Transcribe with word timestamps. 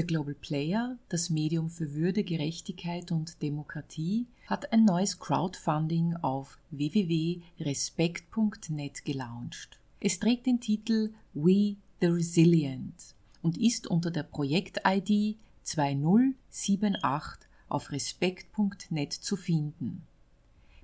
Der 0.00 0.06
Global 0.06 0.34
Player, 0.34 0.96
das 1.10 1.28
Medium 1.28 1.68
für 1.68 1.92
Würde, 1.92 2.24
Gerechtigkeit 2.24 3.12
und 3.12 3.42
Demokratie, 3.42 4.26
hat 4.46 4.72
ein 4.72 4.86
neues 4.86 5.18
Crowdfunding 5.18 6.16
auf 6.22 6.56
www.respekt.net 6.70 9.04
gelauncht. 9.04 9.78
Es 10.00 10.18
trägt 10.18 10.46
den 10.46 10.58
Titel 10.58 11.12
We 11.34 11.76
the 12.00 12.06
Resilient 12.06 13.14
und 13.42 13.58
ist 13.58 13.88
unter 13.88 14.10
der 14.10 14.22
Projekt-ID 14.22 15.36
2078 15.64 17.46
auf 17.68 17.92
respekt.net 17.92 19.12
zu 19.12 19.36
finden. 19.36 20.06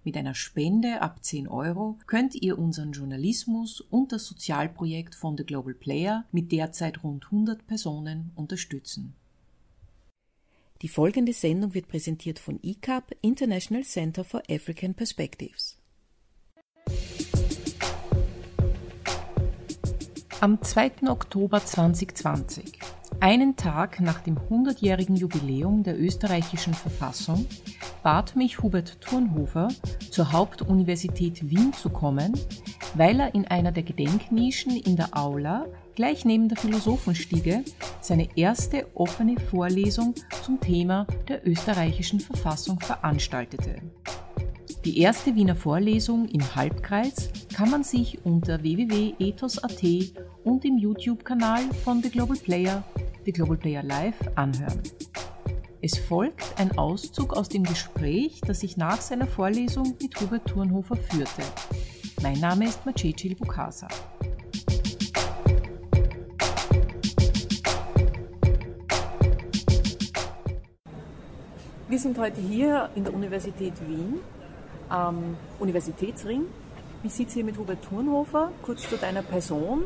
Mit 0.06 0.16
einer 0.16 0.36
Spende 0.36 1.02
ab 1.02 1.24
10 1.24 1.48
Euro 1.48 1.98
könnt 2.06 2.36
ihr 2.36 2.60
unseren 2.60 2.92
Journalismus 2.92 3.80
und 3.80 4.12
das 4.12 4.24
Sozialprojekt 4.26 5.16
von 5.16 5.36
The 5.36 5.42
Global 5.42 5.74
Player 5.74 6.24
mit 6.30 6.52
derzeit 6.52 7.02
rund 7.02 7.24
100 7.24 7.66
Personen 7.66 8.30
unterstützen. 8.36 9.16
Die 10.80 10.86
folgende 10.86 11.32
Sendung 11.32 11.74
wird 11.74 11.88
präsentiert 11.88 12.38
von 12.38 12.60
ICAP, 12.62 13.16
International 13.20 13.82
Center 13.82 14.22
for 14.22 14.44
African 14.48 14.94
Perspectives. 14.94 15.76
Am 20.40 20.62
2. 20.62 21.08
Oktober 21.08 21.64
2020 21.64 22.78
einen 23.18 23.56
Tag 23.56 24.00
nach 24.00 24.20
dem 24.20 24.36
100-jährigen 24.38 25.16
Jubiläum 25.16 25.82
der 25.82 25.98
österreichischen 25.98 26.74
Verfassung 26.74 27.46
bat 28.06 28.36
mich 28.36 28.62
Hubert 28.62 29.00
Thurnhofer, 29.00 29.66
zur 30.12 30.30
Hauptuniversität 30.30 31.50
Wien 31.50 31.72
zu 31.72 31.90
kommen, 31.90 32.38
weil 32.94 33.18
er 33.18 33.34
in 33.34 33.48
einer 33.48 33.72
der 33.72 33.82
Gedenknischen 33.82 34.76
in 34.76 34.94
der 34.94 35.18
Aula 35.18 35.66
gleich 35.96 36.24
neben 36.24 36.48
der 36.48 36.56
Philosophenstiege 36.56 37.64
seine 38.00 38.28
erste 38.36 38.86
offene 38.94 39.40
Vorlesung 39.40 40.14
zum 40.44 40.60
Thema 40.60 41.08
der 41.26 41.44
österreichischen 41.48 42.20
Verfassung 42.20 42.78
veranstaltete. 42.78 43.82
Die 44.84 45.00
erste 45.00 45.34
Wiener 45.34 45.56
Vorlesung 45.56 46.28
im 46.28 46.54
Halbkreis 46.54 47.28
kann 47.56 47.70
man 47.70 47.82
sich 47.82 48.24
unter 48.24 48.62
www.ethos.at 48.62 49.82
und 50.44 50.64
im 50.64 50.78
YouTube-Kanal 50.78 51.62
von 51.82 52.04
The 52.04 52.10
Global 52.10 52.36
Player, 52.36 52.84
The 53.24 53.32
Global 53.32 53.56
Player 53.56 53.82
Live 53.82 54.14
anhören. 54.36 54.80
Es 55.82 55.98
folgt 55.98 56.58
ein 56.58 56.78
Auszug 56.78 57.34
aus 57.34 57.50
dem 57.50 57.62
Gespräch, 57.62 58.40
das 58.46 58.62
ich 58.62 58.78
nach 58.78 59.00
seiner 59.00 59.26
Vorlesung 59.26 59.94
mit 60.00 60.18
Hubert 60.18 60.48
Thurnhofer 60.48 60.96
führte. 60.96 61.42
Mein 62.22 62.40
Name 62.40 62.66
ist 62.66 62.86
Macecil 62.86 63.34
Bukasa. 63.34 63.86
Wir 71.88 71.98
sind 71.98 72.18
heute 72.18 72.40
hier 72.40 72.88
in 72.94 73.04
der 73.04 73.12
Universität 73.12 73.74
Wien 73.86 74.20
am 74.88 75.36
Universitätsring. 75.58 76.46
Ich 77.04 77.12
sitze 77.12 77.34
hier 77.34 77.44
mit 77.44 77.58
Hubert 77.58 77.82
Thurnhofer. 77.84 78.50
Kurz 78.62 78.88
zu 78.88 78.96
deiner 78.96 79.22
Person. 79.22 79.84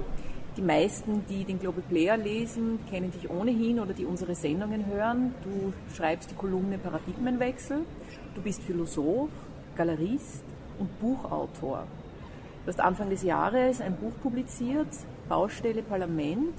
Die 0.57 0.63
meisten, 0.63 1.25
die 1.29 1.45
den 1.45 1.61
Global 1.61 1.83
Player 1.89 2.17
lesen, 2.17 2.81
kennen 2.91 3.13
dich 3.13 3.31
ohnehin 3.31 3.79
oder 3.79 3.93
die 3.93 4.05
unsere 4.05 4.35
Sendungen 4.35 4.87
hören. 4.87 5.33
Du 5.45 5.73
schreibst 5.95 6.33
die 6.33 6.35
Kolumne 6.35 6.77
Paradigmenwechsel. 6.77 7.79
Du 8.35 8.43
bist 8.43 8.63
Philosoph, 8.65 9.31
Galerist 9.77 10.43
und 10.81 10.99
Buchautor. 10.99 11.87
Du 12.65 12.69
hast 12.69 12.81
Anfang 12.81 13.11
des 13.11 13.23
Jahres 13.23 13.81
ein 13.81 13.97
Buch 13.97 14.13
publiziert, 14.23 14.89
Baustelle 15.29 15.83
Parlament, 15.83 16.55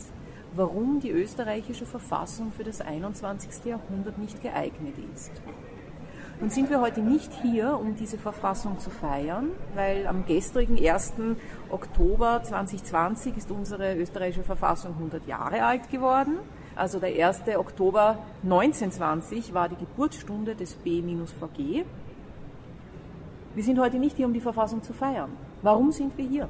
warum 0.55 1.01
die 1.01 1.11
österreichische 1.11 1.85
Verfassung 1.85 2.53
für 2.53 2.63
das 2.63 2.79
21. 2.79 3.65
Jahrhundert 3.65 4.17
nicht 4.17 4.41
geeignet 4.41 4.95
ist. 5.13 5.31
Nun 6.41 6.49
sind 6.49 6.71
wir 6.71 6.81
heute 6.81 7.01
nicht 7.01 7.31
hier, 7.43 7.77
um 7.79 7.95
diese 7.95 8.17
Verfassung 8.17 8.79
zu 8.79 8.89
feiern, 8.89 9.51
weil 9.75 10.07
am 10.07 10.25
gestrigen 10.25 10.75
1. 10.75 11.13
Oktober 11.69 12.41
2020 12.41 13.37
ist 13.37 13.51
unsere 13.51 13.95
österreichische 13.95 14.41
Verfassung 14.41 14.93
100 14.93 15.27
Jahre 15.27 15.63
alt 15.63 15.91
geworden. 15.91 16.39
Also 16.75 16.97
der 16.97 17.27
1. 17.27 17.43
Oktober 17.55 18.17
1920 18.41 19.53
war 19.53 19.69
die 19.69 19.75
Geburtsstunde 19.75 20.55
des 20.55 20.73
B-VG. 20.73 21.85
Wir 23.53 23.63
sind 23.63 23.79
heute 23.79 23.99
nicht 23.99 24.17
hier, 24.17 24.25
um 24.25 24.33
die 24.33 24.41
Verfassung 24.41 24.81
zu 24.81 24.93
feiern. 24.93 25.29
Warum 25.61 25.91
sind 25.91 26.17
wir 26.17 26.25
hier? 26.25 26.49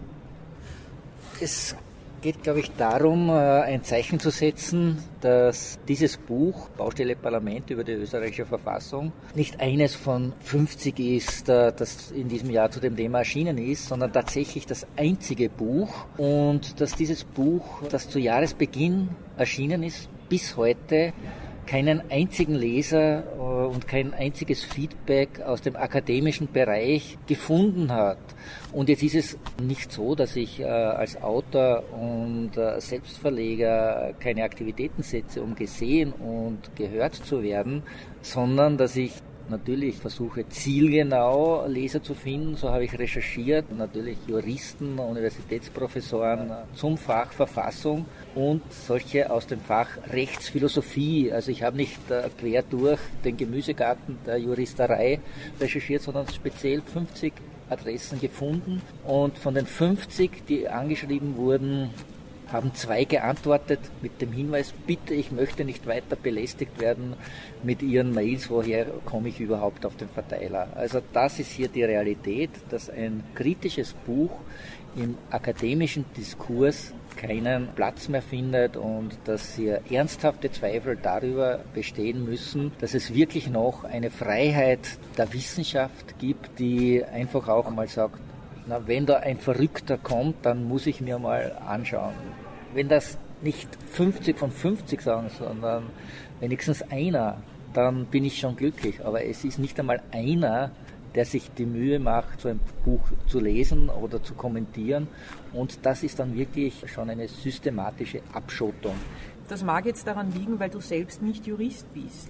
Es 1.42 1.76
geht, 2.22 2.44
glaube 2.44 2.60
ich, 2.60 2.72
darum, 2.72 3.30
äh, 3.30 3.34
ein 3.34 3.84
Zeichen 3.84 4.20
zu 4.20 4.30
setzen, 4.30 5.04
dass 5.22 5.80
dieses 5.88 6.18
Buch, 6.18 6.70
Baustelle 6.70 7.16
Parlament 7.16 7.70
über 7.70 7.84
die 7.84 7.94
österreichische 7.94 8.46
Verfassung, 8.46 9.12
nicht 9.36 9.60
eines 9.60 9.96
von 9.96 10.34
50 10.42 11.00
ist, 11.00 11.50
äh, 11.50 11.74
das 11.76 12.12
in 12.12 12.28
diesem 12.28 12.50
Jahr 12.52 12.70
zu 12.70 12.80
dem 12.80 12.96
Thema 12.96 13.20
erschienen 13.20 13.58
ist, 13.58 13.88
sondern 13.88 14.14
tatsächlich 14.14 14.66
das 14.66 14.86
einzige 14.96 15.50
Buch. 15.50 16.06
Und 16.18 16.80
dass 16.80 16.96
dieses 16.96 17.24
Buch, 17.24 17.82
das 17.90 18.10
zu 18.10 18.20
Jahresbeginn 18.20 19.10
erschienen 19.38 19.84
ist, 19.84 20.10
bis 20.30 20.56
heute 20.56 21.14
keinen 21.72 22.02
einzigen 22.12 22.56
Leser 22.56 23.24
äh, 23.24 23.40
und 23.40 23.88
kein 23.88 24.14
einziges 24.14 24.62
Feedback 24.62 25.40
aus 25.40 25.62
dem 25.62 25.78
akademischen 25.78 26.52
Bereich 26.52 27.18
gefunden 27.28 27.94
hat. 27.94 28.18
Und 28.74 28.90
jetzt 28.90 29.04
ist 29.04 29.16
es 29.16 29.38
nicht 29.64 29.90
so, 29.90 30.14
dass 30.14 30.36
ich 30.36 30.60
äh, 30.60 30.66
als 30.66 31.22
Autor 31.22 31.84
und 31.94 32.58
äh, 32.58 32.82
Selbstverleger 32.82 34.14
keine 34.20 34.44
Aktivitäten 34.44 35.02
setze, 35.02 35.42
um 35.42 35.56
gesehen 35.56 36.12
und 36.12 36.76
gehört 36.76 37.16
zu 37.16 37.42
werden, 37.42 37.84
sondern 38.22 38.78
dass 38.78 38.98
ich 38.98 39.14
natürlich 39.48 39.96
versuche 39.96 40.46
zielgenau 40.50 41.66
Leser 41.68 42.04
zu 42.04 42.16
finden. 42.16 42.58
So 42.58 42.70
habe 42.70 42.84
ich 42.84 43.00
recherchiert. 43.00 43.72
Natürlich 43.74 44.18
Juristen, 44.28 45.00
Universitätsprofessoren 45.00 46.52
zum 46.74 46.98
Fach 46.98 47.32
Verfassung 47.32 48.06
und 48.36 48.62
solche 48.72 49.30
aus 49.32 49.48
dem 49.48 49.60
Fach 49.60 49.90
Rechtsphilosophie. 50.12 51.32
Also 51.32 51.52
ich 51.52 51.64
habe 51.64 51.78
nicht 51.78 52.00
äh, 52.10 52.30
quer 52.40 52.64
durch 52.64 53.00
den 53.24 53.38
Gemüsegarten 53.38 54.18
der 54.26 54.38
Juristerei 54.38 55.20
recherchiert, 55.60 56.02
sondern 56.02 56.28
speziell 56.28 56.82
50 56.82 57.34
Adressen 57.70 58.20
gefunden. 58.20 58.82
Und 59.06 59.38
von 59.38 59.56
den 59.56 59.66
50, 59.66 60.46
die 60.48 60.68
angeschrieben 60.68 61.36
wurden, 61.38 61.90
haben 62.52 62.74
zwei 62.74 63.06
geantwortet 63.06 63.80
mit 64.02 64.22
dem 64.22 64.32
Hinweis, 64.32 64.74
bitte, 64.86 65.14
ich 65.14 65.32
möchte 65.32 65.64
nicht 65.64 65.88
weiter 65.88 66.16
belästigt 66.16 66.80
werden 66.80 67.14
mit 67.64 67.82
Ihren 67.82 68.14
Mails, 68.14 68.50
woher 68.50 68.86
komme 69.06 69.30
ich 69.30 69.40
überhaupt 69.40 69.86
auf 69.86 69.96
den 69.96 70.10
Verteiler. 70.10 70.68
Also 70.76 71.02
das 71.14 71.40
ist 71.40 71.52
hier 71.52 71.70
die 71.70 71.84
Realität, 71.84 72.50
dass 72.70 72.90
ein 72.90 73.24
kritisches 73.36 73.94
Buch 73.94 74.32
im 74.96 75.18
akademischen 75.30 76.06
Diskurs 76.18 76.94
keinen 77.16 77.68
Platz 77.76 78.08
mehr 78.08 78.22
findet 78.22 78.78
und 78.78 79.18
dass 79.26 79.56
hier 79.56 79.82
ernsthafte 79.90 80.52
Zweifel 80.52 80.98
darüber 81.02 81.60
bestehen 81.74 82.26
müssen, 82.26 82.72
dass 82.80 82.94
es 82.94 83.14
wirklich 83.14 83.50
noch 83.50 83.84
eine 83.84 84.10
Freiheit 84.10 84.80
der 85.18 85.32
Wissenschaft 85.34 86.18
gibt, 86.20 86.60
die 86.60 87.04
einfach 87.04 87.48
auch 87.48 87.68
einmal 87.68 87.88
sagt, 87.88 88.20
na, 88.68 88.88
wenn 88.88 89.06
da 89.06 89.18
ein 89.18 89.38
Verrückter 89.38 89.98
kommt, 89.98 90.46
dann 90.46 90.68
muss 90.68 90.88
ich 90.88 91.02
mir 91.02 91.20
mal 91.20 91.58
anschauen. 91.68 92.14
Wenn 92.74 92.88
das 92.88 93.18
nicht 93.42 93.68
50 93.92 94.38
von 94.38 94.52
50 94.52 95.02
sagen, 95.02 95.30
sondern 95.38 95.86
wenigstens 96.40 96.84
einer, 96.84 97.42
dann 97.74 98.06
bin 98.06 98.26
ich 98.26 98.40
schon 98.40 98.56
glücklich. 98.56 99.04
Aber 99.04 99.26
es 99.26 99.44
ist 99.44 99.60
nicht 99.60 99.80
einmal 99.80 100.02
einer, 100.12 100.72
der 101.16 101.26
sich 101.26 101.52
die 101.52 101.66
Mühe 101.66 102.00
macht, 102.00 102.42
so 102.42 102.50
ein 102.50 102.60
Buch 102.86 103.02
zu 103.28 103.40
lesen 103.40 103.90
oder 103.90 104.24
zu 104.24 104.34
kommentieren. 104.34 105.08
Und 105.54 105.86
das 105.86 106.04
ist 106.04 106.20
dann 106.20 106.36
wirklich 106.36 106.84
schon 106.88 107.10
eine 107.10 107.28
systematische 107.28 108.22
Abschottung. 108.34 108.96
Das 109.48 109.64
mag 109.64 109.86
jetzt 109.86 110.08
daran 110.08 110.32
liegen, 110.34 110.60
weil 110.60 110.70
du 110.70 110.80
selbst 110.80 111.22
nicht 111.22 111.46
Jurist 111.46 111.86
bist. 111.94 112.30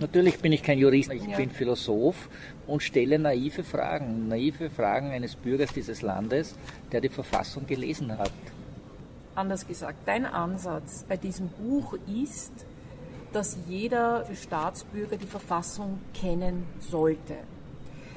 Natürlich 0.00 0.38
bin 0.38 0.52
ich 0.52 0.62
kein 0.62 0.78
Jurist, 0.78 1.12
ich 1.12 1.26
ja. 1.26 1.36
bin 1.36 1.50
Philosoph 1.50 2.28
und 2.66 2.82
stelle 2.82 3.18
naive 3.18 3.64
Fragen, 3.64 4.28
naive 4.28 4.70
Fragen 4.70 5.10
eines 5.10 5.34
Bürgers 5.34 5.72
dieses 5.72 6.02
Landes, 6.02 6.54
der 6.92 7.00
die 7.00 7.08
Verfassung 7.08 7.66
gelesen 7.66 8.16
hat. 8.16 8.30
Anders 9.34 9.66
gesagt, 9.66 9.98
dein 10.06 10.24
Ansatz 10.24 11.04
bei 11.08 11.16
diesem 11.16 11.48
Buch 11.48 11.96
ist, 12.06 12.52
dass 13.32 13.58
jeder 13.68 14.24
Staatsbürger 14.34 15.16
die 15.16 15.26
Verfassung 15.26 15.98
kennen 16.14 16.64
sollte. 16.78 17.34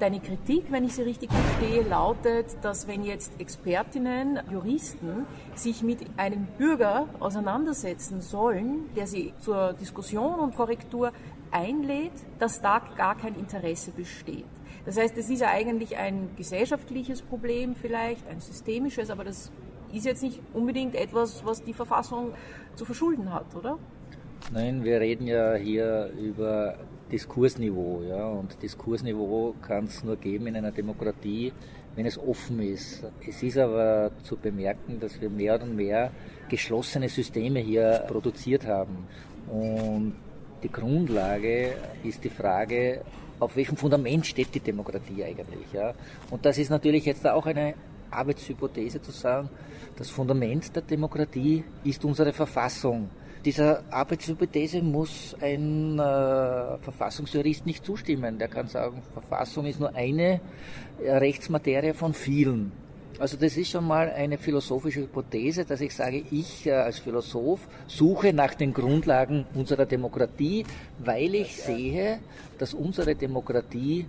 Deine 0.01 0.19
Kritik, 0.19 0.71
wenn 0.71 0.83
ich 0.83 0.94
sie 0.94 1.03
richtig 1.03 1.30
verstehe, 1.31 1.83
lautet, 1.88 2.57
dass 2.63 2.88
wenn 2.88 3.03
jetzt 3.03 3.39
Expertinnen, 3.39 4.39
Juristen 4.51 5.27
sich 5.53 5.83
mit 5.83 6.00
einem 6.18 6.48
Bürger 6.57 7.07
auseinandersetzen 7.19 8.19
sollen, 8.19 8.89
der 8.95 9.06
sie 9.06 9.31
zur 9.38 9.74
Diskussion 9.74 10.39
und 10.39 10.56
Korrektur 10.56 11.12
einlädt, 11.51 12.13
dass 12.39 12.63
da 12.63 12.81
gar 12.98 13.15
kein 13.15 13.36
Interesse 13.36 13.92
besteht. 13.92 14.48
Das 14.86 14.98
heißt, 14.98 15.15
es 15.19 15.30
ist 15.30 15.42
ja 15.42 15.50
eigentlich 15.50 15.95
ein 15.98 16.30
gesellschaftliches 16.36 17.21
Problem 17.21 17.75
vielleicht, 17.75 18.27
ein 18.27 18.39
systemisches, 18.39 19.12
aber 19.12 19.24
das 19.24 19.51
ist 19.94 20.07
jetzt 20.07 20.24
nicht 20.24 20.42
unbedingt 20.56 20.95
etwas, 20.95 21.45
was 21.45 21.63
die 21.63 21.74
Verfassung 21.74 22.33
zu 22.74 22.86
verschulden 22.86 23.31
hat, 23.31 23.56
oder? 23.56 23.77
Nein, 24.51 24.83
wir 24.83 25.00
reden 25.00 25.27
ja 25.27 25.53
hier 25.53 26.12
über 26.19 26.80
Diskursniveau. 27.12 28.02
Ja, 28.08 28.28
und 28.28 28.62
Diskursniveau 28.62 29.56
kann 29.62 29.86
es 29.86 30.04
nur 30.04 30.16
geben 30.16 30.48
in 30.48 30.56
einer 30.56 30.72
Demokratie, 30.72 31.52
wenn 31.96 32.06
es 32.06 32.18
offen 32.18 32.62
ist. 32.62 33.04
Es 33.28 33.44
ist 33.44 33.58
aber 33.58 34.12
zu 34.24 34.38
bemerken, 34.38 35.00
dass 35.00 35.19
wir 35.19 35.30
mehr 35.30 35.62
und 35.62 35.75
mehr 35.75 36.12
geschlossene 36.50 37.10
Systeme 37.10 37.60
hier 37.60 38.06
produziert 38.08 38.66
haben. 38.66 39.08
Und 39.50 40.16
die 40.63 40.72
Grundlage 40.72 41.74
ist 42.04 42.24
die 42.24 42.30
Frage, 42.30 43.02
auf 43.40 43.56
welchem 43.56 43.75
Fundament 43.75 44.25
steht 44.25 44.54
die 44.54 44.60
Demokratie 44.60 45.24
eigentlich. 45.24 45.74
Ja? 45.74 45.94
Und 46.30 46.46
das 46.46 46.58
ist 46.58 46.69
natürlich 46.69 47.06
jetzt 47.06 47.28
auch 47.28 47.46
eine 47.46 47.74
Arbeitshypothese 48.12 49.02
zu 49.02 49.12
sagen, 49.12 49.50
das 49.96 50.10
Fundament 50.10 50.75
der 50.75 50.84
Demokratie 50.84 51.63
ist 51.84 52.06
unsere 52.06 52.34
Verfassung. 52.34 53.10
Dieser 53.44 53.84
Arbeitshypothese 53.90 54.84
muss 54.84 55.36
ein 55.42 55.98
äh, 55.98 56.78
Verfassungsjurist 56.78 57.66
nicht 57.66 57.84
zustimmen. 57.84 58.38
Der 58.38 58.48
kann 58.48 58.68
sagen, 58.68 59.02
Verfassung 59.14 59.66
ist 59.66 59.80
nur 59.80 59.96
eine 59.96 60.40
äh, 61.04 61.12
Rechtsmaterie 61.12 61.94
von 61.94 62.14
vielen. 62.14 62.72
Also 63.18 63.38
das 63.38 63.58
ist 63.58 63.72
schon 63.72 63.88
mal 63.88 64.12
eine 64.12 64.38
philosophische 64.38 65.02
Hypothese, 65.02 65.66
dass 65.66 65.82
ich 65.82 65.96
sage, 65.96 66.24
ich 66.30 66.68
äh, 66.68 66.72
als 66.72 67.00
Philosoph 67.00 67.68
suche 67.88 68.32
nach 68.32 68.54
den 68.54 68.74
Grundlagen 68.74 69.46
unserer 69.56 69.88
Demokratie, 69.88 70.64
weil 71.00 71.34
ich 71.34 71.58
sehe, 71.58 72.20
dass 72.60 72.76
unsere 72.76 73.16
Demokratie 73.16 74.06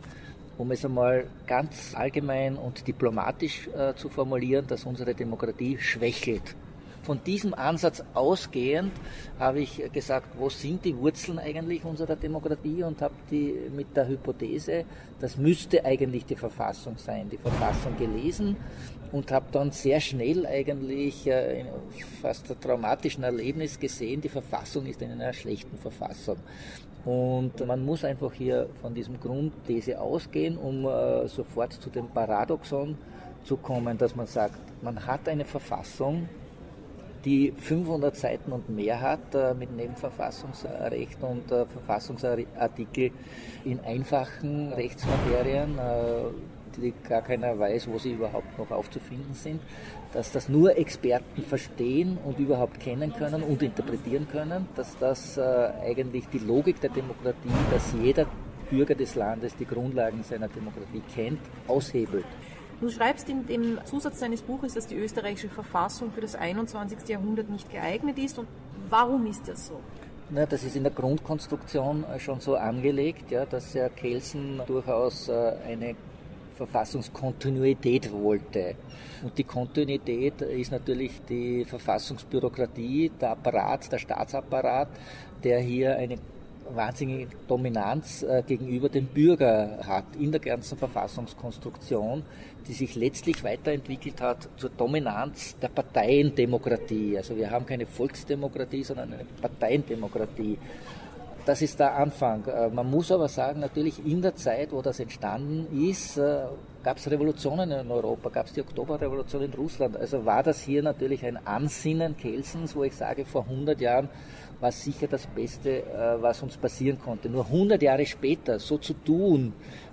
um 0.58 0.70
es 0.70 0.84
einmal 0.84 1.26
ganz 1.46 1.94
allgemein 1.94 2.56
und 2.56 2.86
diplomatisch 2.86 3.68
äh, 3.68 3.94
zu 3.94 4.08
formulieren, 4.08 4.66
dass 4.66 4.84
unsere 4.84 5.14
Demokratie 5.14 5.78
schwächelt. 5.78 6.54
Von 7.02 7.22
diesem 7.24 7.52
Ansatz 7.52 8.04
ausgehend 8.14 8.92
habe 9.38 9.60
ich 9.60 9.82
gesagt, 9.92 10.38
wo 10.38 10.48
sind 10.48 10.84
die 10.84 10.96
Wurzeln 10.96 11.40
eigentlich 11.40 11.84
unserer 11.84 12.14
Demokratie 12.14 12.84
und 12.84 13.02
habe 13.02 13.14
die 13.28 13.54
mit 13.74 13.96
der 13.96 14.06
Hypothese, 14.06 14.84
das 15.20 15.36
müsste 15.36 15.84
eigentlich 15.84 16.24
die 16.26 16.36
Verfassung 16.36 16.96
sein, 16.98 17.28
die 17.28 17.38
Verfassung 17.38 17.96
gelesen 17.98 18.56
und 19.10 19.32
habe 19.32 19.46
dann 19.50 19.72
sehr 19.72 20.00
schnell 20.00 20.46
eigentlich 20.46 21.26
äh, 21.26 21.64
fast 22.20 22.46
traumatischen 22.60 23.24
Erlebnis 23.24 23.80
gesehen, 23.80 24.20
die 24.20 24.28
Verfassung 24.28 24.86
ist 24.86 25.02
in 25.02 25.10
einer 25.10 25.32
schlechten 25.32 25.78
Verfassung. 25.78 26.36
Und 27.04 27.66
man 27.66 27.84
muss 27.84 28.04
einfach 28.04 28.32
hier 28.32 28.68
von 28.80 28.94
diesem 28.94 29.18
Grundthese 29.18 30.00
ausgehen, 30.00 30.56
um 30.56 30.86
äh, 30.86 31.26
sofort 31.26 31.72
zu 31.72 31.90
dem 31.90 32.06
Paradoxon 32.08 32.96
zu 33.42 33.56
kommen, 33.56 33.98
dass 33.98 34.14
man 34.14 34.28
sagt, 34.28 34.54
man 34.82 35.04
hat 35.04 35.28
eine 35.28 35.44
Verfassung, 35.44 36.28
die 37.24 37.52
500 37.52 38.16
Seiten 38.16 38.52
und 38.52 38.68
mehr 38.68 39.00
hat, 39.00 39.34
äh, 39.34 39.54
mit 39.54 39.74
Nebenverfassungsrecht 39.76 41.22
und 41.22 41.50
äh, 41.52 41.66
Verfassungsartikel 41.66 43.12
in 43.64 43.80
einfachen 43.80 44.72
Rechtsmaterien, 44.72 45.78
äh, 45.78 46.80
die 46.80 46.92
gar 47.06 47.22
keiner 47.22 47.58
weiß, 47.58 47.88
wo 47.88 47.98
sie 47.98 48.12
überhaupt 48.12 48.58
noch 48.58 48.70
aufzufinden 48.70 49.34
sind, 49.34 49.60
dass 50.12 50.32
das 50.32 50.48
nur 50.48 50.76
Experten 50.76 51.42
verstehen 51.42 52.18
und 52.24 52.38
überhaupt 52.38 52.80
kennen 52.80 53.12
können 53.12 53.42
und 53.42 53.62
interpretieren 53.62 54.26
können, 54.26 54.66
dass 54.74 54.96
das 54.98 55.38
eigentlich 55.38 56.28
die 56.32 56.38
Logik 56.38 56.80
der 56.80 56.88
Demokratie, 56.88 57.50
dass 57.70 57.92
jeder 58.02 58.26
Bürger 58.70 58.94
des 58.94 59.14
Landes 59.16 59.54
die 59.56 59.66
Grundlagen 59.66 60.22
seiner 60.22 60.48
Demokratie 60.48 61.02
kennt, 61.14 61.40
aushebelt. 61.68 62.24
Du 62.82 62.90
schreibst 62.90 63.28
in 63.28 63.46
dem 63.46 63.78
Zusatz 63.84 64.18
deines 64.18 64.42
Buches, 64.42 64.74
dass 64.74 64.88
die 64.88 64.96
österreichische 64.96 65.48
Verfassung 65.48 66.10
für 66.10 66.20
das 66.20 66.34
21. 66.34 67.08
Jahrhundert 67.08 67.48
nicht 67.48 67.70
geeignet 67.70 68.18
ist. 68.18 68.40
Und 68.40 68.48
warum 68.90 69.24
ist 69.26 69.46
das 69.46 69.68
so? 69.68 69.78
Na, 70.30 70.46
das 70.46 70.64
ist 70.64 70.74
in 70.74 70.82
der 70.82 70.90
Grundkonstruktion 70.90 72.02
äh, 72.02 72.18
schon 72.18 72.40
so 72.40 72.56
angelegt, 72.56 73.30
ja, 73.30 73.46
dass 73.46 73.72
Herr 73.76 73.88
Kelsen 73.88 74.60
durchaus 74.66 75.28
äh, 75.28 75.52
eine 75.64 75.94
Verfassungskontinuität 76.56 78.12
wollte. 78.12 78.74
Und 79.22 79.38
die 79.38 79.44
Kontinuität 79.44 80.42
ist 80.42 80.72
natürlich 80.72 81.22
die 81.28 81.64
Verfassungsbürokratie, 81.64 83.12
der 83.20 83.30
Apparat, 83.30 83.92
der 83.92 83.98
Staatsapparat, 83.98 84.88
der 85.44 85.60
hier 85.60 85.96
eine 85.96 86.18
wahnsinnige 86.76 87.28
Dominanz 87.48 88.22
äh, 88.22 88.42
gegenüber 88.46 88.88
dem 88.88 89.06
Bürger 89.06 89.78
hat 89.86 90.04
in 90.18 90.32
der 90.32 90.40
ganzen 90.40 90.78
Verfassungskonstruktion, 90.78 92.22
die 92.66 92.72
sich 92.72 92.94
letztlich 92.94 93.42
weiterentwickelt 93.44 94.20
hat 94.20 94.48
zur 94.56 94.70
Dominanz 94.70 95.56
der 95.60 95.68
Parteiendemokratie. 95.68 97.16
Also 97.16 97.36
wir 97.36 97.50
haben 97.50 97.66
keine 97.66 97.86
Volksdemokratie, 97.86 98.84
sondern 98.84 99.12
eine 99.12 99.24
Parteiendemokratie. 99.40 100.58
Das 101.44 101.60
ist 101.60 101.80
der 101.80 101.96
Anfang. 101.96 102.44
Äh, 102.46 102.68
man 102.68 102.88
muss 102.88 103.10
aber 103.10 103.28
sagen, 103.28 103.60
natürlich 103.60 104.04
in 104.06 104.22
der 104.22 104.36
Zeit, 104.36 104.70
wo 104.70 104.80
das 104.80 105.00
entstanden 105.00 105.66
ist, 105.88 106.16
äh, 106.16 106.44
gab 106.84 106.98
es 106.98 107.10
Revolutionen 107.10 107.70
in 107.72 107.90
Europa, 107.90 108.28
gab 108.28 108.46
es 108.46 108.52
die 108.52 108.60
Oktoberrevolution 108.60 109.42
in 109.42 109.52
Russland. 109.52 109.96
Also 109.96 110.24
war 110.24 110.42
das 110.42 110.62
hier 110.62 110.82
natürlich 110.82 111.24
ein 111.24 111.44
Ansinnen 111.44 112.16
Kelsens, 112.16 112.76
wo 112.76 112.84
ich 112.84 112.94
sage, 112.94 113.24
vor 113.24 113.44
100 113.48 113.80
Jahren 113.80 114.08
war 114.62 114.72
sicher 114.72 115.08
das 115.08 115.26
Beste, 115.26 115.82
äh, 115.82 116.22
was 116.22 116.40
uns 116.42 116.56
passieren 116.56 116.98
konnte. 116.98 117.28
Nur 117.28 117.46
100 117.46 117.82
Jahre 117.82 118.06
später 118.06 118.60
so 118.60 118.78
zu 118.78 118.94
tun, 118.94 119.52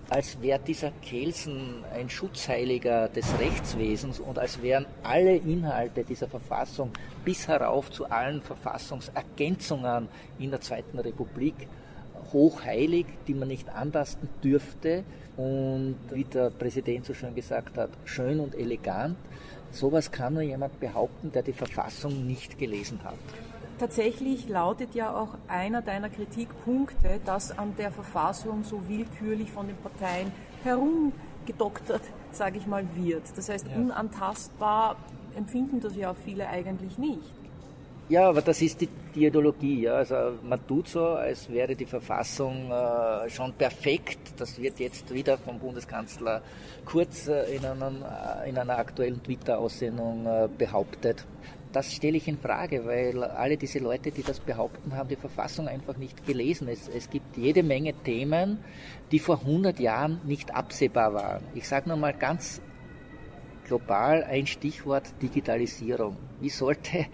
als 0.10 0.40
wäre 0.42 0.60
dieser 0.60 0.92
Kelsen 1.02 1.84
ein 1.94 2.10
Schutzheiliger 2.10 3.10
des 3.10 3.28
Rechtswesens 3.40 4.20
und 4.20 4.38
als 4.38 4.62
wären 4.62 4.86
alle 5.04 5.36
Inhalte 5.36 6.04
dieser 6.04 6.28
Verfassung 6.28 6.92
bis 7.26 7.48
herauf 7.48 7.92
zu 7.92 8.06
allen 8.06 8.42
Verfassungsergänzungen 8.42 10.08
in 10.38 10.52
der 10.52 10.62
Zweiten 10.62 11.00
Republik 11.00 11.68
hochheilig, 12.32 13.08
die 13.28 13.34
man 13.34 13.48
nicht 13.48 13.70
antasten 13.70 14.30
dürfte 14.44 15.04
und 15.36 15.96
wie 16.12 16.26
der 16.26 16.52
Präsident 16.52 17.06
so 17.06 17.14
schön 17.16 17.34
gesagt 17.34 17.76
hat, 17.78 17.90
schön 18.06 18.40
und 18.40 18.54
elegant. 18.56 19.18
Sowas 19.72 20.12
kann 20.12 20.34
nur 20.34 20.44
jemand 20.44 20.80
behaupten, 20.80 21.32
der 21.32 21.44
die 21.44 21.54
Verfassung 21.54 22.26
nicht 22.26 22.58
gelesen 22.58 23.00
hat. 23.04 23.16
Tatsächlich 23.80 24.50
lautet 24.50 24.94
ja 24.94 25.16
auch 25.16 25.38
einer 25.48 25.82
deiner 25.82 26.10
Kritikpunkte, 26.10 27.22
dass 27.26 27.58
an 27.58 27.76
der 27.78 27.92
Verfassung 27.92 28.66
so 28.66 28.90
willkürlich 28.90 29.52
von 29.52 29.68
den 29.68 29.78
Parteien 29.78 30.34
herumgedoktert, 30.64 32.02
sage 32.34 32.58
ich 32.58 32.68
mal, 32.68 32.84
wird. 32.96 33.24
Das 33.38 33.48
heißt, 33.48 33.68
ja. 33.70 33.78
unantastbar 33.78 34.98
empfinden 35.34 35.80
das 35.80 35.96
ja 35.96 36.14
viele 36.14 36.48
eigentlich 36.50 36.98
nicht. 36.98 37.32
Ja, 38.10 38.28
aber 38.28 38.42
das 38.42 38.60
ist 38.62 38.82
die, 38.82 38.90
die 39.16 39.28
Ideologie. 39.28 39.84
Ja. 39.84 39.94
Also 39.94 40.16
man 40.44 40.60
tut 40.68 40.88
so, 40.90 41.06
als 41.06 41.48
wäre 41.50 41.76
die 41.76 41.86
Verfassung 41.86 42.72
äh, 42.72 43.30
schon 43.30 43.54
perfekt. 43.54 44.34
Das 44.38 44.60
wird 44.60 44.80
jetzt 44.80 45.14
wieder 45.14 45.38
vom 45.38 45.60
Bundeskanzler 45.60 46.42
Kurz 46.86 47.28
äh, 47.28 47.56
in, 47.56 47.64
einem, 47.64 48.04
äh, 48.04 48.50
in, 48.50 48.58
einer 48.58 48.80
aktuellen 48.80 49.22
Twitter-Aussendung 49.22 50.26
äh, 50.26 50.50
behauptet 50.58 51.24
das 51.72 51.94
stelle 51.94 52.18
ich 52.18 52.28
in 52.28 52.38
Frage, 52.38 52.86
weil 52.86 53.24
alle 53.24 53.58
diese 53.58 53.80
Leute, 53.80 54.12
die 54.12 54.24
das 54.24 54.40
behaupten, 54.40 54.96
haben 54.96 55.10
die 55.10 55.16
Verfassung 55.16 55.68
einfach 55.68 55.98
nicht 55.98 56.26
gelesen. 56.26 56.68
Es, 56.68 56.88
es 56.88 57.10
gibt 57.10 57.38
jede 57.38 57.64
Menge 57.64 57.94
Themen, 57.94 58.60
die 59.12 59.20
vor 59.20 59.40
100 59.42 59.80
Jahren 59.80 60.20
nicht 60.26 60.54
absehbar 60.54 61.14
waren. 61.14 61.44
Ich 61.54 61.68
sage 61.68 61.90
nur 61.90 61.98
mal 61.98 62.14
ganz 62.14 62.62
global 63.70 64.24
ein 64.24 64.48
Stichwort 64.48 65.04
Digitalisierung. 65.22 66.18
Wie 66.42 66.50
sollte 66.50 67.06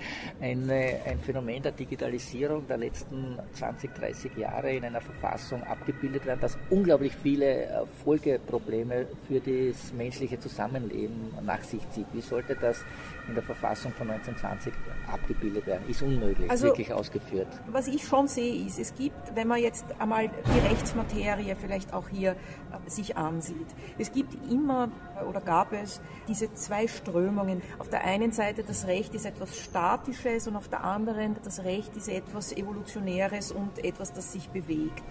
eine, 0.42 1.00
ein 1.06 1.20
Phänomen 1.20 1.62
der 1.62 1.74
Digitalisierung 1.74 2.66
der 2.68 2.78
letzten 2.78 3.38
20, 3.54 3.94
30 3.94 4.38
Jahre 4.38 4.72
in 4.72 4.86
einer 4.86 5.02
Verfassung 5.02 5.62
abgebildet 5.64 6.26
werden, 6.26 6.40
das 6.40 6.58
unglaublich 6.70 7.14
viele 7.22 7.66
äh, 7.66 7.86
Folgeprobleme 8.04 9.08
für 9.28 9.40
das 9.42 9.92
menschliche 9.94 10.40
Zusammenleben 10.40 11.34
nach 11.44 11.64
sich 11.64 11.82
zieht? 11.90 12.06
Wie 12.14 12.22
sollte 12.22 12.56
das 12.56 12.86
in 13.28 13.34
der 13.34 13.44
Verfassung 13.44 13.92
von 13.92 14.10
1920 14.10 14.74
abgebildet 15.12 15.66
werden? 15.68 15.90
Ist 15.90 16.04
unmöglich, 16.04 16.50
also, 16.50 16.68
wirklich 16.68 16.94
ausgeführt. 16.94 17.48
Was 17.68 17.88
ich 17.88 18.04
schon 18.04 18.28
sehe, 18.28 18.66
ist, 18.66 18.80
es 18.80 18.94
gibt, 18.96 19.36
wenn 19.36 19.48
man 19.48 19.60
jetzt 19.60 19.86
einmal 20.00 20.30
die 20.30 20.68
Rechtsmaterie 20.70 21.56
vielleicht 21.60 21.94
auch 21.94 22.08
hier 22.08 22.32
äh, 22.32 22.90
sich 22.90 23.18
ansieht, 23.18 23.68
es 23.98 24.12
gibt 24.14 24.34
immer 24.50 24.90
oder 25.28 25.42
gab 25.42 25.74
es 25.74 26.00
diese 26.28 26.45
zwei 26.54 26.88
Strömungen. 26.88 27.62
Auf 27.80 27.90
der 27.90 28.04
einen 28.04 28.32
Seite 28.32 28.64
das 28.64 28.88
Recht 28.88 29.14
ist 29.16 29.26
etwas 29.26 29.58
Statisches 29.58 30.48
und 30.48 30.56
auf 30.56 30.68
der 30.68 30.84
anderen 30.84 31.36
das 31.44 31.64
Recht 31.64 31.96
ist 31.96 32.10
etwas 32.10 32.52
Evolutionäres 32.52 33.52
und 33.52 33.84
etwas, 33.84 34.14
das 34.14 34.34
sich 34.34 34.50
bewegt. 34.50 35.04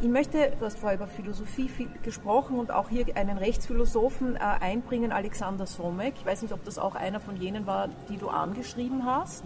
Ich 0.00 0.08
möchte, 0.08 0.52
du 0.58 0.64
hast 0.64 0.78
vorher 0.78 0.96
über 0.98 1.06
Philosophie 1.06 1.70
gesprochen 2.02 2.58
und 2.58 2.70
auch 2.70 2.88
hier 2.88 3.06
einen 3.16 3.38
Rechtsphilosophen 3.38 4.36
äh, 4.36 4.38
einbringen, 4.38 5.12
Alexander 5.12 5.66
Somek. 5.66 6.14
Ich 6.18 6.26
weiß 6.26 6.42
nicht, 6.42 6.52
ob 6.52 6.64
das 6.64 6.78
auch 6.78 6.94
einer 6.94 7.20
von 7.20 7.36
jenen 7.36 7.66
war, 7.66 7.88
die 8.08 8.16
du 8.16 8.28
angeschrieben 8.28 9.04
hast. 9.04 9.44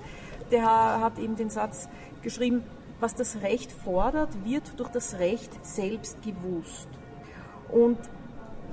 Der 0.51 0.65
hat 0.65 1.19
eben 1.19 1.37
den 1.37 1.51
Satz 1.51 1.89
geschrieben, 2.23 2.63
was 3.01 3.15
das 3.15 3.43
Recht 3.43 3.71
fordert, 3.71 4.45
wird 4.45 4.79
durch 4.79 4.89
das 4.89 5.19
Recht 5.19 5.65
selbst 5.65 6.23
gewusst. 6.23 6.89
Und 7.69 7.99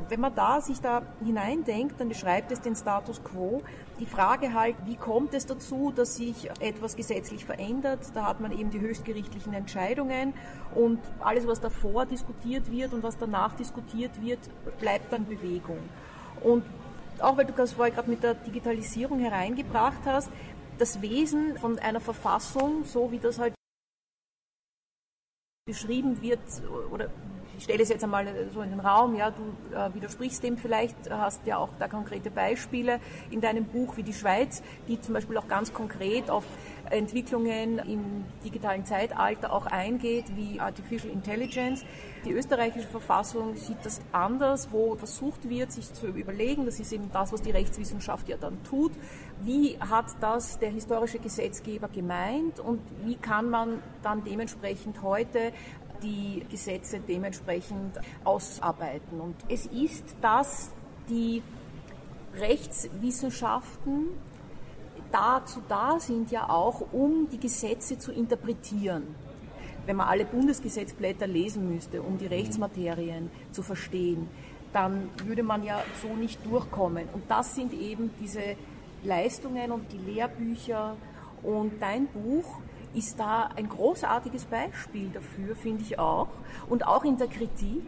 wenn 0.10 0.20
man 0.20 0.36
da 0.36 0.62
sich 0.62 0.82
da 0.82 1.02
hineindenkt, 1.24 2.00
dann 2.00 2.10
beschreibt 2.10 2.52
es 2.52 2.62
den 2.62 2.76
Status 2.76 3.24
quo. 3.24 3.62
Die 4.00 4.06
Frage 4.06 4.54
halt, 4.54 4.76
wie 4.86 4.96
kommt 4.96 5.34
es 5.34 5.46
dazu, 5.46 5.92
dass 5.96 6.16
sich 6.16 6.50
etwas 6.60 6.96
gesetzlich 6.96 7.46
verändert? 7.46 8.00
Da 8.14 8.26
hat 8.26 8.40
man 8.40 8.52
eben 8.52 8.70
die 8.70 8.80
höchstgerichtlichen 8.80 9.54
Entscheidungen 9.54 10.34
und 10.76 11.00
alles, 11.20 11.48
was 11.48 11.60
davor 11.60 12.06
diskutiert 12.06 12.72
wird 12.72 12.94
und 12.94 13.04
was 13.04 13.18
danach 13.18 13.56
diskutiert 13.56 14.22
wird, 14.22 14.40
bleibt 14.80 15.12
dann 15.12 15.26
Bewegung. 15.26 15.80
Und 16.42 16.64
auch 17.20 17.38
weil 17.38 17.46
du 17.46 17.54
das 17.54 17.74
vorher 17.74 17.94
gerade 17.94 18.10
mit 18.10 18.24
der 18.24 18.34
Digitalisierung 18.36 19.20
hereingebracht 19.20 20.02
hast, 20.06 20.30
das 20.78 21.02
Wesen 21.02 21.58
von 21.58 21.80
einer 21.80 22.02
Verfassung, 22.02 22.84
so 22.84 23.12
wie 23.12 23.20
das 23.20 23.40
halt 23.40 23.54
beschrieben 25.66 26.22
wird 26.22 26.42
oder 26.92 27.10
ich 27.58 27.64
stelle 27.64 27.84
es 27.84 27.90
jetzt 27.90 28.04
einmal 28.04 28.28
so 28.54 28.62
in 28.62 28.72
den 28.72 28.80
Raum, 28.80 29.16
ja, 29.16 29.32
du 29.32 29.76
äh, 29.76 29.94
widersprichst 29.94 30.44
dem 30.44 30.58
vielleicht, 30.58 30.96
hast 31.10 31.46
ja 31.46 31.58
auch 31.58 31.70
da 31.80 31.88
konkrete 31.88 32.32
Beispiele 32.32 33.00
in 33.32 33.42
deinem 33.42 33.66
Buch 33.66 33.98
wie 33.98 34.04
die 34.04 34.14
Schweiz, 34.14 34.62
die 34.88 35.00
zum 35.00 35.14
Beispiel 35.14 35.38
auch 35.38 35.48
ganz 35.48 35.74
konkret 35.74 36.30
auf 36.30 36.44
Entwicklungen 36.90 37.80
im 37.80 38.26
digitalen 38.44 38.86
Zeitalter 38.86 39.52
auch 39.52 39.66
eingeht, 39.66 40.26
wie 40.36 40.60
Artificial 40.60 41.12
Intelligence. 41.12 41.84
Die 42.26 42.32
österreichische 42.32 42.88
Verfassung 42.88 43.56
sieht 43.56 43.78
das 43.84 44.02
anders, 44.12 44.70
wo 44.72 44.96
versucht 44.96 45.50
wird, 45.50 45.72
sich 45.72 45.94
zu 45.94 46.08
überlegen, 46.08 46.66
das 46.66 46.80
ist 46.80 46.92
eben 46.92 47.12
das, 47.12 47.32
was 47.32 47.42
die 47.42 47.52
Rechtswissenschaft 47.52 48.28
ja 48.28 48.38
dann 48.38 48.64
tut, 48.64 48.92
wie 49.42 49.78
hat 49.80 50.06
das 50.22 50.60
der 50.60 50.70
historische 50.70 51.20
Gesetzgeber 51.20 51.88
gemeint 51.88 52.60
und 52.60 52.82
wie 53.04 53.16
kann 53.16 53.50
man 53.50 53.82
dann 54.02 54.24
dementsprechend 54.24 55.02
heute 55.02 55.52
die 56.06 56.46
Gesetze 56.50 57.00
dementsprechend 57.00 58.00
ausarbeiten. 58.24 59.20
Und 59.20 59.36
es 59.50 59.66
ist, 59.66 60.16
dass 60.22 60.72
die 61.10 61.42
Rechtswissenschaften 62.38 64.10
dazu 65.12 65.62
da 65.68 66.00
sind, 66.00 66.32
ja 66.32 66.50
auch, 66.50 66.82
um 66.92 67.28
die 67.30 67.40
Gesetze 67.40 67.98
zu 67.98 68.12
interpretieren. 68.12 69.16
Wenn 69.86 69.98
man 69.98 70.08
alle 70.08 70.26
Bundesgesetzblätter 70.26 71.28
lesen 71.28 71.72
müsste, 71.74 72.02
um 72.02 72.18
die 72.18 72.26
Rechtsmaterien 72.26 73.30
zu 73.52 73.62
verstehen, 73.62 74.28
dann 74.74 75.10
würde 75.24 75.44
man 75.44 75.64
ja 75.64 75.82
so 76.02 76.14
nicht 76.16 76.46
durchkommen. 76.46 77.08
Und 77.14 77.24
das 77.30 77.56
sind 77.56 77.74
eben 77.74 78.12
diese 78.20 78.58
Leistungen 79.04 79.72
und 79.72 79.92
die 79.92 79.98
Lehrbücher. 79.98 80.98
Und 81.44 81.80
dein 81.80 82.08
Buch 82.08 82.60
ist 82.96 83.20
da 83.20 83.50
ein 83.56 83.70
großartiges 83.70 84.46
Beispiel 84.46 85.10
dafür, 85.10 85.56
finde 85.56 85.84
ich 85.84 86.00
auch. 86.00 86.30
Und 86.70 86.86
auch 86.88 87.04
in 87.04 87.18
der 87.18 87.28
Kritik. 87.28 87.86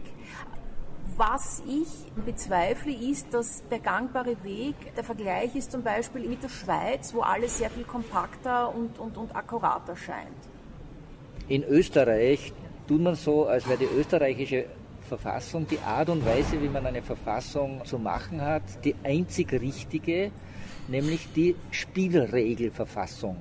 Was 1.16 1.62
ich 1.66 2.12
bezweifle, 2.24 2.92
ist, 2.92 3.34
dass 3.34 3.66
der 3.68 3.80
gangbare 3.80 4.36
Weg, 4.44 4.76
der 4.94 5.02
Vergleich 5.02 5.56
ist 5.56 5.72
zum 5.72 5.82
Beispiel 5.82 6.28
mit 6.28 6.44
der 6.44 6.48
Schweiz, 6.48 7.12
wo 7.12 7.22
alles 7.22 7.58
sehr 7.58 7.70
viel 7.70 7.82
kompakter 7.82 8.72
und, 8.72 8.98
und, 9.00 9.16
und 9.16 9.34
akkurater 9.34 9.96
scheint. 9.96 10.36
In 11.48 11.64
Österreich 11.64 12.52
tut 12.86 13.00
man 13.00 13.16
so, 13.16 13.46
als 13.46 13.66
wäre 13.68 13.78
die 13.78 13.98
österreichische 13.98 14.66
Verfassung, 15.08 15.66
die 15.66 15.80
Art 15.80 16.10
und 16.10 16.24
Weise, 16.24 16.60
wie 16.62 16.68
man 16.68 16.86
eine 16.86 17.02
Verfassung 17.02 17.84
zu 17.84 17.98
machen 17.98 18.40
hat, 18.40 18.62
die 18.84 18.94
einzig 19.02 19.52
richtige, 19.52 20.30
nämlich 20.86 21.32
die 21.34 21.56
Spielregelverfassung. 21.70 23.36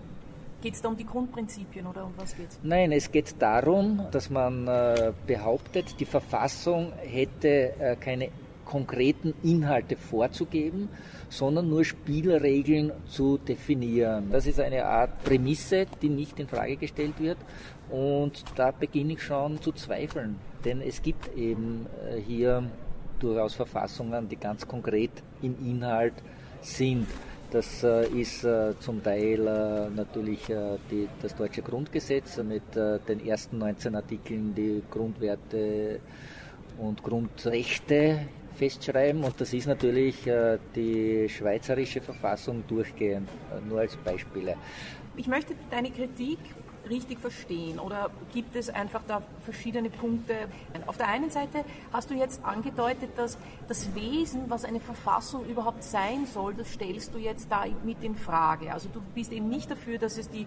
Geht 0.61 0.73
es 0.73 0.81
da 0.81 0.89
um 0.89 0.97
die 0.97 1.05
Grundprinzipien 1.05 1.85
oder 1.85 2.05
um 2.05 2.13
was 2.17 2.35
geht 2.35 2.49
es? 2.49 2.59
Nein, 2.63 2.91
es 2.91 3.11
geht 3.11 3.35
darum, 3.39 4.01
dass 4.11 4.29
man 4.29 4.67
äh, 4.67 5.13
behauptet, 5.27 5.99
die 5.99 6.05
Verfassung 6.05 6.93
hätte 6.93 7.79
äh, 7.79 7.95
keine 7.95 8.29
konkreten 8.65 9.33
Inhalte 9.43 9.95
vorzugeben, 9.95 10.89
sondern 11.29 11.69
nur 11.69 11.85
Spielregeln 11.85 12.91
zu 13.05 13.37
definieren. 13.37 14.29
Das 14.31 14.45
ist 14.45 14.59
eine 14.59 14.85
Art 14.85 15.23
Prämisse, 15.23 15.85
die 16.01 16.09
nicht 16.09 16.39
in 16.39 16.47
Frage 16.47 16.75
gestellt 16.75 17.19
wird 17.19 17.37
und 17.89 18.43
da 18.55 18.71
beginne 18.71 19.13
ich 19.13 19.21
schon 19.21 19.61
zu 19.61 19.71
zweifeln, 19.71 20.37
denn 20.65 20.81
es 20.81 21.01
gibt 21.01 21.33
eben 21.35 21.85
äh, 22.09 22.19
hier 22.19 22.69
durchaus 23.19 23.53
Verfassungen, 23.55 24.27
die 24.27 24.35
ganz 24.35 24.67
konkret 24.67 25.11
im 25.41 25.55
Inhalt 25.65 26.13
sind. 26.61 27.07
Das 27.49 27.81
äh, 27.81 28.07
ist 28.09 28.43
äh, 28.43 28.73
zum 28.79 29.01
Teil 29.01 29.47
äh, 29.47 29.89
natürlich 29.95 30.41
die, 30.91 31.07
das 31.21 31.33
deutsche 31.33 31.61
Grundgesetz 31.61 32.37
mit 32.37 32.75
den 32.75 33.25
ersten 33.25 33.57
19 33.57 33.95
Artikeln, 33.95 34.53
die 34.53 34.83
Grundwerte 34.91 35.99
und 36.77 37.01
Grundrechte 37.01 38.19
festschreiben 38.55 39.23
und 39.23 39.39
das 39.39 39.53
ist 39.53 39.67
natürlich 39.67 40.27
die 40.75 41.29
schweizerische 41.29 42.01
Verfassung 42.01 42.63
durchgehend, 42.67 43.29
nur 43.69 43.79
als 43.79 43.95
Beispiele. 43.97 44.55
Ich 45.15 45.27
möchte 45.27 45.53
deine 45.69 45.91
Kritik 45.91 46.39
richtig 46.89 47.19
verstehen 47.19 47.79
oder 47.79 48.09
gibt 48.33 48.55
es 48.55 48.69
einfach 48.69 49.01
da 49.07 49.21
verschiedene 49.43 49.89
Punkte? 49.89 50.33
Auf 50.85 50.97
der 50.97 51.07
einen 51.07 51.29
Seite 51.29 51.63
hast 51.91 52.09
du 52.09 52.15
jetzt 52.15 52.43
angedeutet, 52.43 53.09
dass 53.15 53.37
das 53.67 53.93
Wesen, 53.95 54.49
was 54.49 54.65
eine 54.65 54.79
Verfassung 54.79 55.45
überhaupt 55.45 55.83
sein 55.83 56.25
soll, 56.25 56.53
das 56.53 56.71
stellst 56.73 57.13
du 57.13 57.17
jetzt 57.17 57.51
da 57.51 57.65
mit 57.83 58.03
in 58.03 58.15
Frage. 58.15 58.73
Also 58.73 58.89
du 58.91 59.01
bist 59.13 59.31
eben 59.31 59.49
nicht 59.49 59.69
dafür, 59.69 59.97
dass 59.97 60.17
es 60.17 60.29
die 60.29 60.45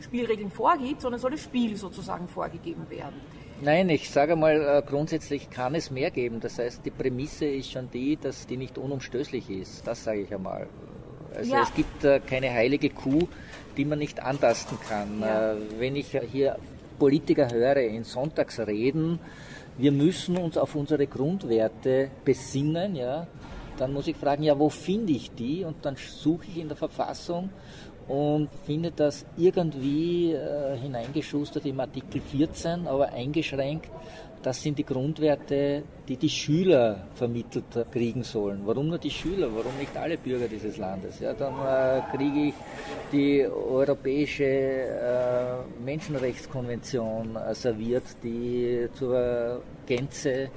Spielregeln 0.00 0.50
vorgibt, 0.50 1.00
sondern 1.00 1.20
soll 1.20 1.32
das 1.32 1.42
Spiel 1.42 1.76
sozusagen 1.76 2.28
vorgegeben 2.28 2.88
werden. 2.90 3.20
Nein, 3.62 3.88
ich 3.88 4.10
sage 4.10 4.36
mal, 4.36 4.60
äh, 4.60 4.82
grundsätzlich 4.86 5.48
kann 5.48 5.74
es 5.74 5.90
mehr 5.90 6.10
geben. 6.10 6.40
Das 6.40 6.58
heißt, 6.58 6.84
die 6.84 6.90
Prämisse 6.90 7.46
ist 7.46 7.70
schon 7.70 7.90
die, 7.90 8.16
dass 8.16 8.46
die 8.46 8.56
nicht 8.56 8.76
unumstößlich 8.76 9.48
ist. 9.48 9.86
Das 9.86 10.04
sage 10.04 10.22
ich 10.22 10.34
einmal. 10.34 10.68
Also 11.34 11.52
ja. 11.52 11.62
es 11.62 11.74
gibt 11.74 12.04
äh, 12.04 12.20
keine 12.20 12.52
heilige 12.52 12.90
Kuh, 12.90 13.26
die 13.76 13.84
man 13.84 13.98
nicht 13.98 14.20
antasten 14.20 14.78
kann. 14.88 15.20
Ja. 15.20 15.52
Äh, 15.52 15.56
wenn 15.78 15.96
ich 15.96 16.16
hier 16.30 16.56
Politiker 16.98 17.50
höre 17.50 17.76
in 17.78 18.04
Sonntagsreden, 18.04 19.18
wir 19.76 19.92
müssen 19.92 20.36
uns 20.36 20.56
auf 20.56 20.74
unsere 20.74 21.06
Grundwerte 21.06 22.10
besinnen, 22.24 22.94
ja, 22.94 23.26
dann 23.76 23.92
muss 23.92 24.06
ich 24.06 24.16
fragen, 24.16 24.44
ja, 24.44 24.56
wo 24.58 24.68
finde 24.68 25.12
ich 25.12 25.34
die? 25.34 25.64
Und 25.64 25.84
dann 25.84 25.96
suche 25.96 26.46
ich 26.46 26.58
in 26.58 26.68
der 26.68 26.76
Verfassung 26.76 27.50
und 28.06 28.48
finde 28.66 28.92
das 28.92 29.24
irgendwie 29.36 30.32
äh, 30.32 30.76
hineingeschustert 30.76 31.64
im 31.66 31.80
Artikel 31.80 32.20
14, 32.20 32.86
aber 32.86 33.12
eingeschränkt 33.12 33.88
das 34.44 34.62
sind 34.62 34.78
die 34.78 34.84
Grundwerte, 34.84 35.82
die 36.06 36.18
die 36.18 36.28
Schüler 36.28 37.08
vermittelt 37.14 37.64
kriegen 37.90 38.22
sollen. 38.22 38.60
Warum 38.66 38.88
nur 38.88 38.98
die 38.98 39.10
Schüler? 39.10 39.48
Warum 39.50 39.74
nicht 39.78 39.96
alle 39.96 40.18
Bürger 40.18 40.46
dieses 40.46 40.76
Landes? 40.76 41.18
Ja, 41.18 41.32
dann 41.32 41.54
äh, 41.54 42.02
kriege 42.14 42.48
ich 42.48 42.54
die 43.10 43.46
europäische 43.46 44.44
äh, 44.44 45.82
Menschenrechtskonvention 45.82 47.36
äh, 47.36 47.54
serviert, 47.54 48.04
die 48.22 48.86
zur 48.92 49.62
Gänze 49.86 50.50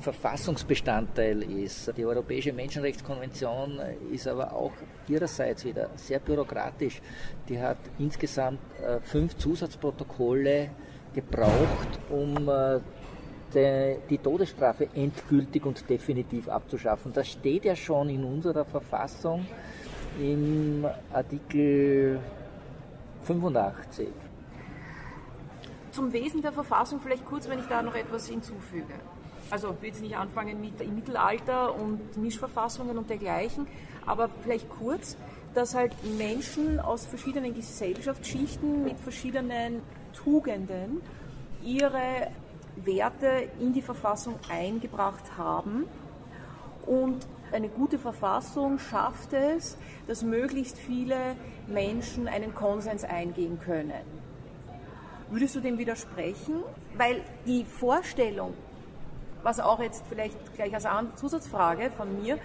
Verfassungsbestandteil 0.00 1.42
ist. 1.42 1.92
Die 1.96 2.04
Europäische 2.04 2.52
Menschenrechtskonvention 2.52 3.80
ist 4.12 4.28
aber 4.28 4.52
auch 4.52 4.72
ihrerseits 5.08 5.64
wieder 5.64 5.90
sehr 5.94 6.18
bürokratisch. 6.18 7.00
Die 7.48 7.58
hat 7.58 7.78
insgesamt 7.98 8.60
äh, 8.82 9.00
fünf 9.00 9.36
Zusatzprotokolle 9.36 10.70
gebraucht, 11.14 11.98
um 12.10 12.48
äh, 12.48 12.80
die 13.54 14.18
Todesstrafe 14.18 14.88
endgültig 14.94 15.64
und 15.64 15.88
definitiv 15.88 16.48
abzuschaffen. 16.48 17.12
Das 17.12 17.28
steht 17.28 17.64
ja 17.64 17.76
schon 17.76 18.08
in 18.08 18.24
unserer 18.24 18.64
Verfassung 18.64 19.46
im 20.20 20.86
Artikel 21.12 22.20
85. 23.24 24.08
Zum 25.90 26.12
Wesen 26.12 26.42
der 26.42 26.52
Verfassung 26.52 27.00
vielleicht 27.00 27.24
kurz, 27.24 27.48
wenn 27.48 27.58
ich 27.58 27.66
da 27.66 27.82
noch 27.82 27.94
etwas 27.94 28.28
hinzufüge. 28.28 28.94
Also 29.50 29.72
ich 29.72 29.82
will 29.82 29.88
jetzt 29.88 30.02
nicht 30.02 30.16
anfangen 30.16 30.60
mit 30.60 30.80
im 30.80 30.94
Mittelalter 30.94 31.74
und 31.74 32.16
Mischverfassungen 32.16 32.96
und 32.96 33.10
dergleichen, 33.10 33.66
aber 34.06 34.28
vielleicht 34.28 34.70
kurz, 34.70 35.16
dass 35.54 35.74
halt 35.74 35.92
Menschen 36.16 36.78
aus 36.78 37.06
verschiedenen 37.06 37.54
Gesellschaftsschichten 37.54 38.84
mit 38.84 39.00
verschiedenen 39.00 39.82
Tugenden 40.12 41.00
ihre 41.64 42.28
Werte 42.76 43.48
in 43.58 43.72
die 43.72 43.82
Verfassung 43.82 44.36
eingebracht 44.48 45.36
haben. 45.36 45.86
Und 46.86 47.26
eine 47.52 47.68
gute 47.68 47.98
Verfassung 47.98 48.78
schafft 48.78 49.32
es, 49.32 49.76
dass 50.06 50.22
möglichst 50.22 50.78
viele 50.78 51.36
Menschen 51.66 52.28
einen 52.28 52.54
Konsens 52.54 53.04
eingehen 53.04 53.58
können. 53.58 53.92
Würdest 55.30 55.54
du 55.54 55.60
dem 55.60 55.78
widersprechen? 55.78 56.62
Weil 56.96 57.22
die 57.46 57.64
Vorstellung, 57.64 58.54
was 59.42 59.60
auch 59.60 59.80
jetzt 59.80 60.04
vielleicht 60.08 60.54
gleich 60.54 60.74
als 60.74 60.86
Zusatzfrage 61.20 61.90
von 61.90 62.20
mir, 62.22 62.38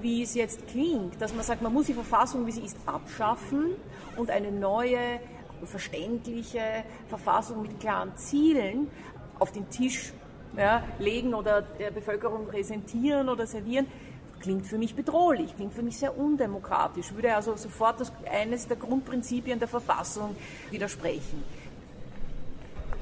wie 0.00 0.22
es 0.22 0.34
jetzt 0.34 0.66
klingt, 0.68 1.20
dass 1.20 1.34
man 1.34 1.44
sagt, 1.44 1.62
man 1.62 1.72
muss 1.72 1.86
die 1.86 1.94
Verfassung, 1.94 2.46
wie 2.46 2.52
sie 2.52 2.64
ist, 2.64 2.76
abschaffen 2.86 3.74
und 4.16 4.30
eine 4.30 4.50
neue, 4.50 5.20
verständliche 5.64 6.84
Verfassung 7.08 7.62
mit 7.62 7.80
klaren 7.80 8.16
Zielen 8.16 8.88
auf 9.40 9.50
den 9.50 9.68
Tisch 9.68 10.12
ja, 10.56 10.82
legen 10.98 11.34
oder 11.34 11.62
der 11.62 11.90
Bevölkerung 11.90 12.46
präsentieren 12.46 13.28
oder 13.28 13.46
servieren, 13.46 13.86
klingt 14.40 14.66
für 14.66 14.78
mich 14.78 14.94
bedrohlich, 14.94 15.54
klingt 15.56 15.74
für 15.74 15.82
mich 15.82 15.98
sehr 15.98 16.16
undemokratisch, 16.16 17.12
würde 17.12 17.34
also 17.34 17.56
sofort 17.56 18.00
das, 18.00 18.12
eines 18.30 18.66
der 18.66 18.76
Grundprinzipien 18.76 19.58
der 19.58 19.68
Verfassung 19.68 20.36
widersprechen. 20.70 21.42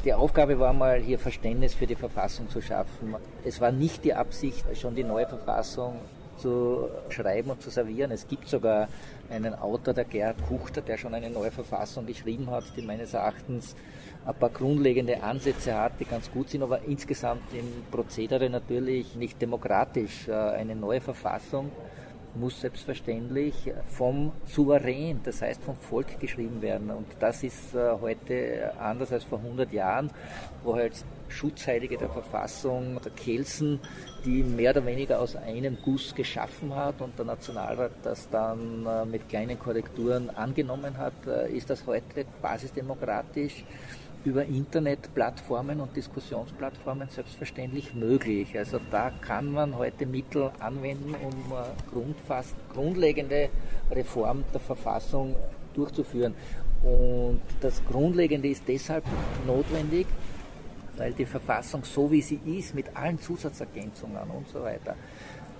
Die 0.04 0.14
Aufgabe 0.14 0.58
war 0.58 0.72
mal, 0.72 1.00
hier 1.00 1.18
Verständnis 1.18 1.74
für 1.74 1.86
die 1.86 1.96
Verfassung 1.96 2.48
zu 2.48 2.60
schaffen. 2.60 3.16
Es 3.44 3.60
war 3.60 3.72
nicht 3.72 4.04
die 4.04 4.14
Absicht, 4.14 4.64
schon 4.76 4.94
die 4.94 5.02
neue 5.02 5.26
Verfassung 5.26 5.96
zu 6.38 6.88
schreiben 7.08 7.50
und 7.50 7.60
zu 7.60 7.70
servieren. 7.70 8.12
Es 8.12 8.28
gibt 8.28 8.48
sogar 8.48 8.88
einen 9.28 9.54
Autor, 9.54 9.94
der 9.94 10.04
Gerhard 10.04 10.36
Kuchter, 10.46 10.80
der 10.82 10.96
schon 10.98 11.14
eine 11.14 11.30
neue 11.30 11.50
Verfassung 11.50 12.06
geschrieben 12.06 12.48
hat, 12.50 12.64
die 12.76 12.82
meines 12.82 13.12
Erachtens 13.12 13.74
ein 14.24 14.34
paar 14.34 14.50
grundlegende 14.50 15.22
Ansätze 15.22 15.74
hat, 15.74 15.92
die 16.00 16.04
ganz 16.04 16.30
gut 16.30 16.50
sind, 16.50 16.62
aber 16.62 16.82
insgesamt 16.82 17.42
im 17.52 17.66
Prozedere 17.90 18.50
natürlich 18.50 19.16
nicht 19.16 19.40
demokratisch. 19.40 20.28
Äh, 20.28 20.32
eine 20.32 20.76
neue 20.76 21.00
Verfassung 21.00 21.70
muss 22.34 22.60
selbstverständlich 22.60 23.72
vom 23.86 24.32
Souverän, 24.46 25.20
das 25.24 25.42
heißt 25.42 25.62
vom 25.62 25.76
Volk 25.76 26.20
geschrieben 26.20 26.60
werden. 26.62 26.90
Und 26.90 27.06
das 27.18 27.42
ist 27.42 27.74
äh, 27.74 27.90
heute 28.00 28.72
anders 28.78 29.12
als 29.12 29.24
vor 29.24 29.38
100 29.38 29.72
Jahren, 29.72 30.10
wo 30.62 30.76
halt 30.76 30.92
Schutzheilige 31.28 31.96
der 31.96 32.08
Verfassung, 32.08 33.00
der 33.04 33.12
Kelsen, 33.12 33.80
die 34.24 34.42
mehr 34.42 34.72
oder 34.72 34.86
weniger 34.86 35.20
aus 35.20 35.36
einem 35.36 35.78
Guss 35.84 36.14
geschaffen 36.14 36.74
hat 36.74 37.00
und 37.00 37.18
der 37.18 37.26
Nationalrat 37.26 37.92
das 38.02 38.28
dann 38.30 38.86
äh, 38.86 39.04
mit 39.04 39.28
kleinen 39.28 39.58
Korrekturen 39.58 40.30
angenommen 40.30 40.96
hat, 40.96 41.26
äh, 41.26 41.50
ist 41.50 41.70
das 41.70 41.86
heute 41.86 42.24
basisdemokratisch 42.42 43.64
über 44.24 44.44
Internetplattformen 44.44 45.80
und 45.80 45.94
Diskussionsplattformen 45.96 47.08
selbstverständlich 47.08 47.94
möglich. 47.94 48.56
Also 48.58 48.80
da 48.90 49.10
kann 49.10 49.52
man 49.52 49.76
heute 49.76 50.06
Mittel 50.06 50.50
anwenden, 50.58 51.14
um 51.14 51.54
grundfast 51.92 52.54
grundlegende 52.72 53.48
Reform 53.90 54.44
der 54.52 54.60
Verfassung 54.60 55.36
durchzuführen. 55.74 56.34
Und 56.82 57.40
das 57.60 57.82
Grundlegende 57.84 58.48
ist 58.48 58.62
deshalb 58.66 59.04
notwendig, 59.46 60.06
weil 60.98 61.12
die 61.12 61.26
Verfassung 61.26 61.84
so 61.84 62.10
wie 62.10 62.22
sie 62.22 62.40
ist, 62.44 62.74
mit 62.74 62.96
allen 62.96 63.18
Zusatzergänzungen 63.18 64.30
und 64.30 64.48
so 64.48 64.62
weiter, 64.62 64.96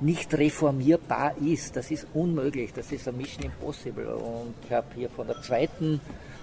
nicht 0.01 0.33
reformierbar 0.37 1.35
ist. 1.39 1.77
Das 1.77 1.91
ist 1.91 2.07
unmöglich, 2.15 2.73
das 2.73 2.93
ist 2.93 3.09
ein 3.09 3.17
Mission 3.17 3.45
Impossible. 3.45 4.15
Und 4.15 4.55
ich 4.65 4.73
habe 4.73 4.87
hier 4.95 5.09
von 5.11 5.27
der 5.27 5.41
zweiten 5.43 6.01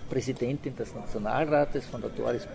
Präsidentin 0.09 0.75
des 0.75 0.93
Nationalrates, 0.93 1.85
von 1.85 2.01
der 2.01 2.09
Doris 2.11 2.47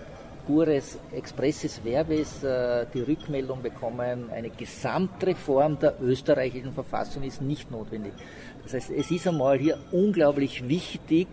Gures 0.46 0.98
Expressis 1.12 1.80
Verbis 1.84 2.42
äh, 2.42 2.86
die 2.92 3.02
Rückmeldung 3.02 3.62
bekommen, 3.62 4.30
eine 4.30 4.50
Gesamtreform 4.50 5.78
der 5.78 5.94
österreichischen 6.00 6.72
Verfassung 6.72 7.22
ist 7.22 7.42
nicht 7.42 7.70
notwendig. 7.70 8.12
Das 8.62 8.74
heißt, 8.74 8.90
es 8.90 9.10
ist 9.10 9.28
einmal 9.28 9.58
hier 9.58 9.78
unglaublich 9.92 10.66
wichtig, 10.68 11.28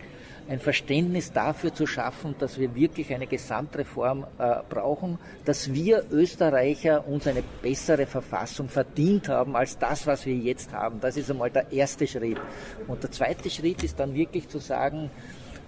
ein 0.50 0.60
Verständnis 0.60 1.32
dafür 1.32 1.74
zu 1.74 1.86
schaffen, 1.86 2.36
dass 2.40 2.60
wir 2.60 2.74
wirklich 2.76 3.14
eine 3.14 3.28
Gesamtreform 3.28 4.26
äh, 4.38 4.56
brauchen, 4.70 5.20
dass 5.46 5.74
wir 5.74 6.06
Österreicher 6.12 7.08
uns 7.08 7.28
eine 7.28 7.44
bessere 7.62 8.06
Verfassung 8.06 8.70
verdient 8.70 9.30
haben 9.30 9.56
als 9.56 9.78
das, 9.78 10.08
was 10.08 10.26
wir 10.26 10.36
jetzt 10.36 10.74
haben. 10.74 11.00
Das 11.00 11.18
ist 11.18 11.30
einmal 11.30 11.52
der 11.52 11.72
erste 11.72 12.08
Schritt. 12.08 12.40
Und 12.88 13.04
der 13.04 13.12
zweite 13.12 13.50
Schritt 13.50 13.84
ist 13.84 14.00
dann 14.00 14.14
wirklich 14.14 14.48
zu 14.48 14.60
sagen, 14.60 15.10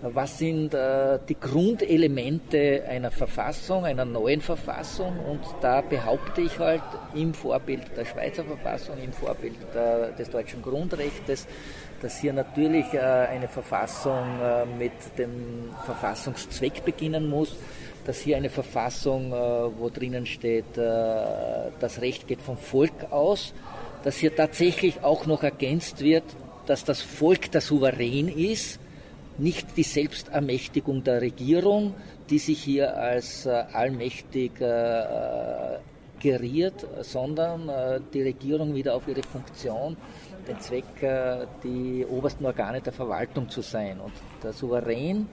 was 0.02 0.38
sind 0.38 0.74
äh, 0.74 1.20
die 1.28 1.38
Grundelemente 1.38 2.86
einer 2.88 3.12
Verfassung, 3.12 3.84
einer 3.86 4.06
neuen 4.06 4.40
Verfassung 4.40 5.20
und 5.20 5.42
da 5.62 5.82
behaupte 5.82 6.42
ich 6.42 6.58
halt 6.58 6.84
im 7.14 7.34
Vorbild 7.34 7.84
der 7.98 8.06
Schweizer 8.06 8.46
Verfassung, 8.46 8.96
im 9.04 9.12
Vorbild 9.12 9.56
der, 9.74 10.12
des 10.14 10.30
deutschen 10.30 10.62
Grundrechts, 10.62 11.48
dass 12.02 12.20
hier 12.20 12.34
natürlich 12.34 12.94
äh, 12.94 13.00
eine 13.00 13.48
Verfassung 13.48 14.40
äh, 14.42 14.66
mit 14.66 14.92
dem 15.18 15.70
Verfassungszweck 15.86 16.86
beginnen 16.86 17.30
muss, 17.30 17.56
dass 18.06 18.20
hier 18.20 18.38
eine 18.38 18.50
Verfassung, 18.50 19.32
äh, 19.32 19.36
wo 19.36 19.90
drinnen 19.90 20.26
steht, 20.26 20.66
das 20.76 22.02
Recht 22.02 22.28
geht 22.28 22.42
vom 22.42 22.58
Volk 22.58 23.12
aus, 23.12 23.54
dass 24.04 24.18
hier 24.18 24.36
tatsächlich 24.36 25.04
auch 25.04 25.26
noch 25.26 25.44
ergänzt 25.44 26.02
wird, 26.02 26.24
dass 26.66 26.86
das 26.86 27.02
Volk 27.02 27.52
der 27.52 27.62
Souverän 27.62 28.30
ist, 28.30 28.80
nicht 29.38 29.78
die 29.78 29.84
Selbstermächtigung 29.84 31.04
der 31.04 31.22
Regierung, 31.22 31.94
die 32.30 32.40
sich 32.40 32.62
hier 32.62 32.96
als 32.98 33.48
allmächtig 33.48 34.52
geriert, 36.20 36.86
sondern 37.02 37.72
die 38.14 38.22
Regierung 38.22 38.76
wieder 38.76 38.96
auf 38.96 39.08
ihre 39.08 39.24
Funktion, 39.24 39.96
den 40.50 40.60
Zweck, 40.60 40.86
die 41.64 42.06
obersten 42.10 42.46
Organe 42.46 42.82
der 42.82 42.94
Verwaltung 42.94 43.50
zu 43.50 43.62
sein. 43.62 44.00
Und 44.00 44.14
der 44.44 44.52
Souverän 44.52 45.28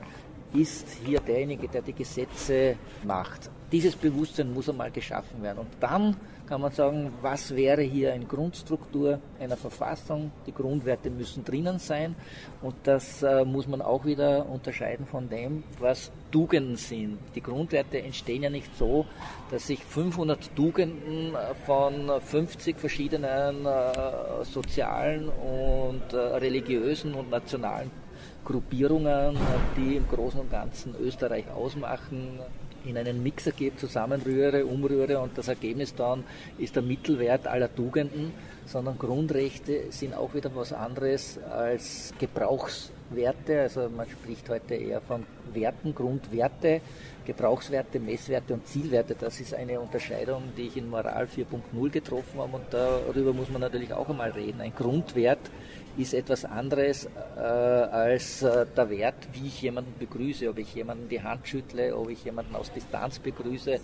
ist 0.60 0.86
hier 1.04 1.20
derjenige, 1.20 1.68
der 1.68 1.82
die 1.82 1.92
Gesetze 1.92 2.76
macht. 3.04 3.50
Dieses 3.72 3.96
Bewusstsein 3.96 4.52
muss 4.52 4.68
einmal 4.68 4.90
geschaffen 4.90 5.42
werden. 5.42 5.58
Und 5.58 5.70
dann 5.80 6.16
kann 6.46 6.60
man 6.60 6.70
sagen, 6.70 7.12
was 7.22 7.54
wäre 7.54 7.82
hier 7.82 8.12
eine 8.12 8.24
Grundstruktur 8.24 9.18
einer 9.40 9.56
Verfassung? 9.56 10.30
Die 10.46 10.54
Grundwerte 10.54 11.10
müssen 11.10 11.44
drinnen 11.44 11.80
sein 11.80 12.14
und 12.62 12.74
das 12.84 13.22
äh, 13.24 13.44
muss 13.44 13.66
man 13.66 13.82
auch 13.82 14.04
wieder 14.04 14.48
unterscheiden 14.48 15.06
von 15.06 15.28
dem, 15.28 15.64
was 15.80 16.12
Tugenden 16.30 16.76
sind. 16.76 17.18
Die 17.34 17.42
Grundwerte 17.42 18.00
entstehen 18.00 18.44
ja 18.44 18.50
nicht 18.50 18.76
so, 18.76 19.06
dass 19.50 19.66
sich 19.66 19.84
500 19.84 20.54
Tugenden 20.54 21.34
von 21.64 22.12
50 22.20 22.78
verschiedenen 22.78 23.66
äh, 23.66 24.44
sozialen 24.44 25.28
und 25.28 26.12
äh, 26.12 26.16
religiösen 26.16 27.14
und 27.14 27.30
nationalen 27.30 27.90
Gruppierungen, 28.46 29.36
die 29.76 29.96
im 29.96 30.08
Großen 30.08 30.40
und 30.40 30.50
Ganzen 30.50 30.94
Österreich 31.00 31.50
ausmachen, 31.50 32.38
in 32.86 32.96
einen 32.96 33.22
Mixer 33.22 33.50
gebe, 33.50 33.76
zusammenrühre, 33.76 34.64
umrühre 34.64 35.18
und 35.18 35.36
das 35.36 35.48
Ergebnis 35.48 35.94
dann 35.94 36.22
ist 36.56 36.76
der 36.76 36.84
Mittelwert 36.84 37.48
aller 37.48 37.74
Tugenden, 37.74 38.32
sondern 38.64 38.96
Grundrechte 38.98 39.90
sind 39.90 40.14
auch 40.14 40.34
wieder 40.34 40.54
was 40.54 40.72
anderes 40.72 41.38
als 41.50 42.14
Gebrauchswerte. 42.18 43.62
Also 43.62 43.88
man 43.88 44.06
spricht 44.08 44.48
heute 44.48 44.74
eher 44.74 45.00
von 45.00 45.24
Werten, 45.52 45.94
Grundwerte, 45.94 46.80
Gebrauchswerte, 47.24 47.98
Messwerte 47.98 48.54
und 48.54 48.66
Zielwerte. 48.68 49.16
Das 49.18 49.40
ist 49.40 49.54
eine 49.54 49.80
Unterscheidung, 49.80 50.44
die 50.56 50.68
ich 50.68 50.76
in 50.76 50.88
Moral 50.88 51.26
4.0 51.26 51.90
getroffen 51.90 52.38
habe 52.38 52.56
und 52.56 52.66
darüber 52.70 53.32
muss 53.32 53.50
man 53.50 53.62
natürlich 53.62 53.92
auch 53.92 54.08
einmal 54.08 54.30
reden. 54.30 54.60
Ein 54.60 54.74
Grundwert 54.74 55.40
ist 55.96 56.14
etwas 56.14 56.44
anderes 56.44 57.08
äh, 57.36 57.40
als 57.40 58.42
äh, 58.42 58.66
der 58.76 58.90
Wert, 58.90 59.14
wie 59.32 59.46
ich 59.46 59.62
jemanden 59.62 59.94
begrüße, 59.98 60.48
ob 60.48 60.58
ich 60.58 60.74
jemanden 60.74 61.08
die 61.08 61.22
Hand 61.22 61.46
schüttle, 61.48 61.96
ob 61.96 62.10
ich 62.10 62.24
jemanden 62.24 62.54
aus 62.54 62.72
Distanz 62.72 63.18
begrüße, 63.18 63.80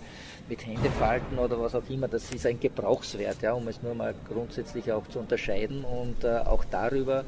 mit 0.49 0.65
Händefalten 0.65 1.39
oder 1.39 1.59
was 1.59 1.75
auch 1.75 1.89
immer. 1.89 2.07
Das 2.07 2.31
ist 2.31 2.45
ein 2.45 2.59
Gebrauchswert, 2.59 3.41
ja, 3.41 3.53
um 3.53 3.67
es 3.67 3.81
nur 3.81 3.95
mal 3.95 4.13
grundsätzlich 4.27 4.91
auch 4.91 5.07
zu 5.07 5.19
unterscheiden. 5.19 5.83
Und 5.83 6.23
äh, 6.23 6.37
auch 6.37 6.65
darüber 6.65 7.23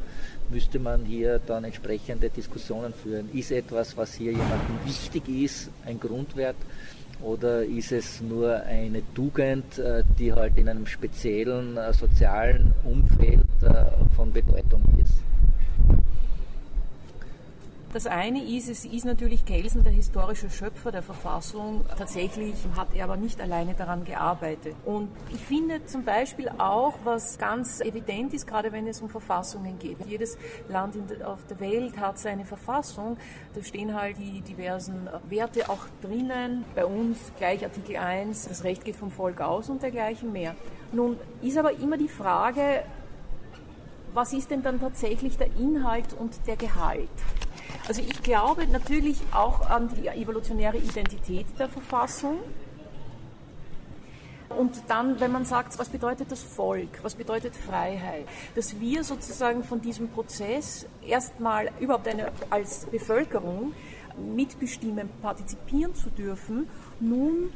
müsste 0.49 0.79
man 0.79 1.05
hier 1.05 1.39
dann 1.39 1.63
entsprechende 1.63 2.29
Diskussionen 2.29 2.93
führen. 2.93 3.29
Ist 3.33 3.51
etwas, 3.51 3.97
was 3.97 4.13
hier 4.13 4.31
jemandem 4.31 4.79
wichtig 4.85 5.27
ist, 5.27 5.69
ein 5.85 5.99
Grundwert? 5.99 6.57
Oder 7.25 7.63
ist 7.63 7.91
es 7.91 8.21
nur 8.21 8.61
eine 8.65 9.01
Tugend, 9.15 9.79
äh, 9.79 10.03
die 10.19 10.31
halt 10.31 10.57
in 10.57 10.69
einem 10.69 10.85
speziellen 10.85 11.75
äh, 11.75 11.91
sozialen 11.91 12.71
Umfeld 12.83 13.47
äh, 13.63 13.85
von 14.15 14.31
Bedeutung 14.31 14.83
ist? 15.01 15.23
Das 17.95 18.07
eine 18.07 18.43
ist, 18.43 18.67
es 18.67 18.83
ist 18.83 19.05
natürlich 19.05 19.45
Kelsen, 19.45 19.81
der 19.81 19.93
historische 19.93 20.49
Schöpfer 20.49 20.91
der 20.91 21.01
Verfassung. 21.01 21.85
Tatsächlich 21.97 22.53
hat 22.75 22.89
er 22.93 23.05
aber 23.05 23.15
nicht 23.15 23.39
alleine 23.39 23.73
daran 23.73 24.03
gearbeitet. 24.03 24.75
Und 24.83 25.07
ich 25.33 25.39
finde 25.39 25.85
zum 25.85 26.03
Beispiel 26.03 26.49
auch, 26.57 26.95
was 27.05 27.37
ganz 27.37 27.79
evident 27.79 28.33
ist, 28.33 28.47
gerade 28.47 28.73
wenn 28.73 28.85
es 28.85 28.99
um 28.99 29.07
Verfassungen 29.07 29.79
geht. 29.79 29.95
Jedes 30.05 30.37
Land 30.67 30.97
auf 31.23 31.39
der 31.45 31.57
Welt 31.61 31.97
hat 31.97 32.19
seine 32.19 32.43
Verfassung. 32.43 33.15
Da 33.53 33.63
stehen 33.63 33.95
halt 33.95 34.17
die 34.17 34.41
diversen 34.41 35.07
Werte 35.29 35.69
auch 35.69 35.85
drinnen. 36.01 36.65
Bei 36.75 36.85
uns 36.85 37.17
gleich 37.37 37.63
Artikel 37.63 37.95
1, 37.95 38.49
das 38.49 38.65
Recht 38.65 38.83
geht 38.83 38.97
vom 38.97 39.09
Volk 39.09 39.39
aus 39.39 39.69
und 39.69 39.81
dergleichen 39.81 40.33
mehr. 40.33 40.53
Nun 40.91 41.17
ist 41.41 41.57
aber 41.57 41.71
immer 41.71 41.95
die 41.95 42.09
Frage, 42.09 42.83
was 44.13 44.33
ist 44.33 44.51
denn 44.51 44.63
dann 44.63 44.81
tatsächlich 44.81 45.37
der 45.37 45.47
Inhalt 45.55 46.13
und 46.19 46.45
der 46.45 46.57
Gehalt? 46.57 47.07
Also 47.87 48.01
ich 48.01 48.23
glaube 48.23 48.65
natürlich 48.67 49.17
auch 49.31 49.69
an 49.69 49.89
die 49.89 50.07
evolutionäre 50.07 50.77
Identität 50.77 51.45
der 51.59 51.69
Verfassung. 51.69 52.39
Und 54.49 54.83
dann, 54.87 55.19
wenn 55.19 55.31
man 55.31 55.45
sagt, 55.45 55.77
was 55.77 55.89
bedeutet 55.89 56.31
das 56.31 56.41
Volk, 56.41 56.99
was 57.03 57.15
bedeutet 57.15 57.55
Freiheit, 57.55 58.25
dass 58.55 58.79
wir 58.79 59.03
sozusagen 59.03 59.63
von 59.63 59.81
diesem 59.81 60.09
Prozess 60.09 60.87
erstmal 61.05 61.69
überhaupt 61.79 62.07
eine, 62.07 62.31
als 62.49 62.85
Bevölkerung 62.85 63.73
mitbestimmen, 64.17 65.09
partizipieren 65.21 65.93
zu 65.93 66.09
dürfen, 66.09 66.69
nun 66.99 67.51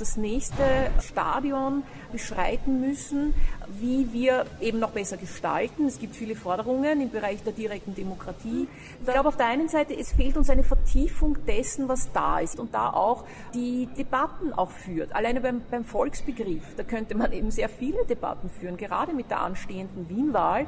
das 0.00 0.16
nächste 0.16 0.62
Stadion 1.00 1.82
beschreiten 2.12 2.80
müssen, 2.80 3.34
wie 3.78 4.12
wir 4.12 4.46
eben 4.60 4.78
noch 4.78 4.90
besser 4.90 5.16
gestalten. 5.16 5.86
Es 5.86 5.98
gibt 5.98 6.16
viele 6.16 6.34
Forderungen 6.34 7.00
im 7.00 7.10
Bereich 7.10 7.42
der 7.42 7.52
direkten 7.52 7.94
Demokratie. 7.94 8.68
Ich 8.98 9.06
glaube 9.06 9.28
auf 9.28 9.36
der 9.36 9.46
einen 9.46 9.68
Seite, 9.68 9.94
es 9.96 10.12
fehlt 10.12 10.36
uns 10.36 10.50
eine 10.50 10.64
Vertiefung 10.64 11.36
dessen, 11.46 11.88
was 11.88 12.10
da 12.12 12.40
ist 12.40 12.58
und 12.58 12.74
da 12.74 12.90
auch 12.90 13.24
die 13.54 13.88
Debatten 13.98 14.52
auch 14.52 14.70
führt. 14.70 15.14
Alleine 15.14 15.40
beim, 15.40 15.62
beim 15.70 15.84
Volksbegriff, 15.84 16.74
da 16.76 16.82
könnte 16.82 17.14
man 17.16 17.32
eben 17.32 17.50
sehr 17.50 17.68
viele 17.68 18.04
Debatten 18.06 18.48
führen, 18.48 18.76
gerade 18.76 19.12
mit 19.12 19.30
der 19.30 19.40
anstehenden 19.40 20.08
Wienwahl. 20.08 20.66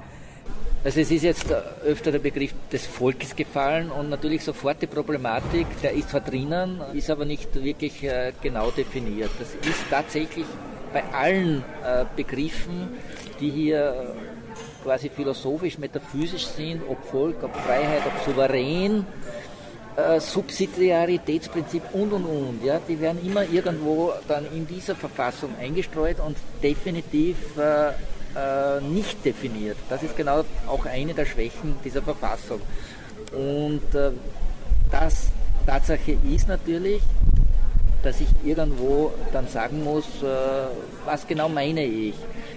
Also 0.85 0.99
es 0.99 1.13
ist 1.13 1.23
jetzt 1.23 1.47
öfter 1.85 2.11
der 2.11 2.19
Begriff 2.19 2.53
des 2.73 2.85
Volkes 2.87 3.37
gefallen 3.37 3.93
und 3.93 4.11
natürlich 4.11 4.43
sofort 4.43 4.83
die 4.83 4.89
Problematik, 4.89 5.67
der 5.81 5.93
ist 5.93 6.11
zwar 6.11 6.23
drinnen, 6.23 6.81
ist 6.93 7.09
aber 7.09 7.25
nicht 7.25 7.55
wirklich 7.55 8.03
äh, 8.03 8.33
genau 8.43 8.73
definiert. 8.73 9.31
Das 9.39 9.55
ist 9.55 9.85
tatsächlich 9.89 10.45
bei 10.93 11.05
allen 11.13 11.63
äh, 11.85 12.05
Begriffen, 12.17 12.89
die 13.39 13.51
hier 13.51 14.15
äh, 14.17 14.83
quasi 14.83 15.09
philosophisch, 15.09 15.79
metaphysisch 15.79 16.47
sind, 16.47 16.83
ob 16.89 17.05
Volk, 17.05 17.45
ob 17.45 17.55
Freiheit, 17.59 18.03
ob 18.05 18.25
Souverän, 18.25 19.07
Subsidiaritätsprinzip 20.19 21.83
und 21.93 22.15
und 22.15 22.25
und, 22.25 22.65
ja, 22.65 22.81
die 22.89 22.99
werden 22.99 23.25
immer 23.27 23.45
irgendwo 23.45 24.15
dann 24.27 24.47
in 24.55 24.67
dieser 24.67 24.97
Verfassung 24.97 25.51
eingestreut 25.61 26.17
und 26.19 26.35
definitiv 26.63 27.37
nicht 28.81 29.25
definiert. 29.25 29.77
Das 29.89 30.03
ist 30.03 30.17
genau 30.17 30.45
auch 30.67 30.87
eine 30.87 31.15
der 31.15 31.27
Schwächen 31.27 31.77
dieser 31.85 32.03
Verfassung. 32.03 32.61
Und 33.33 33.95
äh, 33.95 34.11
das 34.91 35.29
Tatsache 35.67 36.17
ist 36.31 36.49
natürlich, 36.49 37.03
dass 38.03 38.21
ich 38.21 38.29
irgendwo 38.45 39.13
dann 39.33 39.49
sagen 39.49 39.85
muss, 39.85 40.07
äh, 40.23 40.27
was 41.05 41.27
genau 41.27 41.49
meine 41.49 41.85
ich. 41.85 42.15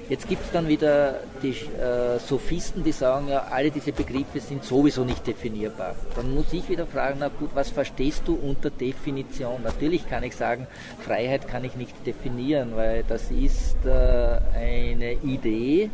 Jetzt 0.07 0.27
gibt 0.27 0.43
es 0.43 0.51
dann 0.51 0.67
wieder 0.67 1.21
die 1.41 1.49
äh, 1.49 2.19
Sophisten, 2.19 2.83
die 2.83 2.91
sagen, 2.91 3.27
ja, 3.27 3.47
alle 3.49 3.71
diese 3.71 3.91
Begriffe 3.91 4.39
sind 4.39 4.63
sowieso 4.63 5.03
nicht 5.03 5.25
definierbar. 5.25 5.95
Dann 6.15 6.33
muss 6.35 6.53
ich 6.53 6.69
wieder 6.69 6.85
fragen, 6.85 7.17
na 7.19 7.29
gut, 7.29 7.49
was 7.55 7.71
verstehst 7.71 8.23
du 8.27 8.35
unter 8.35 8.69
Definition? 8.69 9.63
Natürlich 9.63 10.07
kann 10.07 10.23
ich 10.23 10.35
sagen, 10.35 10.67
Freiheit 10.99 11.47
kann 11.47 11.63
ich 11.63 11.75
nicht 11.75 12.05
definieren, 12.05 12.75
weil 12.75 13.03
das 13.07 13.31
ist 13.31 13.77
äh, 13.83 14.39
eine 14.55 15.13
Idee 15.23 15.89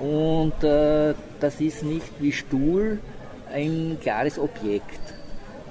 und 0.00 0.64
äh, 0.64 1.14
das 1.38 1.60
ist 1.60 1.84
nicht 1.84 2.10
wie 2.18 2.32
Stuhl 2.32 2.98
ein 3.52 3.98
klares 4.00 4.38
Objekt. 4.38 5.19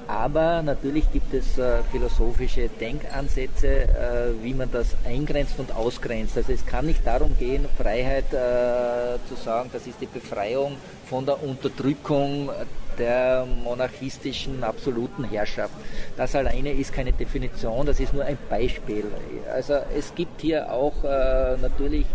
Aber 0.10 0.63
natürlich 0.63 1.12
gibt 1.12 1.36
es 1.36 1.60
äh, 1.60 1.84
philosophische 1.91 2.67
Denkansätze, 2.67 3.67
äh, 3.67 4.43
wie 4.43 4.56
man 4.56 4.72
das 4.72 4.95
eingrenzt 5.06 5.60
und 5.60 5.72
ausgrenzt. 5.76 6.36
Also 6.36 6.52
es 6.52 6.65
kann 6.65 6.88
nicht 6.88 7.06
darum 7.06 7.38
gehen, 7.38 7.65
Freiheit 7.78 8.34
äh, 8.34 9.19
zu 9.30 9.36
sagen, 9.36 9.69
das 9.72 9.86
ist 9.86 10.02
die 10.02 10.08
Befreiung 10.08 10.78
von 11.06 11.28
der 11.28 11.43
Unterdrückung 11.43 12.50
der 12.98 13.45
monarchistischen 13.63 14.63
absoluten 14.63 15.26
Herrschaft. 15.26 15.74
Das 16.17 16.36
alleine 16.36 16.72
ist 16.72 16.91
keine 16.91 17.13
Definition, 17.13 17.86
das 17.86 18.00
ist 18.00 18.12
nur 18.12 18.26
ein 18.26 18.39
Beispiel. 18.50 19.06
Also 19.54 19.76
es 19.95 20.15
gibt 20.15 20.41
hier 20.41 20.74
auch 20.74 21.04
äh, 21.04 21.56
natürlich 21.62 22.08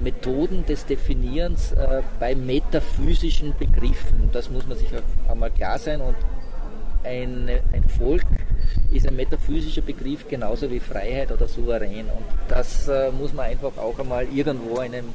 Methoden 0.00 0.66
des 0.66 0.86
Definierens 0.86 1.70
äh, 1.70 2.02
bei 2.18 2.34
metaphysischen 2.34 3.54
Begriffen. 3.56 4.28
Das 4.32 4.50
muss 4.50 4.66
man 4.66 4.76
sich 4.76 4.88
auch 4.88 5.30
einmal 5.30 5.52
klar 5.52 5.78
sein 5.78 6.00
und 6.00 6.16
ein, 7.04 7.48
ein 7.72 7.84
Volk 7.84 8.24
ist 8.92 9.06
ein 9.06 9.16
metaphysischer 9.16 9.82
Begriff 9.82 10.28
genauso 10.28 10.70
wie 10.70 10.80
Freiheit 10.80 11.32
oder 11.32 11.48
Souverän. 11.48 12.06
Und 12.06 12.24
das 12.48 12.88
äh, 12.88 13.10
muss 13.10 13.32
man 13.32 13.46
einfach 13.46 13.76
auch 13.78 13.98
einmal 13.98 14.26
irgendwo 14.32 14.78
einem, 14.78 15.06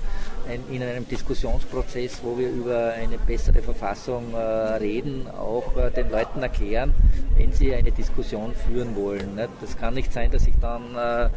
ein, 0.49 0.63
in 0.71 0.81
einem 0.81 1.07
Diskussionsprozess, 1.07 2.21
wo 2.23 2.37
wir 2.37 2.49
über 2.49 2.93
eine 2.93 3.17
bessere 3.17 3.61
Verfassung 3.61 4.33
äh, 4.33 4.37
reden, 4.37 5.27
auch 5.27 5.75
äh, 5.77 5.91
den 5.91 6.09
Leuten 6.09 6.41
erklären, 6.41 6.93
wenn 7.37 7.51
sie 7.51 7.73
eine 7.73 7.91
Diskussion 7.91 8.53
führen 8.53 8.95
wollen. 8.95 9.35
Ne? 9.35 9.47
Das 9.61 9.77
kann 9.77 9.93
nicht 9.93 10.11
sein, 10.11 10.31
dass 10.31 10.47
ich 10.47 10.55
dann 10.59 10.95
äh, 10.95 11.29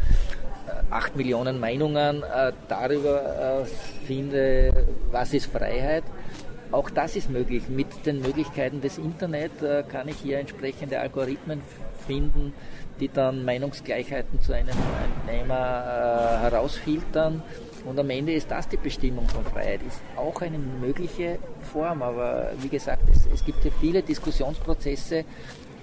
acht 0.90 1.16
Millionen 1.16 1.60
Meinungen 1.60 2.22
äh, 2.22 2.52
darüber 2.68 3.62
äh, 3.62 4.06
finde, 4.06 4.86
was 5.10 5.34
ist 5.34 5.46
Freiheit 5.46 6.04
auch 6.72 6.90
das 6.90 7.16
ist 7.16 7.30
möglich. 7.30 7.68
Mit 7.68 8.06
den 8.06 8.20
Möglichkeiten 8.20 8.80
des 8.80 8.98
Internet 8.98 9.62
äh, 9.62 9.82
kann 9.82 10.08
ich 10.08 10.16
hier 10.16 10.38
entsprechende 10.38 11.00
Algorithmen 11.00 11.62
finden, 12.06 12.52
die 13.00 13.08
dann 13.08 13.44
Meinungsgleichheiten 13.44 14.40
zu 14.40 14.52
einem 14.52 14.76
Thema 15.28 15.54
äh, 15.56 16.38
herausfiltern. 16.42 17.42
Und 17.84 17.98
am 17.98 18.10
Ende 18.10 18.32
ist 18.34 18.50
das 18.50 18.68
die 18.68 18.76
Bestimmung 18.76 19.26
von 19.28 19.44
Freiheit. 19.44 19.80
Ist 19.86 20.00
auch 20.16 20.40
eine 20.42 20.58
mögliche 20.58 21.38
Form, 21.72 22.02
aber 22.02 22.52
wie 22.60 22.68
gesagt, 22.68 23.08
es, 23.10 23.26
es 23.32 23.44
gibt 23.44 23.64
ja 23.64 23.70
viele 23.80 24.02
Diskussionsprozesse, 24.02 25.24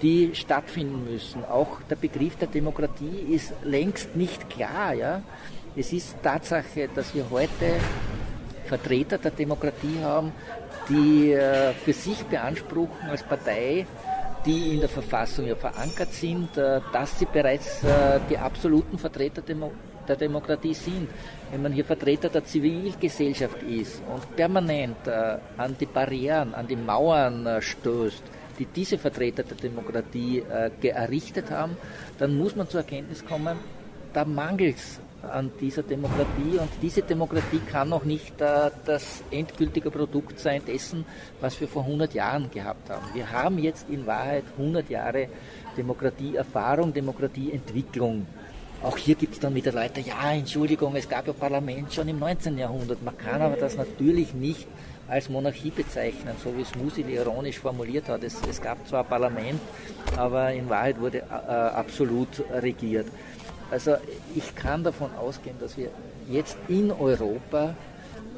die 0.00 0.30
stattfinden 0.34 1.04
müssen. 1.10 1.44
Auch 1.44 1.82
der 1.90 1.96
Begriff 1.96 2.36
der 2.36 2.48
Demokratie 2.48 3.34
ist 3.34 3.52
längst 3.64 4.14
nicht 4.14 4.48
klar. 4.48 4.94
Ja? 4.94 5.22
Es 5.76 5.92
ist 5.92 6.16
Tatsache, 6.22 6.88
dass 6.94 7.14
wir 7.14 7.28
heute 7.30 7.74
Vertreter 8.66 9.18
der 9.18 9.30
Demokratie 9.32 9.98
haben, 10.02 10.32
die 10.88 11.32
äh, 11.32 11.72
für 11.72 11.92
sich 11.92 12.24
beanspruchen 12.24 13.10
als 13.10 13.22
Partei, 13.22 13.86
die 14.44 14.74
in 14.74 14.80
der 14.80 14.88
Verfassung 14.88 15.46
ja 15.46 15.54
verankert 15.54 16.12
sind, 16.12 16.56
äh, 16.56 16.80
dass 16.92 17.18
sie 17.18 17.26
bereits 17.26 17.82
äh, 17.84 18.20
die 18.28 18.38
absoluten 18.38 18.98
Vertreter 18.98 19.42
der 19.42 20.16
Demokratie 20.16 20.74
sind. 20.74 21.08
Wenn 21.50 21.62
man 21.62 21.72
hier 21.72 21.84
Vertreter 21.84 22.28
der 22.28 22.44
Zivilgesellschaft 22.44 23.62
ist 23.62 24.02
und 24.12 24.36
permanent 24.36 25.06
an 25.06 25.76
die 25.78 25.86
Barrieren, 25.86 26.54
an 26.54 26.66
die 26.66 26.76
Mauern 26.76 27.46
stößt, 27.60 28.22
die 28.58 28.66
diese 28.66 28.96
Vertreter 28.96 29.42
der 29.42 29.56
Demokratie 29.56 30.42
errichtet 30.82 31.50
haben, 31.50 31.76
dann 32.18 32.38
muss 32.38 32.56
man 32.56 32.68
zur 32.68 32.80
Erkenntnis 32.80 33.24
kommen, 33.24 33.58
da 34.14 34.24
mangelt 34.24 34.76
es 34.76 35.00
an 35.22 35.50
dieser 35.60 35.82
Demokratie 35.82 36.58
und 36.58 36.70
diese 36.80 37.02
Demokratie 37.02 37.60
kann 37.70 37.88
noch 37.88 38.04
nicht 38.04 38.40
äh, 38.40 38.70
das 38.84 39.22
endgültige 39.30 39.90
Produkt 39.90 40.38
sein 40.38 40.62
dessen, 40.64 41.04
was 41.40 41.60
wir 41.60 41.68
vor 41.68 41.82
100 41.82 42.14
Jahren 42.14 42.50
gehabt 42.50 42.88
haben. 42.90 43.06
Wir 43.14 43.30
haben 43.30 43.58
jetzt 43.58 43.88
in 43.90 44.06
Wahrheit 44.06 44.44
100 44.56 44.88
Jahre 44.88 45.28
Demokratieerfahrung, 45.76 46.92
Demokratieentwicklung. 46.92 48.26
Auch 48.82 48.96
hier 48.96 49.16
gibt 49.16 49.34
es 49.34 49.40
dann 49.40 49.54
wieder 49.54 49.72
Leute, 49.72 50.00
ja, 50.00 50.32
Entschuldigung, 50.32 50.94
es 50.94 51.08
gab 51.08 51.26
ja 51.26 51.32
Parlament 51.32 51.92
schon 51.92 52.06
im 52.08 52.20
19. 52.20 52.56
Jahrhundert. 52.56 53.02
Man 53.02 53.18
kann 53.18 53.42
aber 53.42 53.56
das 53.56 53.76
natürlich 53.76 54.34
nicht 54.34 54.68
als 55.08 55.28
Monarchie 55.28 55.70
bezeichnen, 55.70 56.34
so 56.44 56.56
wie 56.56 56.62
es 56.62 56.74
Musil 56.76 57.08
ironisch 57.08 57.58
formuliert 57.58 58.08
hat. 58.08 58.22
Es, 58.22 58.40
es 58.48 58.60
gab 58.60 58.86
zwar 58.86 59.02
Parlament, 59.04 59.60
aber 60.16 60.52
in 60.52 60.68
Wahrheit 60.68 61.00
wurde 61.00 61.18
äh, 61.18 61.22
absolut 61.32 62.28
regiert. 62.52 63.06
Also 63.70 63.96
ich 64.34 64.54
kann 64.54 64.82
davon 64.82 65.10
ausgehen, 65.14 65.56
dass 65.60 65.76
wir 65.76 65.90
jetzt 66.28 66.56
in 66.68 66.90
Europa, 66.90 67.74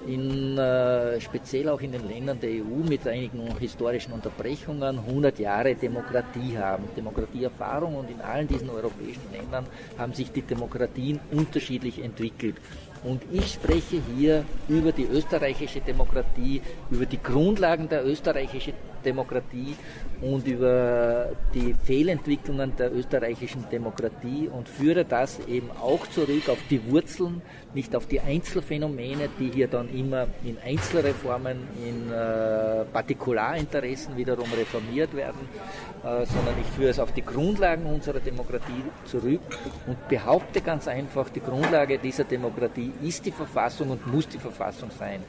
in, 0.06 0.58
äh, 0.58 1.20
speziell 1.20 1.68
auch 1.68 1.80
in 1.80 1.92
den 1.92 2.08
Ländern 2.08 2.40
der 2.40 2.50
EU 2.50 2.82
mit 2.88 3.06
einigen 3.06 3.56
historischen 3.58 4.12
Unterbrechungen 4.12 4.98
100 4.98 5.38
Jahre 5.38 5.74
Demokratie 5.74 6.58
haben, 6.58 6.84
Demokratieerfahrung 6.96 7.96
und 7.96 8.10
in 8.10 8.20
allen 8.20 8.48
diesen 8.48 8.70
europäischen 8.70 9.30
Ländern 9.30 9.66
haben 9.98 10.14
sich 10.14 10.32
die 10.32 10.42
Demokratien 10.42 11.20
unterschiedlich 11.30 12.02
entwickelt. 12.02 12.56
Und 13.04 13.22
ich 13.32 13.54
spreche 13.54 14.00
hier 14.16 14.44
über 14.68 14.92
die 14.92 15.04
österreichische 15.04 15.80
Demokratie, 15.80 16.60
über 16.90 17.06
die 17.06 17.22
Grundlagen 17.22 17.88
der 17.88 18.04
österreichischen 18.04 18.74
Demokratie 19.04 19.76
und 20.20 20.46
über 20.46 21.30
die 21.54 21.74
Fehlentwicklungen 21.84 22.76
der 22.76 22.92
österreichischen 22.92 23.64
Demokratie 23.70 24.48
und 24.48 24.68
führe 24.68 25.04
das 25.04 25.38
eben 25.48 25.70
auch 25.70 26.06
zurück 26.08 26.48
auf 26.48 26.58
die 26.68 26.80
Wurzeln, 26.90 27.42
nicht 27.74 27.94
auf 27.96 28.06
die 28.06 28.20
Einzelfänomene, 28.20 29.28
die 29.38 29.50
hier 29.50 29.68
dann 29.68 29.88
immer 29.94 30.26
in 30.44 30.58
Einzelreformen, 30.64 31.58
in 31.84 32.10
äh, 32.10 32.84
Partikularinteressen 32.92 34.16
wiederum 34.16 34.52
reformiert 34.52 35.14
werden, 35.14 35.48
äh, 36.02 36.26
sondern 36.26 36.54
ich 36.60 36.66
führe 36.76 36.90
es 36.90 36.98
auf 36.98 37.12
die 37.12 37.24
Grundlagen 37.24 37.86
unserer 37.86 38.20
Demokratie 38.20 38.82
zurück 39.04 39.40
und 39.86 40.08
behaupte 40.08 40.60
ganz 40.60 40.88
einfach, 40.88 41.28
die 41.30 41.40
Grundlage 41.40 41.98
dieser 41.98 42.24
Demokratie 42.24 42.92
ist 43.02 43.24
die 43.24 43.32
Verfassung 43.32 43.90
und 43.90 44.06
muss 44.06 44.28
die 44.28 44.38
Verfassung 44.38 44.90
sein. 44.98 45.22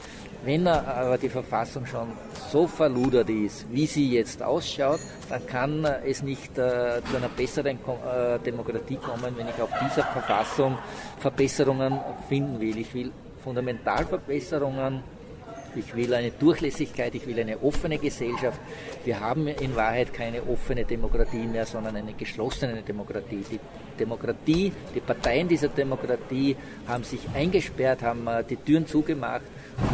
Wenn 0.44 0.68
aber 0.68 1.20
die 1.20 1.30
Verfassung 1.30 1.86
schon 1.86 2.08
so 2.50 2.66
verludert 2.66 3.30
ist, 3.30 3.66
wie 3.72 3.86
sie 3.86 4.12
jetzt 4.12 4.42
ausschaut, 4.42 5.00
dann 5.30 5.46
kann 5.46 5.86
es 6.06 6.24
nicht 6.24 6.58
äh, 6.58 7.02
zu 7.10 7.18
einer 7.18 7.30
besseren 7.30 7.78
äh, 7.78 8.40
Demokratie 8.40 8.96
kommen, 8.96 9.36
wenn 9.38 9.48
ich 9.48 9.62
auf 9.62 9.70
dieser 9.80 10.04
Verfassung 10.04 10.78
Verbesserungen 11.20 12.00
finden 12.28 12.60
will. 12.60 12.78
Ich 12.80 12.92
will 12.94 13.12
Fundamentalverbesserungen 13.44 15.04
Ich 15.74 15.96
will 15.96 16.14
eine 16.14 16.32
Durchlässigkeit, 16.32 17.16
ich 17.16 17.26
will 17.26 17.40
eine 17.40 17.62
offene 17.62 17.98
Gesellschaft. 17.98 18.60
Wir 19.06 19.20
haben 19.20 19.48
in 19.48 19.74
Wahrheit 19.76 20.14
keine 20.14 20.44
offene 20.44 20.84
Demokratie 20.84 21.48
mehr, 21.48 21.66
sondern 21.66 21.96
eine 21.96 22.14
geschlossene 22.14 22.82
Demokratie. 22.82 23.44
Die 23.50 23.60
Demokratie, 23.98 24.74
die 24.94 25.00
Parteien 25.00 25.48
dieser 25.48 25.70
Demokratie 25.70 26.58
haben 26.88 27.04
sich 27.04 27.22
eingesperrt, 27.34 28.02
haben 28.02 28.28
äh, 28.28 28.44
die 28.44 28.58
Türen 28.58 28.86
zugemacht. 28.86 29.44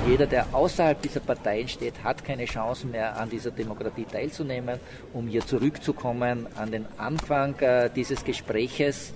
Jeder, 0.07 0.25
der 0.25 0.45
außerhalb 0.53 1.01
dieser 1.01 1.19
Parteien 1.19 1.67
steht, 1.67 2.03
hat 2.03 2.23
keine 2.23 2.45
Chance 2.45 2.87
mehr 2.87 3.17
an 3.17 3.29
dieser 3.29 3.51
Demokratie 3.51 4.05
teilzunehmen. 4.05 4.79
Um 5.13 5.27
hier 5.27 5.45
zurückzukommen 5.45 6.47
an 6.55 6.71
den 6.71 6.85
Anfang 6.97 7.57
äh, 7.59 7.89
dieses 7.93 8.23
Gespräches, 8.23 9.13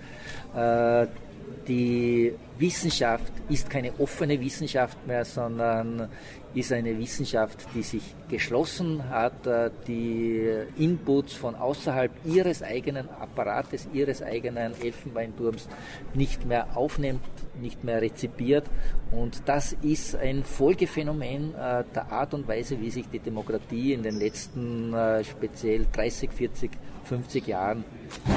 äh, 0.55 1.07
die 1.67 2.33
Wissenschaft 2.57 3.31
ist 3.49 3.69
keine 3.69 3.91
offene 3.99 4.39
Wissenschaft 4.39 4.97
mehr, 5.05 5.25
sondern 5.25 6.09
ist 6.53 6.71
eine 6.71 6.97
Wissenschaft, 6.97 7.67
die 7.73 7.81
sich 7.81 8.15
geschlossen 8.29 9.09
hat, 9.09 9.45
äh, 9.47 9.69
die 9.87 10.49
Inputs 10.77 11.33
von 11.33 11.55
außerhalb 11.55 12.11
ihres 12.25 12.61
eigenen 12.61 13.09
Apparates, 13.09 13.87
ihres 13.93 14.21
eigenen 14.21 14.73
Elfenbeinturms 14.81 15.67
nicht 16.13 16.45
mehr 16.45 16.75
aufnimmt, 16.75 17.21
nicht 17.59 17.83
mehr 17.83 18.01
rezipiert. 18.01 18.65
Und 19.11 19.43
das 19.45 19.73
ist 19.81 20.15
ein 20.15 20.43
Folgephänomen 20.43 21.55
äh, 21.55 21.83
der 21.93 22.11
Art 22.11 22.33
und 22.33 22.47
Weise, 22.47 22.79
wie 22.79 22.89
sich 22.89 23.07
die 23.07 23.19
Demokratie 23.19 23.93
in 23.93 24.03
den 24.03 24.19
letzten 24.19 24.93
äh, 24.93 25.23
speziell 25.23 25.85
30, 25.91 26.31
40, 26.31 26.71
50 27.05 27.47
Jahren 27.47 27.83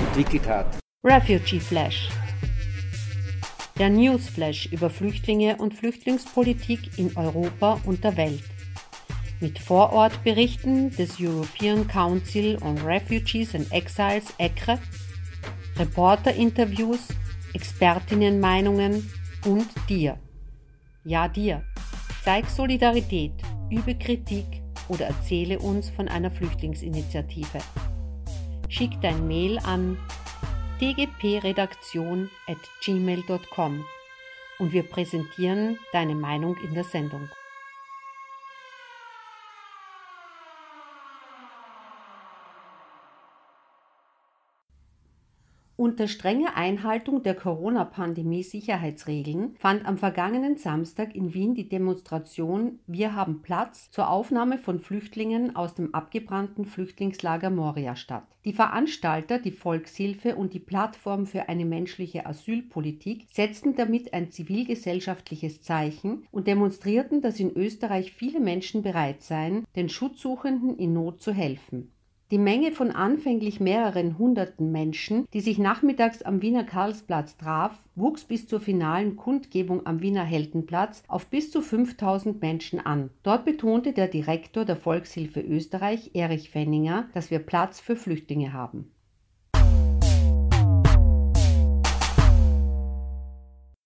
entwickelt 0.09 0.49
hat. 0.49 0.67
Refugee 1.05 1.61
Flash 1.61 2.09
der 3.79 3.91
Newsflash 3.91 4.67
über 4.67 4.89
Flüchtlinge 4.89 5.57
und 5.57 5.75
Flüchtlingspolitik 5.75 6.99
in 6.99 7.17
Europa 7.17 7.81
und 7.85 8.05
der 8.05 8.17
Welt. 8.17 8.45
Mit 9.41 9.59
Vorortberichten 9.59 10.91
des 10.91 11.19
European 11.21 11.87
Council 11.89 12.57
on 12.63 12.79
Refugees 12.79 13.55
and 13.55 13.71
Exiles 13.73 14.33
ECRE, 14.39 14.79
Reporterinterviews, 15.77 17.09
Expertinnenmeinungen 17.53 19.11
und 19.45 19.67
dir. 19.89 20.19
Ja, 21.05 21.29
dir. 21.29 21.65
Zeig 22.23 22.49
Solidarität, 22.49 23.33
übe 23.71 23.97
Kritik 23.97 24.47
oder 24.89 25.07
erzähle 25.07 25.59
uns 25.59 25.91
von 25.91 26.09
einer 26.09 26.31
Flüchtlingsinitiative. 26.31 27.59
Schick 28.69 29.01
dein 29.03 29.27
Mail 29.27 29.59
an 29.59 29.99
dgpredaktion 30.81 32.31
at 32.47 32.59
gmail.com 32.83 33.85
und 34.59 34.73
wir 34.73 34.83
präsentieren 34.83 35.79
deine 35.93 36.15
Meinung 36.15 36.57
in 36.59 36.75
der 36.75 36.85
Sendung. 36.85 37.29
Unter 45.77 46.07
strenger 46.07 46.57
Einhaltung 46.57 47.25
der 47.25 47.35
Corona-Pandemie-Sicherheitsregeln 47.35 49.57
fand 49.59 49.87
am 49.87 49.99
vergangenen 49.99 50.57
Samstag 50.57 51.17
in 51.17 51.35
Wien 51.35 51.57
die 51.57 51.69
Demonstration 51.69 52.79
Wir 52.87 53.17
haben 53.17 53.43
Platz 53.43 53.91
zur 53.91 54.09
Aufnahme 54.09 54.59
von 54.59 54.79
Flüchtlingen 54.79 55.57
aus 55.57 55.75
dem 55.75 55.93
abgebrannten 55.93 56.65
Flüchtlingslager 56.65 57.51
Moria 57.51 57.97
statt. 57.97 58.23
Die 58.45 58.53
Veranstalter, 58.53 59.41
die 59.41 59.51
Volkshilfe 59.51 60.37
und 60.37 60.55
die 60.55 60.61
Plattform 60.61 61.27
für 61.27 61.49
eine 61.49 61.65
menschliche 61.65 62.25
Asylpolitik 62.25 63.27
setzten 63.33 63.75
damit 63.75 64.15
ein 64.15 64.31
zivilgesellschaftliches 64.31 65.61
Zeichen 65.61 66.25
und 66.31 66.47
demonstrierten, 66.47 67.21
dass 67.21 67.41
in 67.41 67.53
Österreich 67.53 68.13
viele 68.13 68.39
Menschen 68.39 68.83
bereit 68.83 69.23
seien, 69.23 69.65
den 69.75 69.89
Schutzsuchenden 69.89 70.79
in 70.79 70.93
Not 70.93 71.21
zu 71.21 71.33
helfen. 71.33 71.91
Die 72.35 72.41
Menge 72.41 72.73
von 72.73 72.91
anfänglich 72.91 73.61
mehreren 73.61 74.19
hunderten 74.19 74.73
Menschen, 74.73 75.25
die 75.33 75.41
sich 75.41 75.57
nachmittags 75.57 76.21
am 76.23 76.43
Wiener 76.43 76.65
Karlsplatz 76.65 77.37
traf, 77.37 77.81
wuchs 77.95 78.25
bis 78.25 78.49
zur 78.49 78.59
finalen 78.59 79.15
Kundgebung 79.15 79.87
am 79.87 80.03
Wiener 80.03 80.25
Heldenplatz 80.25 81.05
auf 81.07 81.27
bis 81.27 81.53
zu 81.53 81.63
5000 81.63 82.43
Menschen 82.43 82.85
an. 82.85 83.11
Dort 83.23 83.45
betonte 83.45 83.93
der 83.93 84.09
Direktor 84.09 84.65
der 84.65 84.75
Volkshilfe 84.75 85.41
Österreich, 85.43 86.11
Erich 86.15 86.51
Fenninger, 86.51 87.09
dass 87.15 87.31
wir 87.31 87.39
Platz 87.39 87.79
für 87.79 87.95
Flüchtlinge 87.95 88.53
haben. 88.53 88.91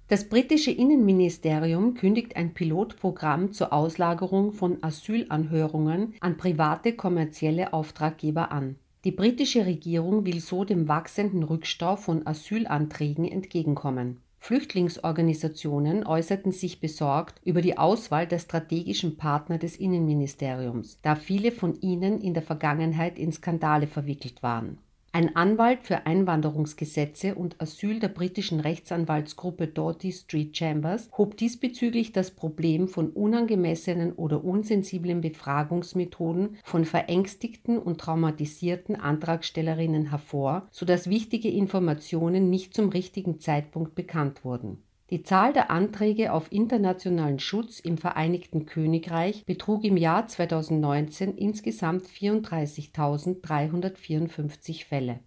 Das 0.08 0.30
britische 0.30 0.72
Innenministerium 0.72 1.94
kündigt 1.94 2.36
ein 2.36 2.56
Pilotprogramm 2.56 3.52
zur 3.52 3.72
Auslagerung 3.72 4.52
von 4.52 4.82
Asylanhörungen 4.82 6.16
an 6.22 6.38
private 6.38 6.94
kommerzielle 6.94 7.72
Auftraggeber 7.72 8.52
an. 8.52 8.78
Die 9.06 9.12
britische 9.12 9.68
Regierung 9.68 10.26
will 10.26 10.40
so 10.40 10.64
dem 10.64 10.88
wachsenden 10.88 11.44
Rückstau 11.44 11.96
von 11.96 12.26
Asylanträgen 12.26 13.26
entgegenkommen. 13.26 14.20
Flüchtlingsorganisationen 14.40 16.08
äußerten 16.08 16.52
sich 16.52 16.80
besorgt 16.80 17.40
über 17.46 17.62
die 17.62 17.78
Auswahl 17.78 18.26
der 18.26 18.40
strategischen 18.40 19.16
Partner 19.16 19.60
des 19.60 19.76
Innenministeriums, 19.76 21.00
da 21.04 21.16
viele 21.16 21.52
von 21.52 21.80
ihnen 21.82 22.20
in 22.20 22.34
der 22.34 22.42
Vergangenheit 22.42 23.20
in 23.20 23.32
Skandale 23.32 23.86
verwickelt 23.86 24.42
waren 24.42 24.80
ein 25.16 25.34
Anwalt 25.38 25.84
für 25.84 26.06
Einwanderungsgesetze 26.06 27.36
und 27.36 27.62
Asyl 27.62 28.02
der 28.02 28.10
britischen 28.10 28.60
Rechtsanwaltsgruppe 28.60 29.68
Doughty 29.68 30.12
Street 30.12 30.58
Chambers 30.58 31.10
hob 31.18 31.38
diesbezüglich 31.38 32.12
das 32.12 32.32
Problem 32.32 32.90
von 32.90 33.12
unangemessenen 33.12 34.12
oder 34.12 34.44
unsensiblen 34.44 35.22
Befragungsmethoden 35.22 36.58
von 36.66 36.84
verängstigten 36.84 37.78
und 37.78 38.02
traumatisierten 38.02 38.98
Antragstellerinnen 38.98 40.10
hervor, 40.10 40.68
sodass 40.70 41.10
wichtige 41.10 41.50
Informationen 41.50 42.50
nicht 42.50 42.74
zum 42.74 42.90
richtigen 42.90 43.40
Zeitpunkt 43.40 43.96
bekannt 43.96 44.44
wurden 44.44 44.84
die 45.12 45.24
Zahl 45.24 45.54
der 45.54 45.70
Anträge 45.70 46.34
auf 46.34 46.52
internationalen 46.52 47.40
Schutz 47.40 47.80
im 47.80 47.98
Vereinigten 47.98 48.66
Königreich 48.66 49.46
betrug 49.46 49.84
im 49.84 49.98
Jahr 49.98 50.28
2019 50.28 51.38
insgesamt 51.38 52.08
34.354 52.08 54.86
Fälle 54.86 55.20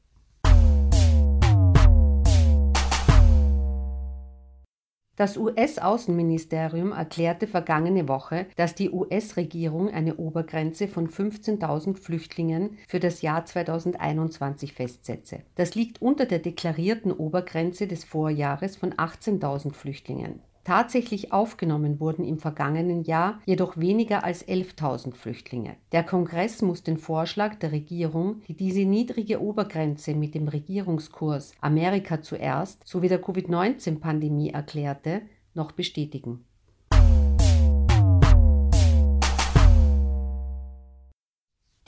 Das 5.18 5.36
US-Außenministerium 5.36 6.92
erklärte 6.92 7.48
vergangene 7.48 8.06
Woche, 8.06 8.46
dass 8.54 8.76
die 8.76 8.88
US-Regierung 8.88 9.90
eine 9.90 10.14
Obergrenze 10.14 10.86
von 10.86 11.08
15.000 11.08 11.96
Flüchtlingen 11.96 12.78
für 12.86 13.00
das 13.00 13.20
Jahr 13.20 13.44
2021 13.44 14.74
festsetze. 14.74 15.40
Das 15.56 15.74
liegt 15.74 16.00
unter 16.00 16.24
der 16.24 16.38
deklarierten 16.38 17.10
Obergrenze 17.10 17.88
des 17.88 18.04
Vorjahres 18.04 18.76
von 18.76 18.94
18.000 18.94 19.74
Flüchtlingen. 19.74 20.38
Tatsächlich 20.68 21.32
aufgenommen 21.32 21.98
wurden 21.98 22.26
im 22.26 22.38
vergangenen 22.38 23.02
Jahr 23.02 23.40
jedoch 23.46 23.78
weniger 23.78 24.22
als 24.22 24.46
11.000 24.46 25.14
Flüchtlinge. 25.14 25.76
Der 25.92 26.04
Kongress 26.04 26.60
muss 26.60 26.82
den 26.82 26.98
Vorschlag 26.98 27.54
der 27.54 27.72
Regierung, 27.72 28.42
die 28.48 28.54
diese 28.54 28.84
niedrige 28.84 29.40
Obergrenze 29.40 30.12
mit 30.12 30.34
dem 30.34 30.46
Regierungskurs 30.46 31.54
Amerika 31.62 32.20
zuerst 32.20 32.86
sowie 32.86 33.08
der 33.08 33.18
Covid-19-Pandemie 33.18 34.50
erklärte, 34.50 35.22
noch 35.54 35.72
bestätigen. 35.72 36.44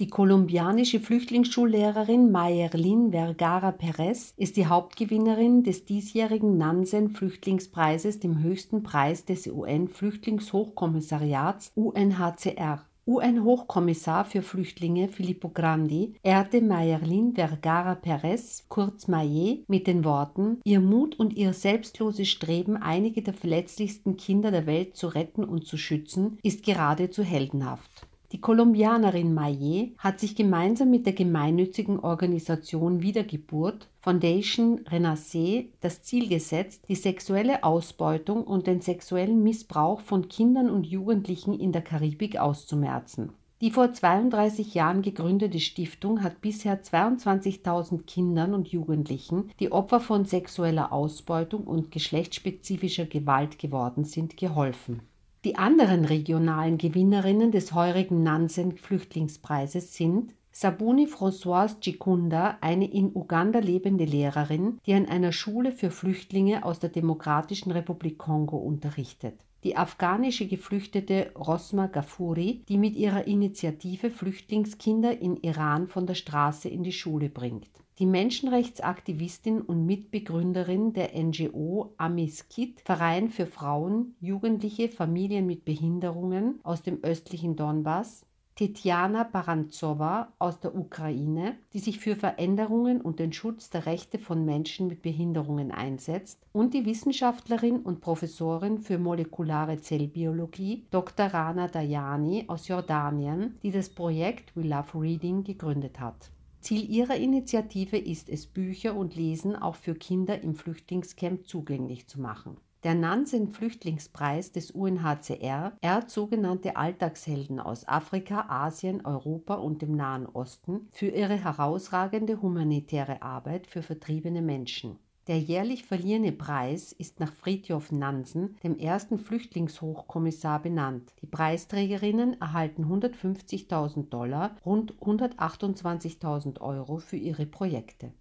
Die 0.00 0.08
kolumbianische 0.08 0.98
Flüchtlingsschullehrerin 0.98 2.32
Mayerlin 2.32 3.10
Vergara 3.10 3.70
Perez 3.70 4.32
ist 4.38 4.56
die 4.56 4.64
Hauptgewinnerin 4.64 5.62
des 5.62 5.84
diesjährigen 5.84 6.56
Nansen-Flüchtlingspreises, 6.56 8.18
dem 8.18 8.42
höchsten 8.42 8.82
Preis 8.82 9.26
des 9.26 9.46
UN-Flüchtlingshochkommissariats 9.46 11.72
UNHCR. 11.74 12.86
UN-Hochkommissar 13.06 14.24
für 14.24 14.40
Flüchtlinge 14.40 15.08
Filippo 15.08 15.50
Grandi 15.50 16.14
ehrte 16.22 16.62
Mayerlin 16.62 17.34
Vergara 17.34 17.94
Perez, 17.94 18.64
kurz 18.70 19.06
Maye, 19.06 19.64
mit 19.68 19.86
den 19.86 20.06
Worten: 20.06 20.62
Ihr 20.64 20.80
Mut 20.80 21.18
und 21.18 21.34
ihr 21.34 21.52
selbstloses 21.52 22.30
Streben, 22.30 22.78
einige 22.78 23.20
der 23.20 23.34
verletzlichsten 23.34 24.16
Kinder 24.16 24.50
der 24.50 24.64
Welt 24.64 24.96
zu 24.96 25.08
retten 25.08 25.44
und 25.44 25.66
zu 25.66 25.76
schützen, 25.76 26.38
ist 26.42 26.64
geradezu 26.64 27.22
heldenhaft. 27.22 28.06
Die 28.32 28.40
Kolumbianerin 28.40 29.34
Maye 29.34 29.92
hat 29.98 30.20
sich 30.20 30.36
gemeinsam 30.36 30.88
mit 30.90 31.04
der 31.04 31.14
gemeinnützigen 31.14 31.98
Organisation 31.98 33.02
Wiedergeburt 33.02 33.88
Foundation 33.98 34.82
Renaissance 34.86 35.64
das 35.80 36.02
Ziel 36.02 36.28
gesetzt, 36.28 36.84
die 36.88 36.94
sexuelle 36.94 37.64
Ausbeutung 37.64 38.44
und 38.44 38.68
den 38.68 38.82
sexuellen 38.82 39.42
Missbrauch 39.42 40.00
von 40.00 40.28
Kindern 40.28 40.70
und 40.70 40.86
Jugendlichen 40.86 41.58
in 41.58 41.72
der 41.72 41.82
Karibik 41.82 42.38
auszumerzen. 42.38 43.32
Die 43.60 43.72
vor 43.72 43.92
32 43.92 44.74
Jahren 44.74 45.02
gegründete 45.02 45.58
Stiftung 45.58 46.22
hat 46.22 46.40
bisher 46.40 46.82
22.000 46.82 48.04
Kindern 48.04 48.54
und 48.54 48.68
Jugendlichen, 48.68 49.50
die 49.58 49.72
Opfer 49.72 49.98
von 49.98 50.24
sexueller 50.24 50.92
Ausbeutung 50.92 51.64
und 51.64 51.90
geschlechtsspezifischer 51.90 53.06
Gewalt 53.06 53.58
geworden 53.58 54.04
sind, 54.04 54.36
geholfen. 54.36 55.02
Die 55.42 55.56
anderen 55.56 56.04
regionalen 56.04 56.76
Gewinnerinnen 56.76 57.50
des 57.50 57.72
heurigen 57.72 58.22
Nansen-Flüchtlingspreises 58.22 59.94
sind 59.94 60.34
Sabuni 60.52 61.06
Françoise 61.06 61.80
Chikunda, 61.80 62.58
eine 62.60 62.90
in 62.90 63.16
Uganda 63.16 63.58
lebende 63.58 64.04
Lehrerin, 64.04 64.78
die 64.84 64.92
an 64.92 65.06
einer 65.06 65.32
Schule 65.32 65.72
für 65.72 65.90
Flüchtlinge 65.90 66.62
aus 66.62 66.78
der 66.78 66.90
Demokratischen 66.90 67.70
Republik 67.70 68.18
Kongo 68.18 68.58
unterrichtet. 68.58 69.46
Die 69.64 69.78
afghanische 69.78 70.46
Geflüchtete 70.46 71.32
Rosma 71.34 71.86
Gafuri, 71.86 72.62
die 72.68 72.76
mit 72.76 72.94
ihrer 72.96 73.26
Initiative 73.26 74.10
Flüchtlingskinder 74.10 75.22
in 75.22 75.38
Iran 75.38 75.88
von 75.88 76.06
der 76.06 76.16
Straße 76.16 76.68
in 76.68 76.82
die 76.82 76.92
Schule 76.92 77.30
bringt 77.30 77.70
die 78.00 78.06
Menschenrechtsaktivistin 78.06 79.60
und 79.60 79.84
Mitbegründerin 79.84 80.94
der 80.94 81.10
NGO 81.22 81.92
Amiskit, 81.98 82.80
Verein 82.80 83.28
für 83.28 83.44
Frauen, 83.44 84.14
Jugendliche, 84.20 84.88
Familien 84.88 85.46
mit 85.46 85.66
Behinderungen 85.66 86.60
aus 86.62 86.82
dem 86.82 87.04
östlichen 87.04 87.56
Donbass, 87.56 88.24
Tetjana 88.56 89.24
Baranzowa 89.24 90.32
aus 90.38 90.60
der 90.60 90.74
Ukraine, 90.74 91.56
die 91.74 91.78
sich 91.78 92.00
für 92.00 92.16
Veränderungen 92.16 93.02
und 93.02 93.18
den 93.18 93.34
Schutz 93.34 93.68
der 93.68 93.84
Rechte 93.84 94.18
von 94.18 94.46
Menschen 94.46 94.88
mit 94.88 95.02
Behinderungen 95.02 95.70
einsetzt, 95.70 96.38
und 96.52 96.72
die 96.72 96.86
Wissenschaftlerin 96.86 97.80
und 97.80 98.00
Professorin 98.00 98.78
für 98.78 98.98
molekulare 98.98 99.78
Zellbiologie 99.78 100.86
Dr. 100.90 101.26
Rana 101.26 101.68
Dayani 101.68 102.44
aus 102.48 102.66
Jordanien, 102.66 103.58
die 103.62 103.70
das 103.70 103.90
Projekt 103.90 104.56
We 104.56 104.62
Love 104.62 104.98
Reading 104.98 105.44
gegründet 105.44 106.00
hat. 106.00 106.30
Ziel 106.60 106.88
ihrer 106.90 107.16
Initiative 107.16 107.96
ist 107.96 108.28
es, 108.28 108.46
Bücher 108.46 108.94
und 108.94 109.16
Lesen 109.16 109.56
auch 109.56 109.76
für 109.76 109.94
Kinder 109.94 110.42
im 110.42 110.54
Flüchtlingscamp 110.54 111.46
zugänglich 111.46 112.06
zu 112.06 112.20
machen. 112.20 112.58
Der 112.82 112.94
Nansen-Flüchtlingspreis 112.94 114.52
des 114.52 114.70
UNHCR 114.70 115.72
ehrt 115.82 116.10
sogenannte 116.10 116.76
Alltagshelden 116.76 117.60
aus 117.60 117.86
Afrika, 117.86 118.46
Asien, 118.48 119.04
Europa 119.04 119.54
und 119.54 119.82
dem 119.82 119.96
Nahen 119.96 120.26
Osten 120.26 120.88
für 120.92 121.08
ihre 121.08 121.36
herausragende 121.36 122.40
humanitäre 122.40 123.20
Arbeit 123.20 123.66
für 123.66 123.82
vertriebene 123.82 124.40
Menschen. 124.40 124.98
Der 125.26 125.38
jährlich 125.38 125.84
verliehene 125.84 126.32
Preis 126.32 126.92
ist 126.92 127.20
nach 127.20 127.32
Fridtjof 127.32 127.92
Nansen, 127.92 128.56
dem 128.64 128.78
ersten 128.78 129.18
Flüchtlingshochkommissar, 129.18 130.62
benannt. 130.62 131.12
Die 131.20 131.26
Preisträgerinnen 131.26 132.40
erhalten 132.40 132.86
150.000 132.86 134.08
Dollar, 134.08 134.56
rund 134.64 134.94
128.000 134.94 136.60
Euro 136.60 136.98
für 136.98 137.16
ihre 137.16 137.46
Projekte. 137.46 138.12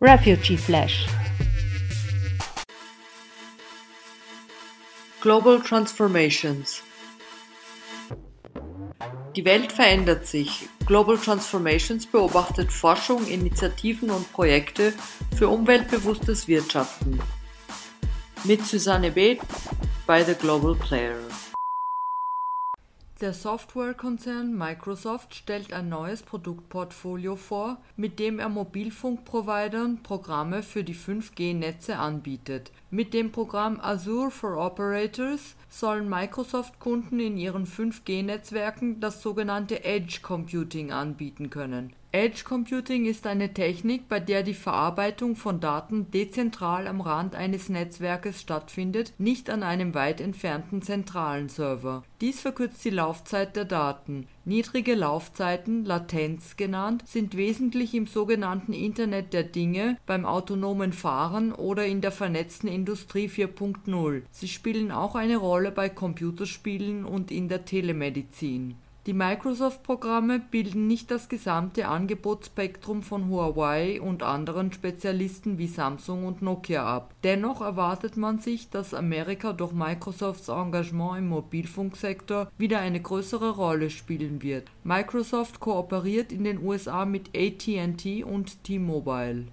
Refugee 0.00 0.56
Flash 0.56 1.06
Global 5.20 5.60
Transformations 5.60 6.82
Die 9.38 9.44
Welt 9.44 9.70
verändert 9.70 10.26
sich. 10.26 10.68
Global 10.84 11.16
Transformations 11.16 12.06
beobachtet 12.06 12.72
Forschung, 12.72 13.24
Initiativen 13.28 14.10
und 14.10 14.32
Projekte 14.32 14.92
für 15.36 15.48
umweltbewusstes 15.48 16.48
Wirtschaften. 16.48 17.20
Mit 18.42 18.66
Susanne 18.66 19.12
Beth 19.12 19.38
bei 20.08 20.24
The 20.24 20.34
Global 20.34 20.74
Player. 20.74 21.20
Der 23.20 23.32
Softwarekonzern 23.32 24.56
Microsoft 24.56 25.34
stellt 25.34 25.72
ein 25.72 25.88
neues 25.88 26.22
Produktportfolio 26.22 27.34
vor, 27.34 27.78
mit 27.96 28.20
dem 28.20 28.38
er 28.38 28.48
Mobilfunkprovidern 28.48 30.04
Programme 30.04 30.62
für 30.62 30.84
die 30.84 30.94
5G-Netze 30.94 31.96
anbietet. 31.96 32.70
Mit 32.92 33.14
dem 33.14 33.32
Programm 33.32 33.80
Azure 33.80 34.30
for 34.30 34.56
Operators 34.56 35.56
sollen 35.68 36.08
Microsoft-Kunden 36.08 37.18
in 37.18 37.36
ihren 37.38 37.66
5G-Netzwerken 37.66 39.00
das 39.00 39.20
sogenannte 39.20 39.82
Edge 39.82 40.20
Computing 40.22 40.92
anbieten 40.92 41.50
können 41.50 41.92
Edge 42.10 42.42
Computing 42.42 43.04
ist 43.04 43.26
eine 43.26 43.52
Technik, 43.52 44.08
bei 44.08 44.18
der 44.18 44.42
die 44.42 44.54
Verarbeitung 44.54 45.36
von 45.36 45.60
Daten 45.60 46.10
dezentral 46.10 46.86
am 46.86 47.02
Rand 47.02 47.34
eines 47.34 47.68
Netzwerkes 47.68 48.40
stattfindet, 48.40 49.12
nicht 49.18 49.50
an 49.50 49.62
einem 49.62 49.92
weit 49.92 50.22
entfernten 50.22 50.80
zentralen 50.80 51.50
Server. 51.50 52.02
Dies 52.22 52.40
verkürzt 52.40 52.82
die 52.86 52.90
Laufzeit 52.90 53.56
der 53.56 53.66
Daten. 53.66 54.26
Niedrige 54.46 54.94
Laufzeiten, 54.94 55.84
Latenz 55.84 56.56
genannt, 56.56 57.02
sind 57.04 57.36
wesentlich 57.36 57.92
im 57.92 58.06
sogenannten 58.06 58.72
Internet 58.72 59.34
der 59.34 59.44
Dinge, 59.44 59.98
beim 60.06 60.24
autonomen 60.24 60.94
Fahren 60.94 61.52
oder 61.52 61.84
in 61.84 62.00
der 62.00 62.12
vernetzten 62.12 62.70
Industrie 62.70 63.28
4.0. 63.28 64.22
Sie 64.30 64.48
spielen 64.48 64.92
auch 64.92 65.14
eine 65.14 65.36
Rolle 65.36 65.72
bei 65.72 65.90
Computerspielen 65.90 67.04
und 67.04 67.30
in 67.30 67.50
der 67.50 67.66
Telemedizin 67.66 68.76
die 69.08 69.14
Microsoft-Programme 69.14 70.38
bilden 70.38 70.86
nicht 70.86 71.10
das 71.10 71.30
gesamte 71.30 71.88
Angebotsspektrum 71.88 73.02
von 73.02 73.30
Huawei 73.30 74.02
und 74.02 74.22
anderen 74.22 74.70
Spezialisten 74.70 75.56
wie 75.56 75.66
Samsung 75.66 76.26
und 76.26 76.42
Nokia 76.42 76.84
ab. 76.84 77.14
Dennoch 77.24 77.62
erwartet 77.62 78.18
man 78.18 78.38
sich, 78.38 78.68
dass 78.68 78.92
Amerika 78.92 79.54
durch 79.54 79.72
Microsofts 79.72 80.48
Engagement 80.48 81.20
im 81.20 81.28
Mobilfunksektor 81.30 82.50
wieder 82.58 82.80
eine 82.80 83.00
größere 83.00 83.52
Rolle 83.52 83.88
spielen 83.88 84.42
wird. 84.42 84.70
Microsoft 84.84 85.58
kooperiert 85.58 86.30
in 86.30 86.44
den 86.44 86.62
USA 86.62 87.06
mit 87.06 87.30
AT&T 87.34 88.24
und 88.24 88.62
T-Mobile 88.62 89.46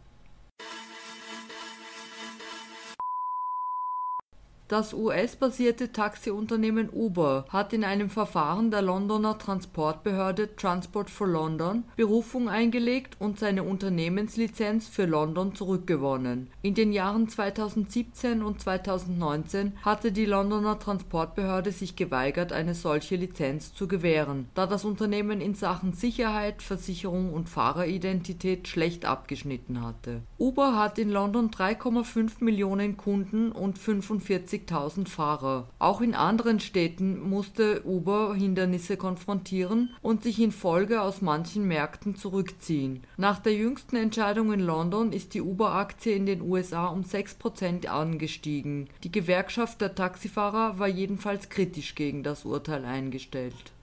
Das 4.68 4.96
US-basierte 4.96 5.92
Taxiunternehmen 5.92 6.90
Uber 6.90 7.46
hat 7.50 7.72
in 7.72 7.84
einem 7.84 8.10
Verfahren 8.10 8.72
der 8.72 8.82
Londoner 8.82 9.38
Transportbehörde 9.38 10.56
Transport 10.56 11.12
for 11.12 11.28
London 11.28 11.84
Berufung 11.96 12.50
eingelegt 12.50 13.16
und 13.20 13.38
seine 13.38 13.62
Unternehmenslizenz 13.62 14.88
für 14.88 15.06
London 15.06 15.54
zurückgewonnen. 15.54 16.48
In 16.64 16.74
den 16.74 16.94
Jahren 16.94 17.30
2017 17.30 18.42
und 18.42 18.60
2019 18.60 19.74
hatte 19.84 20.12
die 20.12 20.26
Londoner 20.26 20.80
Transportbehörde 20.80 21.72
sich 21.72 21.96
geweigert, 21.96 22.52
eine 22.52 22.74
solche 22.74 23.18
Lizenz 23.18 23.72
zu 23.72 23.88
gewähren, 23.88 24.50
da 24.56 24.66
das 24.66 24.84
Unternehmen 24.84 25.42
in 25.42 25.54
Sachen 25.54 25.94
Sicherheit, 25.94 26.64
Versicherung 26.64 27.34
und 27.34 27.50
Fahreridentität 27.50 28.68
schlecht 28.68 29.06
abgeschnitten 29.06 29.84
hatte. 29.84 30.24
Uber 30.40 30.76
hat 30.76 30.98
in 30.98 31.12
London 31.12 31.52
3,5 31.52 32.44
Millionen 32.44 32.98
Kunden 32.98 33.52
und 33.52 33.78
45 33.78 34.55
50.000 34.56 35.08
Fahrer. 35.08 35.70
Auch 35.80 36.02
in 36.02 36.16
anderen 36.16 36.60
Städten 36.60 37.20
musste 37.20 37.84
Uber 37.86 38.36
Hindernisse 38.36 38.98
konfrontieren 38.98 39.94
und 40.02 40.24
sich 40.24 40.40
in 40.40 40.52
Folge 40.52 41.02
aus 41.02 41.22
manchen 41.22 41.68
Märkten 41.68 42.16
zurückziehen. 42.16 43.04
Nach 43.18 43.40
der 43.40 43.54
jüngsten 43.54 43.96
Entscheidung 43.96 44.52
in 44.54 44.62
London 44.62 45.12
ist 45.12 45.34
die 45.34 45.42
Uber-Aktie 45.42 46.14
in 46.14 46.26
den 46.26 46.42
USA 46.42 46.88
um 46.88 47.02
6% 47.02 47.88
angestiegen. 47.88 48.90
Die 49.04 49.12
Gewerkschaft 49.12 49.82
der 49.82 49.96
Taxifahrer 49.96 50.80
war 50.80 50.88
jedenfalls 50.88 51.50
kritisch 51.50 51.96
gegen 51.96 52.24
das 52.24 52.46
Urteil 52.46 52.86
eingestellt. 52.86 53.75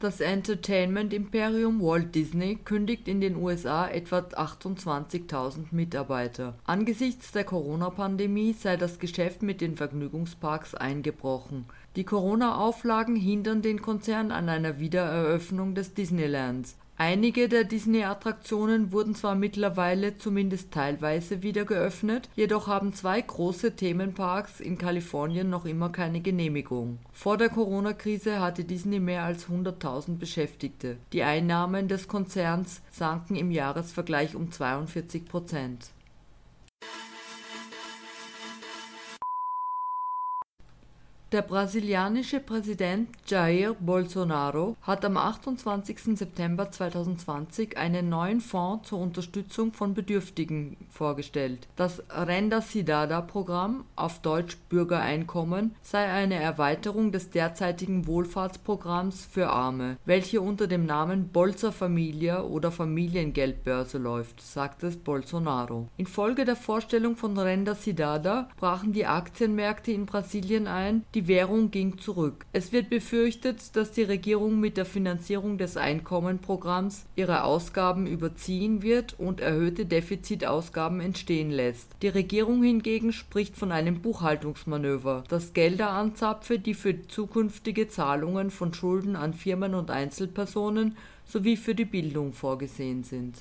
Das 0.00 0.20
Entertainment-Imperium 0.20 1.82
Walt 1.82 2.14
Disney 2.14 2.54
kündigt 2.54 3.08
in 3.08 3.20
den 3.20 3.34
USA 3.34 3.88
etwa 3.88 4.18
28.000 4.18 5.72
Mitarbeiter. 5.72 6.54
Angesichts 6.66 7.32
der 7.32 7.42
Corona-Pandemie 7.42 8.52
sei 8.52 8.76
das 8.76 9.00
Geschäft 9.00 9.42
mit 9.42 9.60
den 9.60 9.76
Vergnügungsparks 9.76 10.76
eingebrochen. 10.76 11.64
Die 11.96 12.04
Corona-Auflagen 12.04 13.16
hindern 13.16 13.60
den 13.60 13.82
Konzern 13.82 14.30
an 14.30 14.48
einer 14.48 14.78
Wiedereröffnung 14.78 15.74
des 15.74 15.94
Disneylands 15.94 16.76
Einige 17.00 17.48
der 17.48 17.62
Disney-Attraktionen 17.62 18.90
wurden 18.90 19.14
zwar 19.14 19.36
mittlerweile 19.36 20.18
zumindest 20.18 20.72
teilweise 20.72 21.44
wieder 21.44 21.64
geöffnet, 21.64 22.28
jedoch 22.34 22.66
haben 22.66 22.92
zwei 22.92 23.20
große 23.20 23.76
Themenparks 23.76 24.58
in 24.58 24.78
Kalifornien 24.78 25.48
noch 25.48 25.64
immer 25.64 25.90
keine 25.90 26.20
Genehmigung. 26.20 26.98
Vor 27.12 27.36
der 27.36 27.50
Corona-Krise 27.50 28.40
hatte 28.40 28.64
Disney 28.64 28.98
mehr 28.98 29.22
als 29.22 29.46
100.000 29.46 30.18
Beschäftigte. 30.18 30.96
Die 31.12 31.22
Einnahmen 31.22 31.86
des 31.86 32.08
Konzerns 32.08 32.82
sanken 32.90 33.36
im 33.36 33.52
Jahresvergleich 33.52 34.34
um 34.34 34.50
42 34.50 35.24
Prozent 35.26 35.92
Der 41.30 41.42
brasilianische 41.42 42.40
Präsident 42.40 43.10
Jair 43.26 43.74
Bolsonaro 43.78 44.78
hat 44.80 45.04
am 45.04 45.18
28. 45.18 46.16
September 46.16 46.70
2020 46.70 47.76
einen 47.76 48.08
neuen 48.08 48.40
Fonds 48.40 48.88
zur 48.88 49.00
Unterstützung 49.00 49.74
von 49.74 49.92
Bedürftigen 49.92 50.78
vorgestellt. 50.88 51.68
Das 51.76 52.02
Renda 52.08 52.62
Cidadá-Programm, 52.62 53.84
auf 53.94 54.22
Deutsch 54.22 54.56
Bürgereinkommen, 54.70 55.74
sei 55.82 56.06
eine 56.10 56.36
Erweiterung 56.36 57.12
des 57.12 57.28
derzeitigen 57.28 58.06
Wohlfahrtsprogramms 58.06 59.26
für 59.30 59.50
Arme, 59.50 59.98
welche 60.06 60.40
unter 60.40 60.66
dem 60.66 60.86
Namen 60.86 61.28
Bolsa 61.28 61.72
Familia 61.72 62.40
oder 62.40 62.72
Familiengeldbörse 62.72 63.98
läuft, 63.98 64.40
sagte 64.40 64.88
Bolsonaro. 64.92 65.88
Infolge 65.98 66.46
der 66.46 66.56
Vorstellung 66.56 67.16
von 67.16 67.36
Renda 67.36 67.72
Cidadá 67.72 68.46
brachen 68.56 68.94
die 68.94 69.04
Aktienmärkte 69.04 69.92
in 69.92 70.06
Brasilien 70.06 70.66
ein, 70.66 71.04
die 71.18 71.26
Währung 71.26 71.72
ging 71.72 71.98
zurück. 71.98 72.46
Es 72.52 72.70
wird 72.70 72.90
befürchtet, 72.90 73.74
dass 73.74 73.90
die 73.90 74.04
Regierung 74.04 74.60
mit 74.60 74.76
der 74.76 74.84
Finanzierung 74.84 75.58
des 75.58 75.76
Einkommenprogramms 75.76 77.06
ihre 77.16 77.42
Ausgaben 77.42 78.06
überziehen 78.06 78.82
wird 78.82 79.18
und 79.18 79.40
erhöhte 79.40 79.84
Defizitausgaben 79.84 81.00
entstehen 81.00 81.50
lässt. 81.50 81.90
Die 82.02 82.08
Regierung 82.08 82.62
hingegen 82.62 83.12
spricht 83.12 83.56
von 83.56 83.72
einem 83.72 84.00
Buchhaltungsmanöver, 84.00 85.24
das 85.28 85.54
Gelder 85.54 85.90
anzapfe, 85.90 86.60
die 86.60 86.74
für 86.74 87.08
zukünftige 87.08 87.88
Zahlungen 87.88 88.52
von 88.52 88.72
Schulden 88.72 89.16
an 89.16 89.34
Firmen 89.34 89.74
und 89.74 89.90
Einzelpersonen 89.90 90.96
sowie 91.24 91.56
für 91.56 91.74
die 91.74 91.84
Bildung 91.84 92.32
vorgesehen 92.32 93.02
sind 93.02 93.38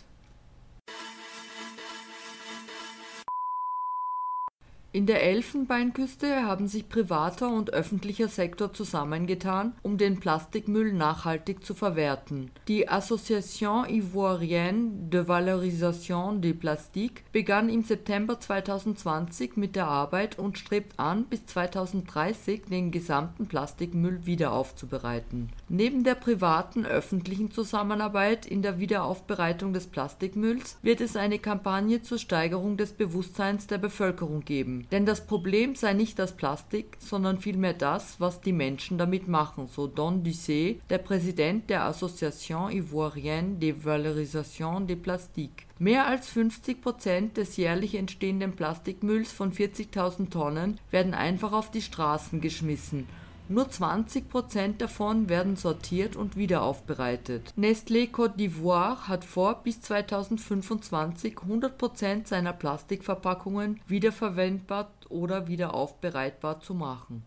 In 4.93 5.05
der 5.05 5.21
Elfenbeinküste 5.21 6.43
haben 6.43 6.67
sich 6.67 6.88
privater 6.88 7.49
und 7.49 7.73
öffentlicher 7.73 8.29
Sektor 8.29 8.73
zusammengetan, 8.73 9.73
um 9.83 9.97
den 9.97 10.19
Plastikmüll 10.19 10.93
nachhaltig 10.93 11.65
zu 11.65 11.75
verwerten. 11.75 12.51
Die 12.69 12.88
Association 12.88 13.88
Ivoirienne 13.88 15.09
de 15.09 15.27
Valorisation 15.27 16.41
des 16.41 16.57
Plastiques 16.57 17.23
begann 17.33 17.67
im 17.67 17.83
September 17.83 18.39
2020 18.39 19.57
mit 19.57 19.75
der 19.75 19.88
Arbeit 19.88 20.39
und 20.39 20.57
strebt 20.57 20.97
an, 20.97 21.25
bis 21.25 21.45
2030 21.45 22.63
den 22.65 22.89
gesamten 22.89 23.47
Plastikmüll 23.47 24.25
wiederaufzubereiten. 24.25 25.49
Neben 25.70 26.03
der 26.03 26.15
privaten 26.15 26.86
öffentlichen 26.86 27.51
Zusammenarbeit 27.51 28.45
in 28.45 28.61
der 28.61 28.80
Wiederaufbereitung 28.80 29.74
des 29.74 29.88
Plastikmülls 29.88 30.78
wird 30.82 31.01
es 31.01 31.15
eine 31.15 31.39
Kampagne 31.39 32.01
zur 32.01 32.18
Steigerung 32.18 32.78
des 32.78 32.93
Bewusstseins 32.93 33.68
der 33.68 33.78
Bevölkerung 33.78 34.41
geben 34.41 34.88
denn 34.91 35.05
das 35.05 35.26
Problem 35.26 35.76
sei 35.76 35.93
nicht 35.93 36.20
das 36.20 36.36
Plastik, 36.36 36.97
sondern 36.99 37.39
vielmehr 37.39 37.74
das, 37.74 38.20
was 38.20 38.41
die 38.41 38.53
Menschen 38.53 38.97
damit 38.97 39.28
machen, 39.28 39.68
so 39.68 39.88
Don 39.88 40.24
Ducé, 40.24 40.78
der 40.89 40.97
Präsident 40.97 41.70
der 41.70 41.84
Association 41.84 42.72
Ivoirienne 42.72 43.55
de 43.55 43.76
Valorisation 43.84 44.88
des 44.88 44.99
Plastiques. 45.01 45.65
Mehr 45.80 46.07
als 46.07 46.28
50 46.30 46.82
Prozent 46.82 47.38
des 47.38 47.57
jährlich 47.57 47.95
entstehenden 47.95 48.53
Plastikmülls 48.53 49.32
von 49.32 49.53
40.000 49.53 50.30
Tonnen 50.30 50.80
werden 50.89 51.13
einfach 51.13 51.53
auf 51.53 51.70
die 51.70 51.82
Straßen 51.82 52.41
geschmissen 52.41 53.07
nur 53.49 53.69
20 53.69 54.29
Prozent 54.29 54.81
davon 54.81 55.29
werden 55.29 55.55
sortiert 55.55 56.15
und 56.15 56.35
wiederaufbereitet. 56.35 57.53
Nestlé 57.57 58.09
Côte 58.09 58.35
d'Ivoire 58.37 59.07
hat 59.07 59.25
vor, 59.25 59.63
bis 59.63 59.81
2025 59.81 61.37
100 61.43 61.77
Prozent 61.77 62.27
seiner 62.27 62.53
Plastikverpackungen 62.53 63.79
wiederverwendbar 63.87 64.91
oder 65.09 65.47
wiederaufbereitbar 65.47 66.59
zu 66.59 66.73
machen. 66.73 67.23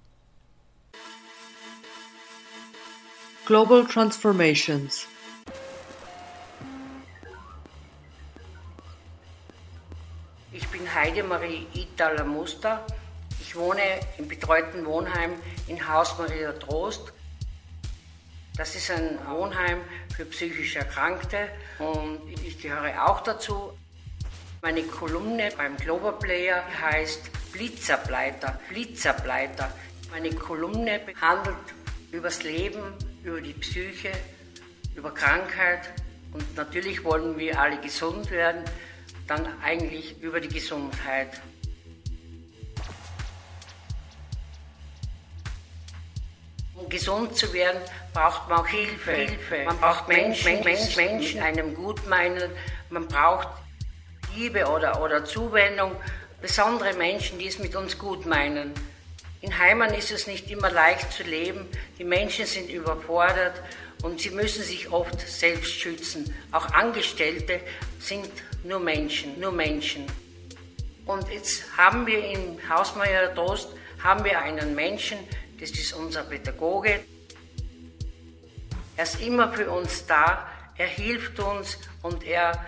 Global 3.46 3.84
Transformations 3.84 5.08
Ich 10.52 10.68
bin 10.68 10.82
Heidemarie 10.94 11.66
Itala 11.74 12.24
Muster 12.24 12.84
ich 13.51 13.57
wohne 13.57 13.82
im 14.16 14.28
betreuten 14.28 14.86
Wohnheim 14.86 15.32
in 15.66 15.88
Haus 15.88 16.16
Maria 16.16 16.53
Trost. 16.53 17.12
Das 18.57 18.76
ist 18.76 18.92
ein 18.92 19.18
Wohnheim 19.28 19.80
für 20.16 20.24
psychisch 20.26 20.76
Erkrankte 20.76 21.48
und 21.80 22.20
ich 22.30 22.62
gehöre 22.62 23.09
auch 23.09 23.22
dazu. 23.24 23.76
Meine 24.62 24.84
Kolumne 24.84 25.48
beim 25.57 25.76
Global 25.78 26.12
Player 26.12 26.62
heißt 26.80 27.51
Blitzableiter, 27.51 28.61
Blitzableiter. 28.68 29.72
Meine 30.12 30.32
Kolumne 30.32 31.01
handelt 31.20 31.57
über 32.12 32.28
das 32.28 32.44
Leben, 32.44 32.94
über 33.24 33.40
die 33.40 33.55
Psyche, 33.55 34.12
über 34.94 35.12
Krankheit 35.12 35.92
und 36.32 36.55
natürlich 36.55 37.03
wollen 37.03 37.36
wir 37.36 37.59
alle 37.59 37.80
gesund 37.80 38.30
werden, 38.30 38.62
dann 39.26 39.48
eigentlich 39.61 40.22
über 40.22 40.38
die 40.38 40.46
Gesundheit. 40.46 41.40
Um 46.81 46.89
gesund 46.89 47.37
zu 47.37 47.53
werden, 47.53 47.81
braucht 48.12 48.49
man 48.49 48.61
auch 48.61 48.66
Hilfe. 48.66 49.12
Hilfe. 49.12 49.64
Man 49.64 49.78
braucht 49.78 50.09
Menschen, 50.09 50.62
Menschen, 50.64 50.97
Menschen, 50.97 51.33
die 51.35 51.41
einem 51.41 51.74
gut 51.74 52.07
meinen. 52.09 52.51
Man 52.89 53.07
braucht 53.07 53.49
Liebe 54.35 54.66
oder, 54.66 55.03
oder 55.03 55.24
Zuwendung. 55.24 55.93
Besondere 56.41 56.95
Menschen, 56.95 57.39
die 57.39 57.49
es 57.49 57.59
mit 57.59 57.76
uns 57.76 57.99
gut 57.99 58.24
meinen. 58.24 58.72
In 59.43 59.59
Heimen 59.59 59.93
ist 59.95 60.11
es 60.11 60.26
nicht 60.26 60.51
immer 60.51 60.70
leicht 60.70 61.12
zu 61.12 61.22
leben. 61.22 61.66
Die 61.99 62.05
Menschen 62.05 62.47
sind 62.47 62.70
überfordert 62.70 63.55
und 64.03 64.20
sie 64.20 64.31
müssen 64.31 64.62
sich 64.62 64.91
oft 64.91 65.20
selbst 65.20 65.72
schützen. 65.72 66.35
Auch 66.53 66.66
Angestellte 66.72 67.61
sind 67.99 68.31
nur 68.64 68.81
Menschen, 68.81 69.39
nur 69.39 69.53
Menschen. 69.53 70.07
Und 71.07 71.28
jetzt 71.31 71.64
haben 71.76 72.07
wir 72.07 72.24
im 72.31 72.59
Hausmeier 72.68 73.35
Trost 73.35 73.68
haben 74.03 74.24
wir 74.24 74.39
einen 74.41 74.74
Menschen, 74.74 75.18
das 75.61 75.70
ist 75.70 75.92
unser 75.92 76.22
Pädagoge. 76.24 77.00
Er 78.96 79.04
ist 79.04 79.20
immer 79.20 79.52
für 79.52 79.70
uns 79.70 80.06
da, 80.06 80.48
er 80.76 80.86
hilft 80.86 81.38
uns 81.38 81.78
und 82.02 82.24
er, 82.24 82.64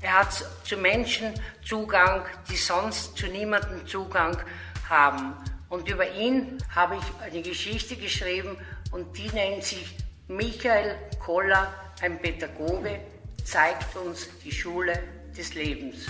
er 0.00 0.20
hat 0.20 0.44
zu 0.64 0.76
Menschen 0.78 1.34
Zugang, 1.64 2.24
die 2.48 2.56
sonst 2.56 3.16
zu 3.16 3.26
niemandem 3.26 3.86
Zugang 3.86 4.38
haben. 4.88 5.34
Und 5.68 5.88
über 5.88 6.10
ihn 6.14 6.58
habe 6.74 6.96
ich 6.96 7.22
eine 7.22 7.42
Geschichte 7.42 7.96
geschrieben 7.96 8.56
und 8.92 9.16
die 9.18 9.28
nennt 9.30 9.64
sich 9.64 9.96
Michael 10.28 10.96
Koller, 11.18 11.72
ein 12.00 12.18
Pädagoge, 12.20 13.00
zeigt 13.44 13.94
uns 13.96 14.28
die 14.44 14.52
Schule 14.52 14.98
des 15.36 15.54
Lebens. 15.54 16.06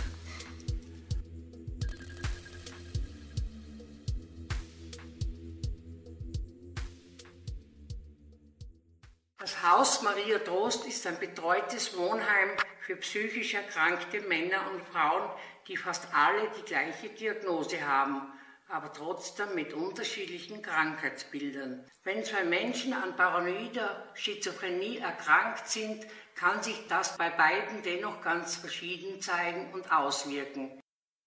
Das 9.46 9.62
Haus 9.62 10.02
Maria 10.02 10.40
Trost 10.40 10.88
ist 10.88 11.06
ein 11.06 11.20
betreutes 11.20 11.96
Wohnheim 11.96 12.50
für 12.80 12.96
psychisch 12.96 13.54
erkrankte 13.54 14.20
Männer 14.22 14.68
und 14.72 14.82
Frauen, 14.82 15.30
die 15.68 15.76
fast 15.76 16.12
alle 16.12 16.50
die 16.58 16.64
gleiche 16.64 17.10
Diagnose 17.10 17.80
haben, 17.86 18.22
aber 18.68 18.92
trotzdem 18.92 19.54
mit 19.54 19.72
unterschiedlichen 19.72 20.62
Krankheitsbildern. 20.62 21.88
Wenn 22.02 22.24
zwei 22.24 22.42
Menschen 22.42 22.92
an 22.92 23.14
paranoider 23.14 24.10
Schizophrenie 24.14 24.98
erkrankt 24.98 25.68
sind, 25.68 26.04
kann 26.34 26.60
sich 26.60 26.88
das 26.88 27.16
bei 27.16 27.30
beiden 27.30 27.84
dennoch 27.84 28.22
ganz 28.22 28.56
verschieden 28.56 29.22
zeigen 29.22 29.72
und 29.72 29.92
auswirken. 29.92 30.82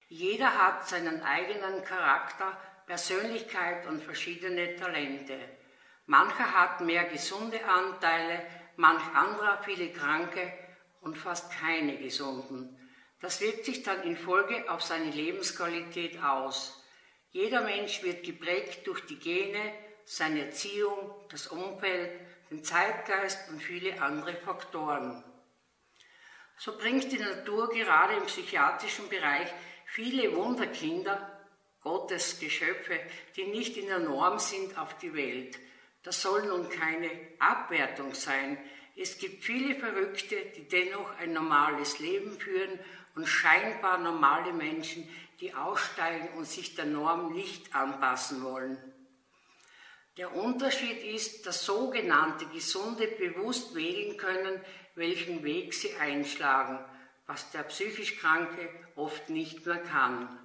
Jeder 0.10 0.58
hat 0.58 0.90
seinen 0.90 1.24
eigenen 1.24 1.86
Charakter, 1.86 2.60
Persönlichkeit 2.86 3.88
und 3.88 4.04
verschiedene 4.04 4.76
Talente. 4.76 5.40
Mancher 6.10 6.56
hat 6.56 6.82
mehr 6.82 7.04
gesunde 7.04 7.64
Anteile, 7.66 8.42
manch 8.78 9.04
anderer 9.14 9.62
viele 9.62 9.92
kranke 9.92 10.52
und 11.02 11.16
fast 11.16 11.52
keine 11.52 12.00
gesunden. 12.00 12.76
Das 13.22 13.42
wirkt 13.42 13.66
sich 13.66 13.84
dann 13.84 14.02
in 14.02 14.18
Folge 14.18 14.72
auf 14.72 14.82
seine 14.82 15.12
Lebensqualität 15.12 16.20
aus. 16.24 16.84
Jeder 17.30 17.62
Mensch 17.62 18.02
wird 18.02 18.26
geprägt 18.26 18.88
durch 18.88 19.06
die 19.06 19.20
Gene, 19.20 19.72
seine 20.04 20.48
Erziehung, 20.48 21.14
das 21.30 21.46
Umfeld, 21.46 22.20
den 22.50 22.64
Zeitgeist 22.64 23.48
und 23.50 23.62
viele 23.62 24.02
andere 24.02 24.34
Faktoren. 24.34 25.24
So 26.58 26.76
bringt 26.76 27.12
die 27.12 27.20
Natur 27.20 27.70
gerade 27.70 28.16
im 28.16 28.26
psychiatrischen 28.26 29.10
Bereich 29.10 29.54
viele 29.86 30.36
Wunderkinder, 30.36 31.40
Gottes 31.82 32.40
Geschöpfe, 32.40 33.00
die 33.36 33.46
nicht 33.46 33.78
in 33.78 33.86
der 33.86 34.00
Norm 34.00 34.40
sind, 34.40 34.76
auf 34.76 34.98
die 34.98 35.14
Welt. 35.14 35.69
Das 36.04 36.22
soll 36.22 36.48
nun 36.48 36.70
keine 36.70 37.10
Abwertung 37.40 38.14
sein. 38.14 38.58
Es 38.96 39.18
gibt 39.18 39.44
viele 39.44 39.76
Verrückte, 39.76 40.36
die 40.56 40.68
dennoch 40.68 41.18
ein 41.18 41.34
normales 41.34 42.00
Leben 42.00 42.40
führen 42.40 42.80
und 43.16 43.28
scheinbar 43.28 43.98
normale 43.98 44.54
Menschen, 44.54 45.08
die 45.40 45.54
aussteigen 45.54 46.30
und 46.38 46.46
sich 46.46 46.76
der 46.76 46.86
Norm 46.86 47.34
nicht 47.34 47.74
anpassen 47.76 48.44
wollen. 48.44 48.78
Der 50.18 50.36
Unterschied 50.36 51.02
ist, 51.04 51.46
dass 51.46 51.66
sogenannte 51.66 52.46
Gesunde 52.48 53.08
bewusst 53.08 53.74
wählen 53.74 54.18
können, 54.18 54.62
welchen 54.96 55.44
Weg 55.44 55.74
sie 55.74 55.96
einschlagen, 55.96 56.80
was 57.26 57.52
der 57.52 57.64
psychisch 57.64 58.18
Kranke 58.18 58.70
oft 58.96 59.30
nicht 59.30 59.66
mehr 59.66 59.82
kann. 59.82 60.38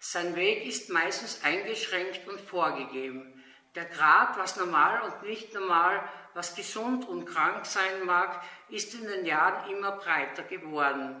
Sein 0.00 0.34
Weg 0.34 0.66
ist 0.66 0.90
meistens 0.90 1.44
eingeschränkt 1.44 2.26
und 2.26 2.40
vorgegeben. 2.40 3.31
Der 3.74 3.86
Grad, 3.86 4.36
was 4.36 4.56
normal 4.56 5.00
und 5.02 5.22
nicht 5.22 5.54
normal, 5.54 6.06
was 6.34 6.54
gesund 6.54 7.08
und 7.08 7.24
krank 7.24 7.64
sein 7.64 8.04
mag, 8.04 8.42
ist 8.68 8.94
in 8.94 9.06
den 9.06 9.24
Jahren 9.24 9.70
immer 9.70 9.92
breiter 9.92 10.42
geworden. 10.42 11.20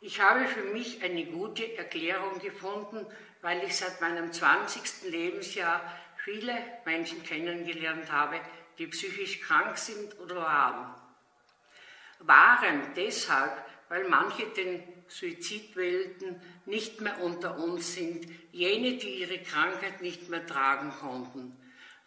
Ich 0.00 0.20
habe 0.20 0.46
für 0.48 0.64
mich 0.64 1.02
eine 1.02 1.26
gute 1.26 1.76
Erklärung 1.76 2.38
gefunden, 2.40 3.06
weil 3.42 3.62
ich 3.64 3.76
seit 3.76 4.00
meinem 4.00 4.32
20. 4.32 5.10
Lebensjahr 5.10 5.80
viele 6.24 6.54
Menschen 6.84 7.22
kennengelernt 7.22 8.10
habe, 8.10 8.40
die 8.78 8.86
psychisch 8.86 9.40
krank 9.40 9.76
sind 9.76 10.18
oder 10.18 10.36
waren. 10.36 10.94
Waren 12.20 12.94
deshalb, 12.96 13.52
weil 13.88 14.08
manche 14.08 14.46
den 14.46 14.82
Suizid 15.08 15.76
wählten, 15.76 16.40
nicht 16.64 17.00
mehr 17.00 17.20
unter 17.20 17.58
uns 17.58 17.94
sind, 17.94 18.26
jene, 18.50 18.94
die 18.96 19.20
ihre 19.20 19.38
Krankheit 19.40 20.00
nicht 20.00 20.30
mehr 20.30 20.46
tragen 20.46 20.90
konnten. 20.98 21.61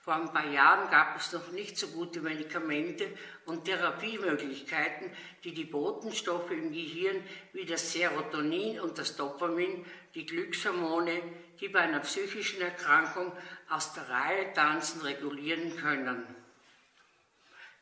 Vor 0.05 0.13
ein 0.13 0.31
paar 0.31 0.45
Jahren 0.45 0.91
gab 0.91 1.17
es 1.17 1.33
noch 1.33 1.51
nicht 1.51 1.79
so 1.79 1.87
gute 1.87 2.21
Medikamente 2.21 3.09
und 3.45 3.65
Therapiemöglichkeiten, 3.65 5.09
die 5.43 5.51
die 5.51 5.63
Botenstoffe 5.63 6.51
im 6.51 6.71
Gehirn 6.71 7.23
wie 7.53 7.65
das 7.65 7.91
Serotonin 7.91 8.79
und 8.81 8.99
das 8.99 9.15
Dopamin, 9.15 9.83
die 10.13 10.27
Glückshormone, 10.27 11.23
die 11.59 11.69
bei 11.69 11.79
einer 11.79 12.01
psychischen 12.01 12.61
Erkrankung 12.61 13.31
aus 13.67 13.93
der 13.93 14.07
Reihe 14.07 14.53
tanzen, 14.53 15.01
regulieren 15.01 15.75
können. 15.77 16.23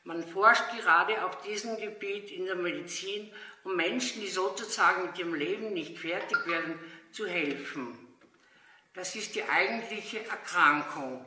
Man 0.05 0.25
forscht 0.25 0.63
gerade 0.79 1.25
auf 1.25 1.41
diesem 1.41 1.75
Gebiet 1.75 2.31
in 2.31 2.45
der 2.45 2.55
Medizin, 2.55 3.33
um 3.65 3.75
Menschen, 3.75 4.21
die 4.21 4.29
sozusagen 4.29 5.07
mit 5.07 5.19
ihrem 5.19 5.33
Leben 5.33 5.73
nicht 5.73 5.97
fertig 5.97 6.47
werden, 6.47 6.79
zu 7.11 7.27
helfen. 7.27 7.97
Das 8.93 9.13
ist 9.13 9.35
die 9.35 9.43
eigentliche 9.43 10.25
Erkrankung. 10.25 11.25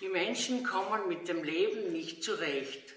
Die 0.00 0.08
Menschen 0.08 0.62
kommen 0.62 1.08
mit 1.08 1.26
dem 1.26 1.42
Leben 1.42 1.92
nicht 1.92 2.22
zurecht. 2.22 2.92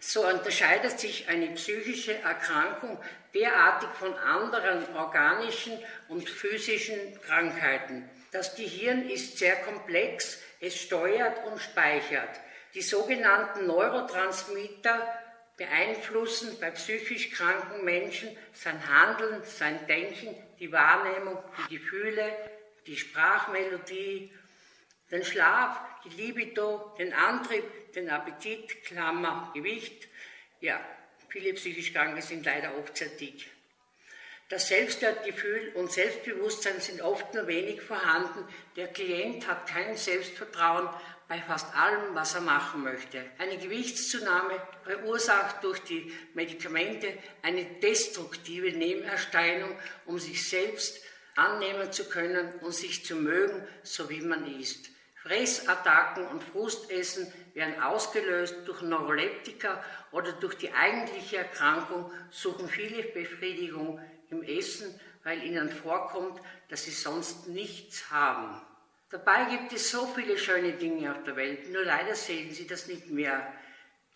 So 0.00 0.26
unterscheidet 0.26 0.98
sich 0.98 1.28
eine 1.28 1.48
psychische 1.48 2.14
Erkrankung 2.14 2.98
derartig 3.34 3.90
von 3.98 4.14
anderen 4.14 4.94
organischen 4.94 5.78
und 6.08 6.28
physischen 6.28 7.20
Krankheiten. 7.22 8.08
Das 8.30 8.56
Gehirn 8.56 9.08
ist 9.08 9.38
sehr 9.38 9.56
komplex, 9.56 10.40
es 10.60 10.80
steuert 10.80 11.44
und 11.46 11.60
speichert. 11.60 12.40
Die 12.74 12.82
sogenannten 12.82 13.66
Neurotransmitter 13.66 15.06
beeinflussen 15.58 16.58
bei 16.60 16.70
psychisch 16.70 17.30
kranken 17.32 17.84
Menschen 17.84 18.34
sein 18.54 18.80
Handeln, 18.88 19.42
sein 19.44 19.86
Denken, 19.86 20.34
die 20.58 20.72
Wahrnehmung, 20.72 21.38
die 21.68 21.78
Gefühle, 21.78 22.32
die 22.86 22.96
Sprachmelodie 22.96 24.32
den 25.10 25.24
Schlaf, 25.24 25.80
die 26.04 26.10
Libido, 26.10 26.94
den 26.98 27.12
Antrieb, 27.12 27.92
den 27.92 28.10
Appetit, 28.10 28.84
Klammer, 28.84 29.50
Gewicht. 29.54 30.08
Ja, 30.60 30.80
viele 31.28 31.54
psychisch 31.54 31.92
Kranke 31.92 32.22
sind 32.22 32.44
leider 32.44 32.76
oft 32.78 32.96
sehr 32.96 33.08
dick. 33.08 33.50
Das 34.48 34.68
Selbstwertgefühl 34.68 35.72
und 35.74 35.92
Selbstbewusstsein 35.92 36.80
sind 36.80 37.02
oft 37.02 37.34
nur 37.34 37.46
wenig 37.46 37.82
vorhanden. 37.82 38.48
Der 38.76 38.88
Klient 38.88 39.46
hat 39.46 39.68
kein 39.68 39.94
Selbstvertrauen 39.94 40.88
bei 41.28 41.38
fast 41.42 41.74
allem, 41.74 42.14
was 42.14 42.34
er 42.34 42.40
machen 42.40 42.82
möchte. 42.82 43.22
Eine 43.36 43.58
Gewichtszunahme 43.58 44.62
verursacht 44.84 45.62
durch 45.62 45.80
die 45.80 46.10
Medikamente 46.32 47.12
eine 47.42 47.64
destruktive 47.82 48.72
Nebenerscheinung, 48.72 49.76
um 50.06 50.18
sich 50.18 50.48
selbst 50.48 51.02
annehmen 51.36 51.92
zu 51.92 52.08
können 52.08 52.54
und 52.60 52.74
sich 52.74 53.04
zu 53.04 53.16
mögen, 53.16 53.68
so 53.82 54.08
wie 54.08 54.22
man 54.22 54.58
ist. 54.58 54.88
Fressattacken 55.28 56.26
und 56.28 56.42
Frustessen 56.42 57.30
werden 57.52 57.82
ausgelöst 57.82 58.56
durch 58.64 58.80
Neuroleptika 58.80 59.84
oder 60.10 60.32
durch 60.32 60.54
die 60.54 60.72
eigentliche 60.72 61.38
Erkrankung, 61.38 62.10
suchen 62.30 62.68
viele 62.68 63.02
Befriedigung 63.02 64.00
im 64.30 64.42
Essen, 64.42 64.98
weil 65.24 65.42
ihnen 65.42 65.68
vorkommt, 65.68 66.40
dass 66.70 66.84
sie 66.84 66.92
sonst 66.92 67.48
nichts 67.48 68.10
haben. 68.10 68.58
Dabei 69.10 69.44
gibt 69.50 69.72
es 69.72 69.90
so 69.90 70.06
viele 70.06 70.38
schöne 70.38 70.72
Dinge 70.72 71.12
auf 71.12 71.22
der 71.24 71.36
Welt, 71.36 71.70
nur 71.72 71.84
leider 71.84 72.14
sehen 72.14 72.52
sie 72.52 72.66
das 72.66 72.86
nicht 72.86 73.10
mehr. 73.10 73.52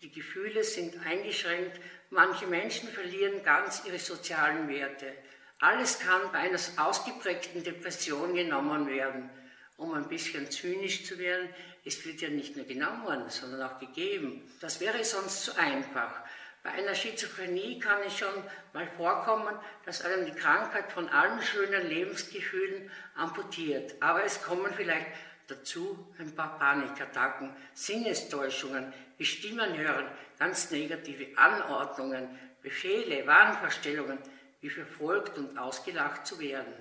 Die 0.01 0.11
Gefühle 0.11 0.63
sind 0.63 1.05
eingeschränkt, 1.05 1.79
manche 2.09 2.47
Menschen 2.47 2.89
verlieren 2.89 3.43
ganz 3.43 3.83
ihre 3.85 3.99
sozialen 3.99 4.67
Werte. 4.67 5.13
Alles 5.59 5.99
kann 5.99 6.31
bei 6.31 6.39
einer 6.39 6.59
ausgeprägten 6.77 7.63
Depression 7.63 8.33
genommen 8.33 8.87
werden 8.87 9.29
um 9.77 9.93
ein 9.93 10.07
bisschen 10.07 10.49
zynisch 10.49 11.05
zu 11.05 11.17
werden, 11.17 11.49
es 11.85 12.05
wird 12.05 12.21
ja 12.21 12.29
nicht 12.29 12.55
nur 12.55 12.65
genommen, 12.65 13.29
sondern 13.29 13.61
auch 13.63 13.79
gegeben. 13.79 14.49
Das 14.61 14.79
wäre 14.79 15.03
sonst 15.03 15.43
zu 15.43 15.57
einfach. 15.57 16.21
Bei 16.63 16.71
einer 16.71 16.95
Schizophrenie 16.95 17.77
kann 17.77 17.99
es 18.05 18.17
schon 18.17 18.33
mal 18.71 18.87
vorkommen, 18.95 19.53
dass 19.85 20.01
einem 20.01 20.25
die 20.25 20.31
Krankheit 20.31 20.91
von 20.93 21.09
allen 21.09 21.41
schönen 21.41 21.89
Lebensgefühlen 21.89 22.89
amputiert. 23.15 23.95
Aber 23.99 24.23
es 24.23 24.41
kommen 24.41 24.73
vielleicht 24.73 25.07
dazu 25.47 26.07
ein 26.19 26.33
paar 26.33 26.57
Panikattacken, 26.57 27.53
Sinnestäuschungen, 27.73 28.93
wie 29.17 29.25
Stimmen 29.25 29.77
hören, 29.77 30.07
ganz 30.39 30.71
negative 30.71 31.37
Anordnungen, 31.37 32.29
Befehle, 32.61 33.27
Wahnvorstellungen, 33.27 34.19
wie 34.61 34.69
verfolgt 34.69 35.37
und 35.37 35.57
ausgelacht 35.57 36.25
zu 36.25 36.39
werden. 36.39 36.73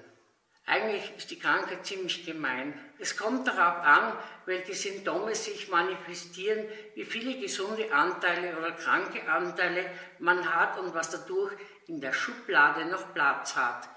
Eigentlich 0.65 1.11
ist 1.17 1.31
die 1.31 1.39
Krankheit 1.39 1.85
ziemlich 1.85 2.25
gemein. 2.25 2.79
Es 2.99 3.17
kommt 3.17 3.49
darauf 3.49 3.85
an, 3.85 4.17
welche 4.47 4.75
Symptome 4.75 5.35
sich 5.35 5.69
manifestieren, 5.69 6.67
wie 6.95 7.05
viele 7.05 7.39
gesunde 7.39 7.93
Anteile 7.93 8.57
oder 8.57 8.73
kranke 8.73 9.29
Anteile 9.29 9.91
man 10.21 10.55
hat 10.55 10.79
und 10.79 10.95
was 10.95 11.11
dadurch 11.11 11.53
in 11.89 12.01
der 12.01 12.13
Schublade 12.13 12.85
noch 12.85 13.13
Platz 13.13 13.57
hat. 13.57 13.89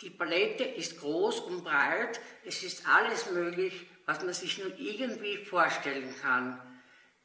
Die 0.00 0.10
Palette 0.10 0.62
ist 0.62 1.00
groß 1.00 1.40
und 1.40 1.64
breit, 1.64 2.20
es 2.44 2.62
ist 2.62 2.86
alles 2.86 3.30
möglich, 3.30 3.86
was 4.04 4.22
man 4.22 4.32
sich 4.32 4.58
nur 4.58 4.78
irgendwie 4.78 5.38
vorstellen 5.38 6.14
kann. 6.22 6.60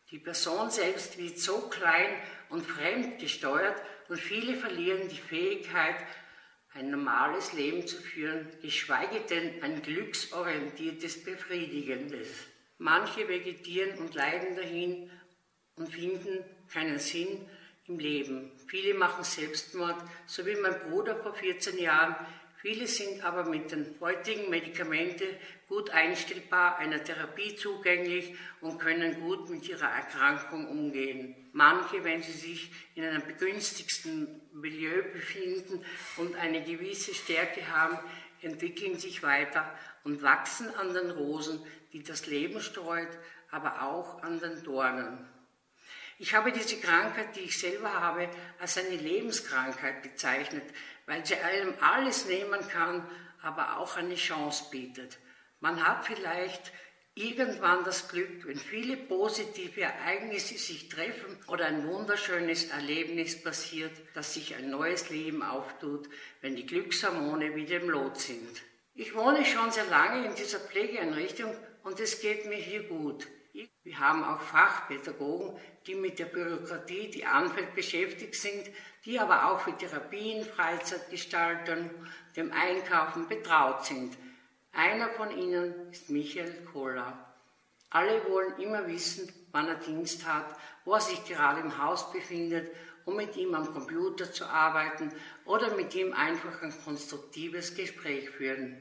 Die 0.10 0.20
Person 0.20 0.72
selbst 0.72 1.18
wird 1.18 1.38
so 1.38 1.70
klein 1.70 2.16
und 2.50 2.66
fremd 2.66 3.20
gesteuert 3.20 3.82
und 4.10 4.20
viele 4.20 4.56
verlieren 4.56 5.08
die 5.08 5.18
Fähigkeit, 5.18 5.96
ein 6.74 6.90
normales 6.90 7.54
Leben 7.54 7.86
zu 7.86 7.98
führen, 7.98 8.48
geschweige 8.62 9.20
denn 9.22 9.62
ein 9.62 9.82
glücksorientiertes, 9.82 11.24
befriedigendes. 11.24 12.28
Manche 12.78 13.28
vegetieren 13.28 13.98
und 14.00 14.16
leiden 14.16 14.56
dahin 14.56 15.10
und 15.76 15.94
finden 15.94 16.44
keinen 16.72 17.00
Sinn 17.00 17.46
im 17.88 18.00
Leben. 18.00 18.52
Viele 18.68 18.94
machen 18.94 19.24
Selbstmord, 19.24 20.02
so 20.26 20.46
wie 20.46 20.56
mein 20.56 20.80
Bruder 20.80 21.16
vor 21.18 21.34
14 21.34 21.78
Jahren. 21.78 22.16
Viele 22.62 22.86
sind 22.86 23.24
aber 23.24 23.46
mit 23.46 23.72
den 23.72 23.96
heutigen 24.00 24.52
Medikamenten 24.52 25.28
gut 25.68 25.90
einstellbar, 25.90 26.78
einer 26.78 27.04
Therapie 27.04 27.56
zugänglich 27.56 28.36
und 28.62 28.78
können 28.78 29.20
gut 29.20 29.50
mit 29.50 29.68
ihrer 29.68 29.90
Erkrankung 29.90 30.68
umgehen. 30.68 31.50
Manche, 31.54 32.04
wenn 32.04 32.22
sie 32.22 32.34
sich 32.34 32.72
in 32.94 33.04
einem 33.04 33.26
begünstigsten 33.26 34.42
Milieu 34.54 35.02
befinden 35.12 35.84
und 36.18 36.36
eine 36.36 36.62
gewisse 36.64 37.16
Stärke 37.16 37.68
haben, 37.68 37.98
entwickeln 38.42 39.00
sich 39.00 39.24
weiter 39.24 39.76
und 40.04 40.22
wachsen 40.22 40.70
an 40.76 40.94
den 40.94 41.10
Rosen, 41.10 41.66
die 41.94 42.04
das 42.04 42.28
Leben 42.28 42.62
streut, 42.62 43.18
aber 43.50 43.82
auch 43.82 44.22
an 44.22 44.40
den 44.40 44.64
Dornen. 44.64 45.28
Ich 46.22 46.36
habe 46.36 46.52
diese 46.52 46.80
Krankheit, 46.80 47.36
die 47.36 47.40
ich 47.40 47.60
selber 47.60 47.92
habe, 47.92 48.30
als 48.60 48.78
eine 48.78 48.96
Lebenskrankheit 48.96 50.04
bezeichnet, 50.04 50.62
weil 51.06 51.26
sie 51.26 51.36
einem 51.36 51.74
alles 51.82 52.26
nehmen 52.26 52.68
kann, 52.68 53.08
aber 53.42 53.78
auch 53.78 53.98
eine 53.98 54.16
Chance 54.16 54.66
bietet. 54.72 55.18
Man 55.60 55.86
hat 55.86 56.06
vielleicht 56.06 56.72
irgendwann 57.14 57.84
das 57.84 58.08
Glück, 58.08 58.46
wenn 58.46 58.58
viele 58.58 58.98
positive 58.98 59.82
Ereignisse 59.82 60.58
sich 60.58 60.90
treffen 60.90 61.38
oder 61.48 61.66
ein 61.66 61.88
wunderschönes 61.88 62.70
Erlebnis 62.70 63.42
passiert, 63.42 63.92
dass 64.14 64.34
sich 64.34 64.56
ein 64.56 64.70
neues 64.70 65.10
Leben 65.10 65.44
auftut, 65.44 66.10
wenn 66.42 66.56
die 66.56 66.66
Glückshormone 66.66 67.56
wieder 67.56 67.82
im 67.82 67.90
Lot 67.90 68.20
sind. 68.20 68.62
Ich 68.94 69.16
wohne 69.16 69.46
schon 69.46 69.72
sehr 69.72 69.86
lange 69.86 70.26
in 70.26 70.36
dieser 70.36 70.60
Pflegeeinrichtung 70.60 71.54
und 71.84 72.00
es 72.00 72.22
geht 72.22 72.46
mir 72.46 72.58
hier 72.58 72.84
gut. 72.84 73.28
Wir 73.84 74.00
haben 74.00 74.24
auch 74.24 74.42
Fachpädagogen, 74.42 75.60
die 75.88 75.96
mit 75.96 76.20
der 76.20 76.26
Bürokratie, 76.26 77.10
die 77.10 77.26
anfällt, 77.26 77.74
beschäftigt 77.76 78.36
sind, 78.36 78.70
die 79.06 79.20
aber 79.20 79.52
auch 79.52 79.62
für 79.62 79.76
Therapien, 79.76 80.46
Freizeitgestaltung, 80.46 81.90
dem 82.36 82.52
Einkaufen 82.52 83.28
betraut 83.28 83.86
sind. 83.86 84.18
Einer 84.74 85.10
von 85.10 85.36
ihnen 85.36 85.92
ist 85.92 86.10
Michael 86.10 86.66
Kohler. 86.72 87.34
Alle 87.90 88.22
wollen 88.30 88.58
immer 88.60 88.88
wissen, 88.88 89.32
wann 89.52 89.68
er 89.68 89.76
Dienst 89.76 90.26
hat, 90.26 90.56
wo 90.86 90.94
er 90.94 91.02
sich 91.02 91.26
gerade 91.26 91.62
im 91.62 91.78
Haus 91.78 92.12
befindet, 92.12 92.72
um 93.06 93.18
mit 93.18 93.36
ihm 93.36 93.54
am 93.54 93.74
Computer 93.74 94.32
zu 94.32 94.46
arbeiten 94.46 95.12
oder 95.46 95.76
mit 95.76 95.94
ihm 95.96 96.14
einfach 96.14 96.62
ein 96.62 96.74
konstruktives 96.86 97.76
Gespräch 97.76 98.30
führen. 98.30 98.78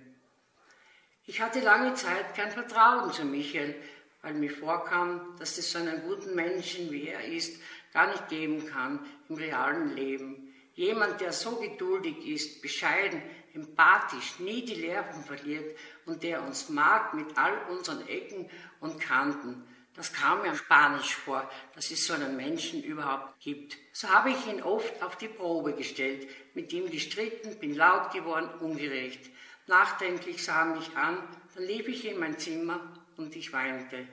Ich 1.27 1.41
hatte 1.41 1.61
lange 1.61 1.95
Zeit 1.95 2.35
kein 2.35 2.51
Vertrauen 2.51 3.13
zu 3.13 3.25
Michael, 3.25 3.75
weil 4.23 4.35
mir 4.35 4.51
vorkam, 4.51 5.35
dass 5.39 5.59
es 5.59 5.71
so 5.71 5.79
einen 5.79 6.03
guten 6.03 6.35
Menschen, 6.35 6.91
wie 6.91 7.09
er 7.09 7.25
ist, 7.25 7.61
gar 7.93 8.09
nicht 8.09 8.29
geben 8.29 8.67
kann 8.67 9.01
im 9.29 9.37
realen 9.37 9.95
Leben. 9.97 10.55
Jemand, 10.75 11.21
der 11.21 11.33
so 11.33 11.57
geduldig 11.57 12.27
ist, 12.27 12.63
bescheiden, 12.63 13.23
empathisch, 13.55 14.39
nie 14.39 14.65
die 14.65 14.87
Nerven 14.87 15.25
verliert 15.25 15.77
und 16.07 16.23
der 16.23 16.43
uns 16.43 16.69
mag 16.69 17.15
mit 17.15 17.37
all 17.37 17.57
unseren 17.71 18.07
Ecken 18.09 18.49
und 18.81 19.01
Kanten. 19.01 19.67
Das 19.95 20.13
kam 20.13 20.43
mir 20.43 20.55
spanisch 20.55 21.17
vor, 21.17 21.51
dass 21.75 21.91
es 21.91 22.07
so 22.07 22.15
einen 22.15 22.37
Menschen 22.37 22.83
überhaupt 22.83 23.41
gibt. 23.41 23.77
So 23.93 24.09
habe 24.09 24.31
ich 24.31 24.47
ihn 24.47 24.63
oft 24.63 25.03
auf 25.03 25.17
die 25.17 25.29
Probe 25.29 25.75
gestellt, 25.75 26.29
mit 26.55 26.73
ihm 26.73 26.91
gestritten, 26.91 27.59
bin 27.59 27.75
laut 27.75 28.13
geworden, 28.13 28.49
ungerecht. 28.61 29.31
Nachdenklich 29.67 30.45
sah 30.45 30.61
er 30.61 30.77
mich 30.77 30.97
an, 30.97 31.19
dann 31.55 31.65
lief 31.65 31.89
ich 31.89 32.07
in 32.07 32.19
mein 32.19 32.39
Zimmer 32.39 32.81
und 33.21 33.37
ich 33.37 33.53
weinte. 33.53 34.07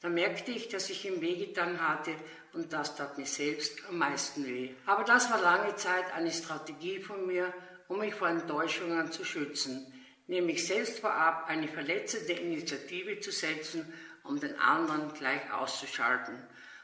Da 0.00 0.08
merkte 0.08 0.50
ich, 0.50 0.68
dass 0.68 0.90
ich 0.90 1.04
ihm 1.04 1.20
wehgetan 1.20 1.80
hatte 1.80 2.14
und 2.52 2.72
das 2.72 2.96
tat 2.96 3.16
mir 3.16 3.26
selbst 3.26 3.78
am 3.88 3.98
meisten 3.98 4.46
weh. 4.46 4.70
Aber 4.86 5.04
das 5.04 5.30
war 5.30 5.40
lange 5.40 5.74
Zeit 5.76 6.12
eine 6.14 6.30
Strategie 6.30 6.98
von 6.98 7.26
mir, 7.26 7.52
um 7.88 8.00
mich 8.00 8.14
vor 8.14 8.28
Enttäuschungen 8.28 9.12
zu 9.12 9.24
schützen, 9.24 9.86
nämlich 10.26 10.66
selbst 10.66 11.00
vorab 11.00 11.48
eine 11.48 11.68
verletzende 11.68 12.32
Initiative 12.32 13.20
zu 13.20 13.30
setzen, 13.30 13.92
um 14.24 14.40
den 14.40 14.58
anderen 14.58 15.12
gleich 15.14 15.52
auszuschalten. 15.52 16.34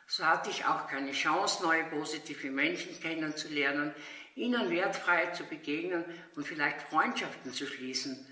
So 0.07 0.24
hatte 0.24 0.51
ich 0.51 0.64
auch 0.64 0.89
keine 0.89 1.12
Chance, 1.12 1.62
neue 1.62 1.85
positive 1.85 2.51
Menschen 2.51 2.99
kennenzulernen, 3.01 3.95
ihnen 4.35 4.70
wertfrei 4.70 5.26
zu 5.33 5.45
begegnen 5.45 6.05
und 6.37 6.47
vielleicht 6.47 6.83
Freundschaften 6.83 7.53
zu 7.53 7.66
schließen. 7.66 8.26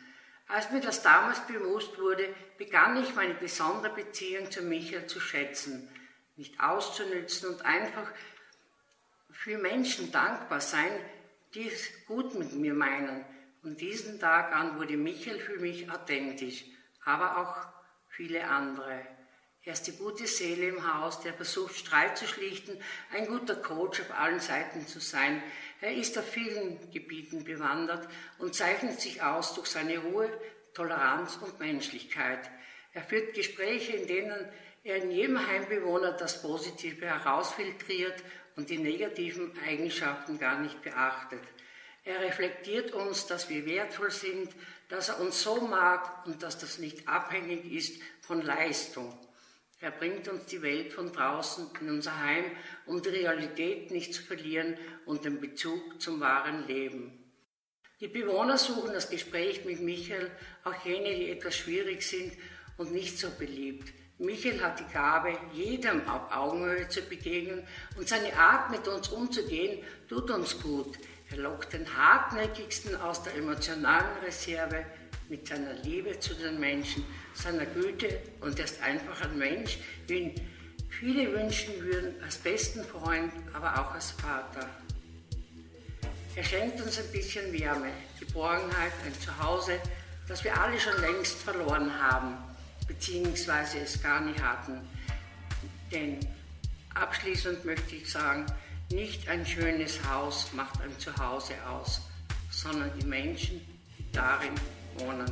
Als 0.49 0.71
mir 0.71 0.81
das 0.81 1.03
damals 1.03 1.47
bewusst 1.47 1.99
wurde, 1.99 2.35
begann 2.57 3.03
ich 3.03 3.15
meine 3.15 3.35
besondere 3.35 3.95
Beziehung 3.95 4.51
zu 4.51 4.63
Michael 4.63 5.07
zu 5.07 5.21
schätzen, 5.21 5.89
nicht 6.37 6.59
auszunützen 6.59 7.51
und 7.51 7.65
einfach 7.67 8.11
für 9.31 9.59
Menschen 9.59 10.11
dankbar 10.11 10.61
sein, 10.61 10.91
die 11.55 11.69
es 11.69 12.07
gut 12.07 12.35
mit 12.35 12.53
mir 12.55 12.73
meinen. 12.73 13.25
Und 13.63 13.81
diesen 13.81 14.19
Tag 14.19 14.53
an 14.55 14.79
wurde 14.79 14.97
Michael 14.97 15.39
für 15.39 15.59
mich 15.59 15.91
authentisch, 15.91 16.65
aber 17.05 17.39
auch 17.39 17.67
viele 18.09 18.45
andere. 18.45 19.07
Er 19.65 19.75
ist 19.75 19.87
die 19.87 19.97
gute 19.97 20.27
Seele 20.27 20.69
im 20.69 20.95
Haus, 20.95 21.21
der 21.21 21.35
versucht, 21.35 21.77
Streit 21.77 22.17
zu 22.17 22.27
schlichten, 22.27 22.81
ein 23.13 23.27
guter 23.27 23.57
Coach 23.57 24.01
auf 24.01 24.13
allen 24.19 24.41
Seiten 24.41 24.87
zu 24.87 24.99
sein. 24.99 25.43
Er 25.81 25.95
ist 25.95 26.19
auf 26.19 26.29
vielen 26.29 26.91
Gebieten 26.91 27.45
bewandert 27.45 28.09
und 28.39 28.55
zeichnet 28.55 29.01
sich 29.01 29.23
aus 29.23 29.55
durch 29.55 29.69
seine 29.69 29.99
Ruhe, 29.99 30.29
Toleranz 30.75 31.37
und 31.37 31.59
Menschlichkeit. 31.61 32.51
Er 32.95 33.03
führt 33.03 33.35
Gespräche, 33.35 33.93
in 33.93 34.07
denen 34.09 34.49
er 34.83 34.97
in 34.97 35.11
jedem 35.11 35.47
Heimbewohner 35.47 36.13
das 36.13 36.43
Positive 36.43 37.07
herausfiltriert 37.07 38.23
und 38.57 38.71
die 38.71 38.79
negativen 38.79 39.53
Eigenschaften 39.67 40.39
gar 40.39 40.61
nicht 40.61 40.83
beachtet. 40.83 41.43
Er 42.05 42.21
reflektiert 42.21 42.93
uns, 42.93 43.27
dass 43.27 43.49
wir 43.49 43.67
wertvoll 43.67 44.11
sind, 44.11 44.51
dass 44.89 45.11
er 45.11 45.21
uns 45.21 45.43
so 45.43 45.61
mag 45.61 46.27
und 46.27 46.43
dass 46.43 46.59
das 46.59 46.79
nicht 46.79 47.07
abhängig 47.07 47.71
ist 47.71 48.03
von 48.23 48.43
Leistung. 48.43 49.13
Er 49.81 49.93
bringt 49.93 50.27
uns 50.27 50.47
die 50.47 50.61
Welt 50.63 50.93
von 50.93 51.13
draußen 51.13 51.71
in 51.81 51.91
unser 51.91 52.19
Heim, 52.19 52.45
um 52.87 53.01
die 53.01 53.11
Realität 53.11 53.93
nicht 53.93 54.13
zu 54.13 54.23
verlieren 54.23 54.77
und 55.07 55.25
den 55.25 55.41
Bezug 55.41 56.01
zum 56.01 56.19
wahren 56.21 56.67
Leben. 56.67 57.25
Die 58.01 58.09
Bewohner 58.09 58.59
suchen 58.59 58.93
das 58.93 59.09
Gespräch 59.09 59.65
mit 59.65 59.81
Michael, 59.81 60.31
auch 60.65 60.85
jene, 60.85 61.15
die 61.15 61.31
etwas 61.31 61.57
schwierig 61.57 62.03
sind 62.03 62.33
und 62.77 62.93
nicht 62.93 63.19
so 63.19 63.29
beliebt. 63.39 63.93
Michael 64.19 64.61
hat 64.61 64.81
die 64.81 64.93
Gabe, 64.93 65.39
jedem 65.53 66.09
auf 66.09 66.33
Augenhöhe 66.33 66.89
zu 66.89 67.03
begegnen 67.03 67.65
und 67.97 68.09
seine 68.09 68.37
Art, 68.37 68.73
mit 68.73 68.87
uns 68.89 69.09
umzugehen, 69.09 69.85
tut 70.09 70.29
uns 70.31 70.61
gut. 70.61 70.99
Er 71.31 71.39
lockt 71.39 71.73
den 71.73 71.87
Hartnäckigsten 71.97 72.97
aus 72.97 73.23
der 73.23 73.37
emotionalen 73.37 74.19
Reserve 74.25 74.85
mit 75.29 75.47
seiner 75.47 75.75
Liebe 75.83 76.19
zu 76.21 76.35
den 76.35 76.59
Menschen, 76.59 77.05
seiner 77.35 77.67
Güte 77.67 78.21
und 78.41 78.59
er 78.59 78.65
ist 78.65 78.81
einfach 78.83 79.21
ein 79.23 79.39
Mensch, 79.39 79.79
wie 80.07 80.19
ihn 80.19 80.49
viele 80.89 81.33
wünschen 81.33 81.81
würden, 81.81 82.15
als 82.23 82.39
besten 82.39 82.83
Freund, 82.85 83.33
aber 83.53 83.79
auch 83.79 83.93
als 83.93 84.11
Vater. 84.13 84.69
Er 86.35 86.45
schenkt 86.45 86.81
uns 86.81 86.99
ein 86.99 87.13
bisschen 87.13 87.53
Wärme, 87.53 87.91
Geborgenheit, 88.19 88.93
ein 89.05 89.15
Zuhause, 89.21 89.79
das 90.29 90.45
wir 90.45 90.59
alle 90.59 90.79
schon 90.79 91.01
längst 91.01 91.39
verloren 91.43 91.93
haben, 92.01 92.37
beziehungsweise 92.87 93.79
es 93.81 94.03
gar 94.03 94.21
nicht 94.21 94.41
hatten. 94.43 94.81
Denn 95.93 96.19
abschließend 96.95 97.65
möchte 97.65 97.97
ich 97.97 98.11
sagen, 98.11 98.47
nicht 98.91 99.29
ein 99.29 99.45
schönes 99.45 100.03
Haus 100.09 100.53
macht 100.53 100.81
ein 100.81 100.99
Zuhause 100.99 101.55
aus, 101.69 102.01
sondern 102.51 102.91
die 102.99 103.07
Menschen, 103.07 103.61
die 103.99 104.11
darin 104.13 104.55
wohnen. 105.01 105.31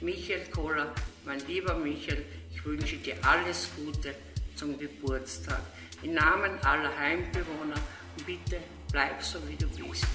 Michael 0.00 0.44
Kohler, 0.50 0.92
mein 1.24 1.40
lieber 1.46 1.74
Michael, 1.74 2.24
ich 2.50 2.64
wünsche 2.64 2.96
dir 2.96 3.14
alles 3.22 3.68
Gute 3.76 4.14
zum 4.56 4.78
Geburtstag. 4.78 5.60
Im 6.02 6.14
Namen 6.14 6.58
aller 6.64 6.96
Heimbewohner 6.98 7.80
bitte 8.26 8.58
bleib 8.90 9.22
so 9.22 9.38
wie 9.48 9.56
du 9.56 9.68
bist. 9.68 10.06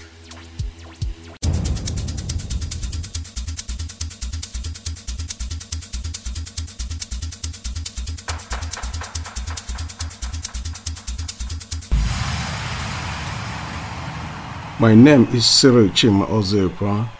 My 14.80 14.94
name 14.94 15.26
is 15.32 15.44
Cyril 15.44 15.90
Chima 15.90 16.24
Ozekwa 16.26 17.17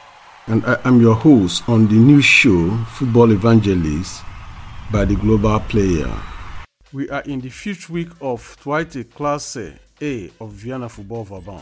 and 0.48 0.64
I 0.64 0.78
am 0.84 0.98
your 0.98 1.14
host 1.14 1.68
on 1.68 1.88
the 1.88 1.94
new 1.94 2.22
show 2.22 2.70
Football 2.86 3.32
Evangelist 3.32 4.22
by 4.90 5.04
the 5.04 5.14
Global 5.14 5.60
Player. 5.60 6.10
We 6.90 7.10
are 7.10 7.20
in 7.22 7.42
the 7.42 7.50
fifth 7.50 7.90
week 7.90 8.08
of 8.22 8.56
Twaite 8.62 9.14
Classe 9.14 9.74
A 10.00 10.30
of 10.40 10.52
Vienna 10.52 10.88
Football 10.88 11.26
Verband. 11.26 11.60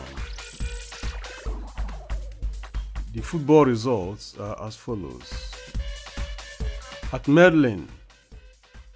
The 3.13 3.23
football 3.23 3.65
results 3.65 4.37
are 4.39 4.63
as 4.65 4.77
follows. 4.77 5.33
At 7.13 7.27
Merlin, 7.27 7.89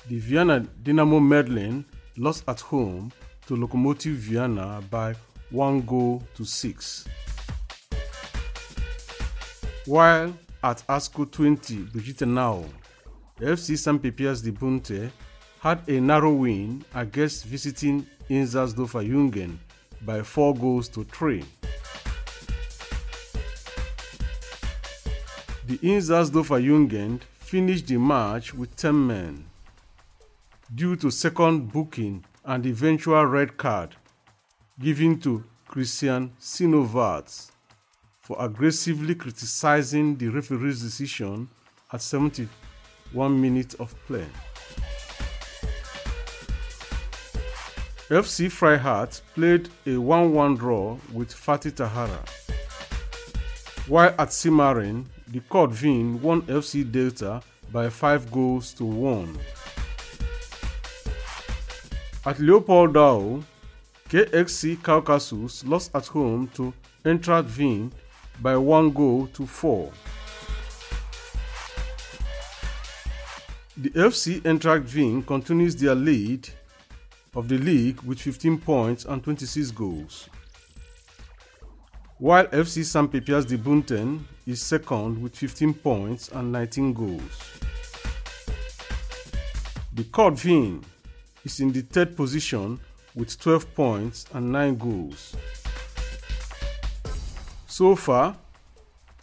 the 0.09 0.19
Vienna 0.19 0.61
Dynamo 0.61 1.19
Merlin 1.19 1.85
lost 2.17 2.45
at 2.47 2.61
home 2.61 3.11
to 3.49 3.57
Lokomotiv 3.57 4.13
Vienna 4.13 4.81
by 4.89 5.15
one 5.51 5.81
goal 5.81 6.23
to 6.37 6.45
six. 6.45 7.09
While 9.87 10.37
at 10.63 10.87
ASCO 10.87 11.31
20, 11.31 11.85
Brigitte 11.85 12.27
Now, 12.27 12.65
FC 13.41 13.79
St. 13.79 14.01
Pepias 14.01 14.43
de 14.43 14.53
Bunte 14.53 15.11
had 15.61 15.89
a 15.89 15.99
narrow 15.99 16.33
win 16.33 16.85
against 16.95 17.47
visiting 17.47 18.07
Inzersdorfer 18.29 19.03
Jungen 19.09 19.57
by 20.03 20.23
4 20.23 20.55
goals 20.55 20.89
to 20.91 21.05
3. 21.05 21.43
The 25.67 25.79
Inzersdorfer 25.79 26.63
Jungen 26.63 27.21
finished 27.39 27.87
the 27.87 27.97
match 27.97 28.53
with 28.53 28.77
10 28.77 29.07
men 29.07 29.47
due 30.75 30.95
to 30.97 31.11
second 31.11 31.73
booking 31.73 32.23
and 32.45 32.67
eventual 32.67 33.25
red 33.25 33.57
card 33.57 33.97
given 34.79 35.19
to 35.21 35.43
Christian 35.67 36.33
Sinovarts 36.39 37.51
for 38.31 38.37
aggressively 38.45 39.13
criticizing 39.13 40.17
the 40.17 40.29
referee's 40.29 40.81
decision 40.81 41.49
at 41.93 42.01
71 42.01 43.41
minutes 43.41 43.75
of 43.75 43.93
play. 44.07 44.25
FC 48.09 48.47
Freiheit 48.47 49.21
played 49.35 49.69
a 49.85 49.99
1-1 49.99 50.57
draw 50.57 50.97
with 51.13 51.35
Fatih 51.35 51.75
Tahara. 51.75 52.23
While 53.89 54.15
at 54.17 54.29
Simarin, 54.29 55.07
the 55.27 55.41
Court 55.41 55.73
Vin 55.73 56.23
won 56.23 56.43
FC 56.43 56.89
Delta 56.89 57.43
by 57.73 57.89
5 57.91 58.31
goals 58.31 58.73
to 58.75 58.85
1. 58.85 59.39
At 62.27 62.37
Leopoldau, 62.37 63.43
KXC 64.09 64.81
Caucasus 64.85 65.65
lost 65.67 65.91
at 65.97 66.07
home 66.07 66.47
to 66.55 66.73
Eintracht 67.05 67.57
Wien 67.59 67.91
by 68.41 68.57
one 68.57 68.91
goal 68.91 69.27
to 69.35 69.47
four. 69.47 69.93
The 73.77 73.91
FC 73.91 74.41
Eintracht 74.43 74.95
Wien 74.95 75.23
continues 75.23 75.75
their 75.77 75.95
lead 75.95 76.49
of 77.35 77.49
the 77.49 77.59
league 77.59 78.01
with 78.03 78.21
15 78.21 78.59
points 78.59 79.05
and 79.05 79.23
26 79.23 79.71
goals. 79.71 80.29
While 82.19 82.47
FC 82.49 82.85
St. 82.85 83.11
Pepias 83.11 83.47
de 83.47 83.57
Bunten 83.57 84.27
is 84.47 84.61
second 84.61 85.23
with 85.23 85.35
15 85.35 85.73
points 85.73 86.29
and 86.29 86.53
19 86.53 86.93
goals. 86.93 87.61
The 89.95 90.05
Court 90.05 90.39
Vin 90.39 90.85
is 91.45 91.61
in 91.61 91.73
the 91.73 91.81
third 91.81 92.17
position 92.17 92.79
with 93.15 93.41
12 93.41 93.75
points 93.75 94.27
and 94.35 94.53
9 94.53 94.77
goals. 94.77 95.35
Sofa, 97.81 98.37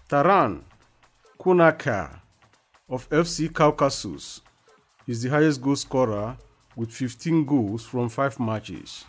Taran 0.09 0.63
Konakar 1.39 2.21
of 2.89 3.07
FC 3.11 3.53
Caucasus 3.53 4.41
is 5.05 5.21
the 5.21 5.29
highest 5.29 5.61
goal 5.61 5.75
scorer 5.75 6.35
with 6.75 6.91
15 6.91 7.45
goals 7.45 7.85
from 7.85 8.09
5 8.09 8.39
matches. 8.39 9.05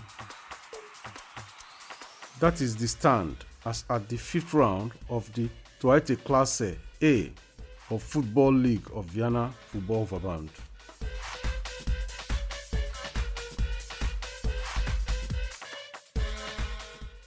That 2.41 2.61
is 2.61 2.77
the 2.77 2.87
stand 2.89 3.37
as 3.65 3.87
at 3.89 4.07
the 4.11 4.19
fifth 4.19 4.53
round 4.53 4.93
of 5.09 5.33
the 5.33 5.49
Toite 5.81 6.23
Klasse 6.23 6.77
A 7.03 7.33
of 7.89 8.03
Football 8.03 8.53
League 8.53 8.91
of 8.95 9.07
Vienna 9.07 9.51
Football 9.69 10.05
Verband. 10.09 10.51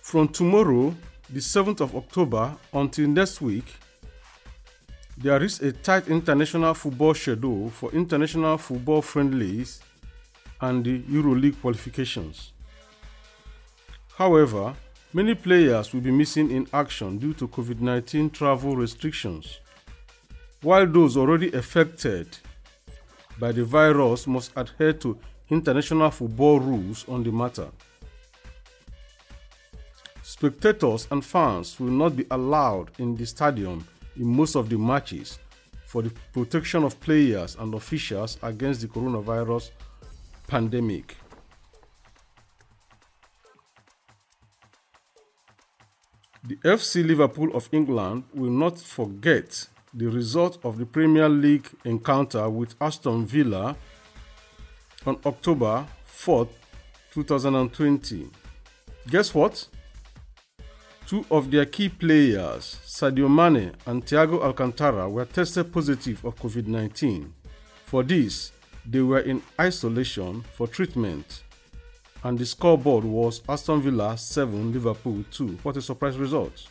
From 0.04 0.28
tomorrow, 0.28 0.94
the 1.32 1.40
7th 1.40 1.80
of 1.80 1.96
October, 1.96 2.56
until 2.74 3.08
next 3.08 3.40
week, 3.42 3.66
there 5.18 5.42
is 5.42 5.62
a 5.62 5.72
tight 5.72 6.08
international 6.10 6.74
football 6.74 7.14
schedule 7.14 7.70
for 7.70 7.92
international 7.92 8.58
football 8.58 9.02
friendlies 9.02 9.82
and 10.60 10.84
the 10.84 11.00
EuroLeague 11.04 11.60
qualifications. 11.62 12.52
However, 14.16 14.76
many 15.14 15.34
players 15.34 15.94
will 15.94 16.02
be 16.02 16.12
missing 16.12 16.52
in 16.52 16.68
action 16.74 17.18
due 17.18 17.34
to 17.36 17.48
COVID 17.48 17.80
19 17.80 18.30
travel 18.32 18.76
restrictions, 18.76 19.60
while 20.62 20.86
those 20.86 21.16
already 21.16 21.52
affected 21.54 22.38
by 23.40 23.54
the 23.54 23.64
virus 23.64 24.28
must 24.28 24.52
adhere 24.58 24.94
to 24.94 25.18
international 25.50 26.12
football 26.12 26.60
rules 26.60 27.08
on 27.08 27.24
the 27.24 27.32
matter. 27.32 27.70
Spectators 30.32 31.10
and 31.12 31.26
fans 31.26 31.78
will 31.78 31.92
not 31.92 32.16
be 32.16 32.26
allowed 32.32 32.90
in 33.00 33.18
the 33.18 33.26
stadium 33.26 33.86
in 34.16 34.26
most 34.26 34.56
of 34.56 34.70
the 34.70 34.78
matches 34.78 35.40
for 35.86 36.02
the 36.02 36.10
protection 36.32 36.86
of 36.86 36.98
players 37.02 37.58
and 37.60 37.74
officials 37.74 38.38
against 38.42 38.80
the 38.80 38.88
coronavirus 38.88 39.72
pandemic. 40.48 41.18
The 46.46 46.56
FC 46.64 47.06
Liverpool 47.06 47.54
of 47.54 47.68
England 47.74 48.24
will 48.34 48.52
not 48.52 48.80
forget 48.80 49.68
the 49.94 50.08
result 50.08 50.60
of 50.64 50.78
the 50.78 50.86
Premier 50.86 51.28
League 51.28 51.68
encounter 51.84 52.50
with 52.50 52.74
Aston 52.80 53.26
Villa 53.26 53.76
on 55.06 55.20
October 55.26 55.86
4, 56.06 56.48
2020. 57.14 58.30
Guess 59.10 59.36
what? 59.36 59.68
Two 61.12 61.26
of 61.30 61.52
their 61.52 61.66
key 61.66 61.90
players, 61.90 62.80
Sadio 62.86 63.28
Mane 63.30 63.74
and 63.86 64.06
Thiago 64.06 64.42
Alcantara, 64.42 65.10
were 65.10 65.26
tested 65.26 65.74
positive 65.74 66.24
of 66.24 66.38
COVID 66.38 66.68
19. 66.68 67.34
For 67.84 68.02
this, 68.02 68.54
they 68.86 69.02
were 69.02 69.20
in 69.20 69.42
isolation 69.60 70.42
for 70.56 70.68
treatment, 70.68 71.44
and 72.24 72.40
the 72.40 72.46
scoreboard 72.46 73.04
was 73.04 73.42
Aston 73.50 73.82
Villa 73.82 74.18
7, 74.18 74.72
Liverpool 74.72 75.26
2. 75.32 75.60
What 75.64 75.76
a 75.76 75.82
surprise 75.82 76.16
result! 76.16 76.68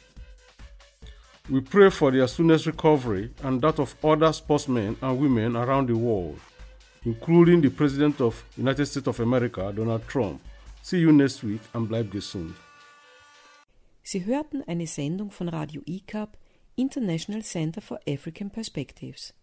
We 1.50 1.60
pray 1.60 1.90
for 1.90 2.10
their 2.10 2.26
soonest 2.26 2.64
recovery 2.64 3.34
and 3.42 3.60
that 3.60 3.78
of 3.78 3.94
other 4.02 4.32
sportsmen 4.32 4.96
and 5.02 5.18
women 5.18 5.54
around 5.54 5.90
the 5.90 5.98
world, 5.98 6.40
including 7.04 7.60
the 7.60 7.68
President 7.68 8.22
of 8.22 8.42
United 8.56 8.86
States 8.86 9.06
of 9.06 9.20
America, 9.20 9.70
Donald 9.76 10.08
Trump. 10.08 10.40
See 10.80 11.00
you 11.00 11.12
next 11.12 11.42
week 11.42 11.60
and 11.74 11.86
bleib 11.86 12.10
gesund. 12.10 12.54
Sie 14.02 14.24
hörten 14.24 14.62
eine 14.62 14.86
Sendung 14.86 15.30
von 15.30 15.48
Radio 15.48 15.82
ICAP, 15.86 16.38
International 16.76 17.42
Center 17.42 17.80
for 17.80 17.98
African 18.08 18.50
Perspectives. 18.50 19.34